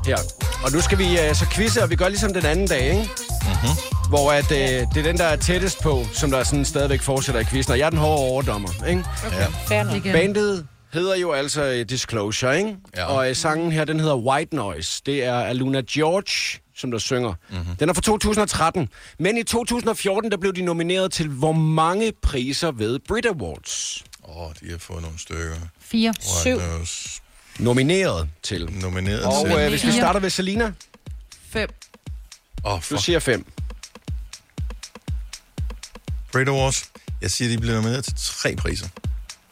[0.06, 0.18] her.
[0.64, 2.96] Og nu skal vi øh, så quizze, og vi gør ligesom den anden dag, ikke?
[2.96, 3.97] Mm-hmm.
[4.08, 7.40] Hvor at, øh, det er den, der er tættest på, som der sådan stadigvæk fortsætter
[7.40, 7.72] i quizzen.
[7.72, 9.04] Og jeg er den hårde overdommer, ikke?
[9.32, 9.46] Ja.
[9.68, 10.02] Fair nok.
[10.02, 12.76] Bandet hedder jo altså øh, Disclosure, ikke?
[12.96, 13.04] Ja.
[13.04, 15.02] Og øh, sangen her, den hedder White Noise.
[15.06, 17.34] Det er Aluna George, som der synger.
[17.50, 17.76] Mm-hmm.
[17.76, 18.88] Den er fra 2013.
[19.18, 24.04] Men i 2014, der blev de nomineret til hvor mange priser ved Brit Awards?
[24.28, 25.54] Åh, oh, de har fået nogle stykker.
[25.80, 26.14] Fire.
[26.20, 26.60] Syv.
[27.58, 28.68] Nomineret til.
[28.80, 29.56] Nomineret Og til.
[29.58, 30.72] øh, hvis vi starter ved Selina.
[31.50, 31.68] Fem.
[32.64, 33.04] Åh, oh, Du fuck.
[33.04, 33.46] siger fem.
[36.32, 36.84] Brit Awards.
[37.20, 38.86] Jeg siger, de bliver nomineret til tre priser.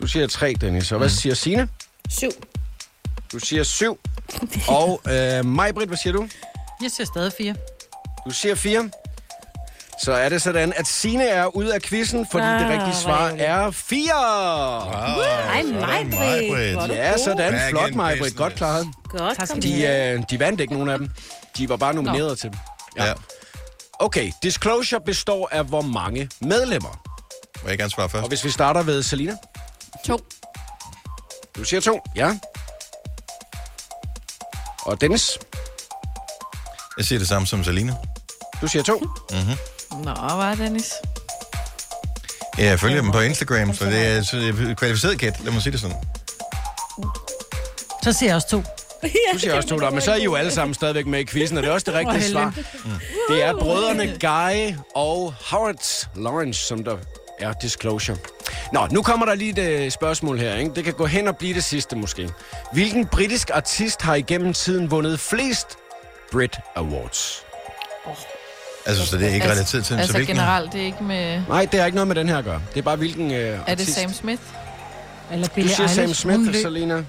[0.01, 0.93] Du siger tre, Dennis.
[0.93, 1.69] Og hvad siger Signe?
[2.11, 2.31] Syv.
[3.33, 3.99] Du siger syv.
[4.69, 6.29] Og øh, Majbrit, hvad siger du?
[6.83, 7.55] Jeg siger stadig fire.
[8.27, 8.91] Du siger fire.
[10.05, 13.29] Så er det sådan, at Signe er ude af quizzen, fordi Ah, det rigtige svar
[13.29, 14.13] er fire.
[15.53, 16.77] Ej, Majbrit.
[16.77, 17.53] Er Ja, sådan.
[17.53, 18.37] Back Flot, Majbrit.
[18.37, 18.87] Godt klaret.
[19.09, 21.09] Godt, De, øh, de vandt ikke nogen af dem.
[21.59, 22.35] De var bare nomineret Nå.
[22.35, 22.59] til dem.
[22.97, 23.13] Ja.
[23.99, 27.03] Okay, Disclosure består af hvor mange medlemmer?
[27.63, 28.23] Må jeg gerne svare først?
[28.23, 29.37] Og hvis vi starter ved Selina.
[30.05, 30.19] To.
[31.57, 32.39] Du siger to, ja.
[34.83, 35.39] Og Dennis,
[36.97, 37.95] Jeg siger det samme som Salina.
[38.61, 38.99] du siger to.
[39.31, 39.57] Mm-hmm.
[40.05, 40.93] Nå, hvad er Dennis?
[42.59, 45.41] Ja, jeg følger dem på Instagram, så det er så det er et kvalificeret gæt,
[45.45, 45.97] lad mig sige det sådan.
[48.03, 48.63] Så siger jeg også to.
[49.33, 51.57] Du siger også to men så er I jo alle sammen stadigvæk med i quizzen,
[51.57, 52.45] og det er også det rigtige svar.
[52.45, 52.67] heldigt.
[53.29, 56.97] Det er brødrene Guy og Howard Lawrence, som der
[57.39, 58.17] er Disclosure.
[58.73, 60.55] Nå, nu kommer der lige et øh, spørgsmål her.
[60.57, 60.71] Ikke?
[60.75, 62.29] Det kan gå hen og blive det sidste måske.
[62.73, 65.67] Hvilken britisk artist har igennem tiden vundet flest
[66.33, 67.43] Brit Awards?
[68.87, 70.37] Altså, så det er ikke relateret til, så Altså hvilken...
[70.37, 71.43] generelt, det er ikke med...
[71.49, 72.63] Nej, det har ikke noget med den her at gøre.
[72.75, 73.95] Det er bare hvilken øh, Er det artist.
[73.95, 74.43] Sam Smith?
[75.33, 76.27] Eller Du Billie siger Sam Eilish.
[76.29, 77.05] hun Smith, Selina.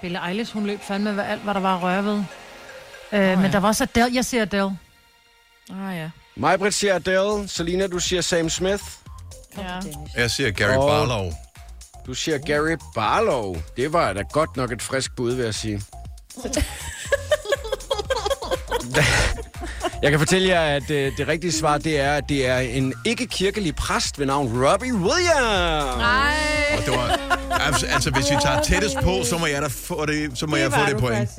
[0.00, 2.22] Billie Eilish, hun løb fandme ved alt, hvad der var at røre ved.
[3.12, 4.14] Øh, men der var også Adele.
[4.14, 4.78] Jeg siger Adele.
[5.88, 6.10] Ah ja.
[6.36, 7.48] Majbrit siger Adele.
[7.48, 8.82] Selina, du siger Sam Smith.
[9.58, 9.80] ja.
[10.16, 11.32] Jeg siger Gary Og- Barlow.
[12.06, 13.56] Du siger Gary Barlow.
[13.76, 15.82] Det var da godt nok et frisk bud, vil jeg sige.
[20.02, 22.94] Jeg kan fortælle jer, at øh, det rigtige svar, det er, at det er en
[23.04, 25.96] ikke-kirkelig præst ved navn Robbie Williams.
[25.96, 26.34] Nej.
[26.78, 30.06] Og det var, altså, altså, hvis vi tager tættest på, så må jeg da få
[30.06, 31.30] det, så må jeg få det point.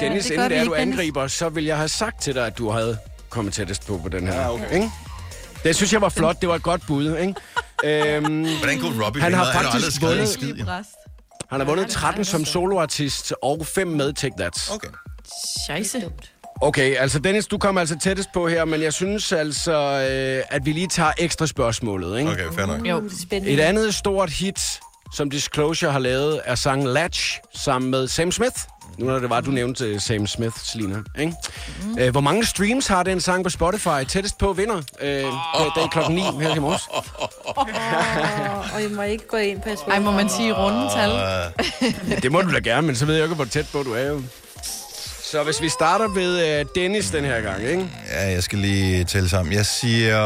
[0.00, 2.58] Dennis, det inden det er, du angriber, så vil jeg have sagt til dig, at
[2.58, 2.98] du havde
[3.28, 4.40] kommet tættest på på den her.
[4.40, 4.74] Ja, okay.
[4.74, 4.90] ikke?
[5.64, 6.40] Det synes jeg var flot.
[6.40, 7.34] Det var et godt bud, ikke?
[8.16, 10.64] øhm, Hvordan kunne Robbie han har faktisk vundet, skid.
[10.64, 10.90] Præst.
[11.50, 14.70] han har vundet 13 som soloartist og 5 med Take That.
[14.74, 14.88] Okay.
[15.66, 16.10] Scheisse.
[16.62, 20.66] Okay, altså Dennis, du kommer altså tættest på her, men jeg synes altså, øh, at
[20.66, 22.30] vi lige tager ekstra spørgsmålet, ikke?
[22.30, 22.86] Okay, fair nok.
[22.86, 23.02] Jo.
[23.22, 23.54] Spændende.
[23.54, 24.80] Et andet stort hit,
[25.14, 28.56] som Disclosure har lavet, er sangen Latch sammen med Sam Smith.
[28.98, 30.96] Nu når det var, du nævnte øh, Sam Smith, Selina.
[31.18, 31.34] Ikke?
[31.84, 31.98] Mm.
[31.98, 34.04] Øh, hvor mange streams har den sang på Spotify?
[34.08, 34.76] Tættest på vinder.
[35.00, 35.24] Øh, det
[35.76, 36.82] er klokken 9 her i morges.
[36.94, 41.10] Åh, og I må ikke gå ind på Ej, må man sige rundetal?
[42.22, 44.06] Det må du da gerne, men så ved jeg ikke, hvor tæt på du er
[44.06, 44.22] jo.
[45.30, 47.90] Så hvis vi starter ved øh, Dennis den her gang, ikke?
[48.08, 49.54] Ja, jeg skal lige tælle sammen.
[49.54, 50.22] Jeg siger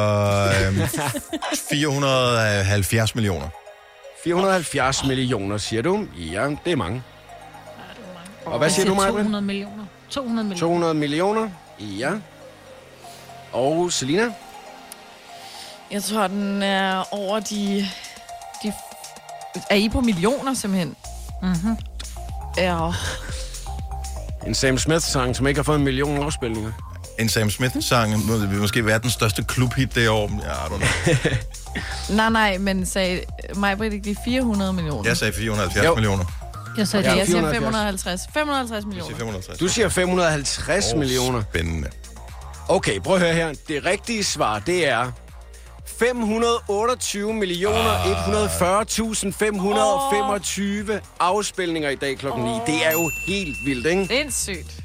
[0.67, 0.79] øhm,
[1.71, 3.49] 470 millioner.
[4.25, 6.07] 470 millioner, siger du?
[6.17, 7.03] Ja, det er mange.
[8.45, 9.09] Og hvad Jeg siger du, Maja?
[9.11, 9.85] 200 millioner.
[10.11, 10.61] 200 millioner.
[10.61, 11.49] 200 millioner?
[11.81, 12.11] Ja.
[13.53, 14.25] Og Selina?
[15.91, 17.89] Jeg tror, den er over de...
[18.63, 18.73] de
[19.71, 20.97] er I på millioner, simpelthen?
[21.43, 21.77] Mm-hmm.
[22.57, 22.91] Ja.
[24.47, 26.73] En Sam Smith-sang, som ikke har fået en million afspilninger.
[27.19, 30.31] En Sam Smith-sang må- vil måske være den største klubhit det år.
[30.45, 31.33] Ja, I don't know.
[32.17, 33.21] Nej, nej, men sagde
[33.57, 35.09] mig Britt ikke de 400 millioner?
[35.09, 35.95] Jeg sagde 470 Jo.
[35.95, 36.25] millioner.
[36.79, 38.21] Jeg sagde Ja, jeg siger 470.
[38.31, 38.33] 550.
[38.35, 39.09] 550 millioner.
[39.11, 39.59] Jeg siger 550.
[39.59, 41.43] Du siger 550 Åh, millioner.
[41.43, 41.89] Spændende.
[42.69, 43.53] Okay, prøv at høre her.
[43.69, 45.11] Det rigtige svar, det er
[45.99, 47.95] 528 millioner
[50.95, 52.51] 140.525 afspilninger i dag klokken 9.
[52.67, 54.07] Det er jo helt vildt, ikke?
[54.07, 54.81] Sindssygt.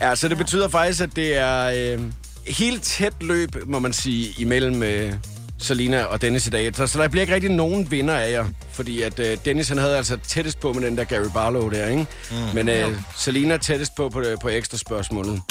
[0.00, 2.00] Ja, så det betyder faktisk, at det er øh,
[2.46, 5.12] helt tæt løb, må man sige, imellem øh,
[5.58, 6.76] Selina og Dennis i dag.
[6.76, 8.44] Så, så der bliver ikke rigtig nogen vinder af jer.
[8.72, 11.88] Fordi at øh, Dennis, han havde altså tættest på med den der Gary Barlow der,
[11.88, 12.06] ikke?
[12.30, 12.36] Mm.
[12.54, 15.42] Men øh, Selina tættest på på, på ekstra spørgsmålet.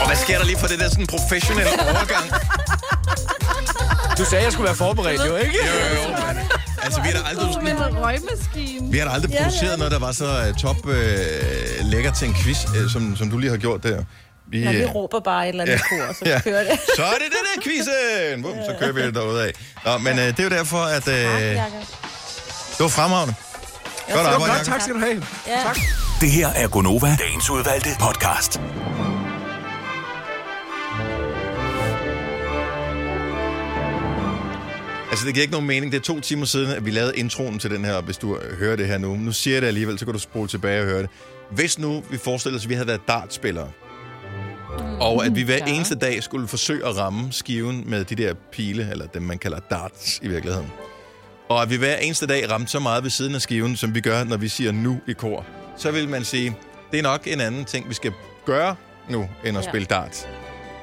[0.00, 2.26] Og hvad sker der lige for det der sådan professionelle overgang?
[4.18, 5.58] Du sagde, at jeg skulle være forberedt, jo, ikke?
[5.66, 5.72] Jo,
[6.02, 6.36] jo, men,
[6.82, 8.90] altså, vi har da aldrig, Med en røgmaskine.
[8.92, 9.76] vi har da aldrig Ja, produceret ja.
[9.76, 10.92] noget, der var så uh, top uh,
[11.82, 14.02] lækker til en quiz, uh, som, som du lige har gjort der.
[14.50, 15.96] Vi, Når vi øh, råber bare et eller andet Ja.
[16.06, 16.40] kor, så Ja.
[16.40, 16.78] kører det.
[16.96, 18.42] Så er det det der quizzen!
[18.42, 19.52] Bum, så kører vi det derude af.
[19.84, 21.60] Nå, men uh, det er jo derfor, at uh, det
[22.80, 23.34] var fremragende.
[24.14, 24.52] Godt arbejde.
[24.52, 24.66] Jacob.
[24.66, 25.24] Tak skal du have.
[25.46, 25.62] Ja.
[25.62, 25.78] Tak.
[26.20, 28.60] Det her er Gonova, dagens udvalgte podcast.
[35.10, 35.92] Altså, det giver ikke nogen mening.
[35.92, 38.58] Det er to timer siden, at vi lavede introen til den her, hvis du øh,
[38.58, 39.16] hører det her nu.
[39.16, 41.08] Nu siger jeg det alligevel, så kan du spole tilbage og høre det.
[41.50, 43.68] Hvis nu vi forestiller os, at vi havde været dartspillere,
[45.00, 48.88] og at vi hver eneste dag skulle forsøge at ramme skiven med de der pile,
[48.90, 50.66] eller dem man kalder darts i virkeligheden.
[51.48, 54.00] Og at vi hver eneste dag ramte så meget ved siden af skiven, som vi
[54.00, 56.56] gør, når vi siger nu i kor, så vil man sige,
[56.92, 58.12] det er nok en anden ting, vi skal
[58.46, 58.76] gøre
[59.10, 59.70] nu, end at Ja.
[59.70, 60.26] spille darts.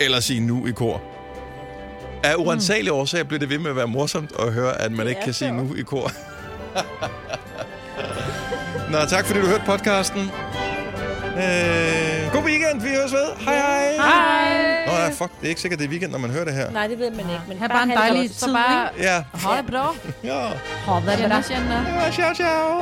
[0.01, 1.01] Eller sige nu i kor.
[2.23, 5.21] Af urensagelige årsager bliver det ved med at være morsomt at høre, at man ikke
[5.21, 6.11] kan sige nu i kor.
[8.91, 10.21] Nå, tak fordi du hørte podcasten.
[11.37, 13.27] Øh, god weekend, vi høres ved.
[13.45, 13.95] Hej hej.
[13.95, 14.85] Hej.
[14.85, 16.71] Nå ja, fuck, det er ikke sikkert, det er weekend, når man hører det her.
[16.71, 17.41] Nej, det ved man ikke.
[17.47, 19.09] Men Ha' bare en det dejlig tid, ikke?
[19.11, 19.23] Ja.
[19.33, 19.95] Ha det bra.
[20.23, 20.39] Ja.
[20.85, 21.41] Ha det bra.
[22.05, 22.81] Ja, ciao, ciao.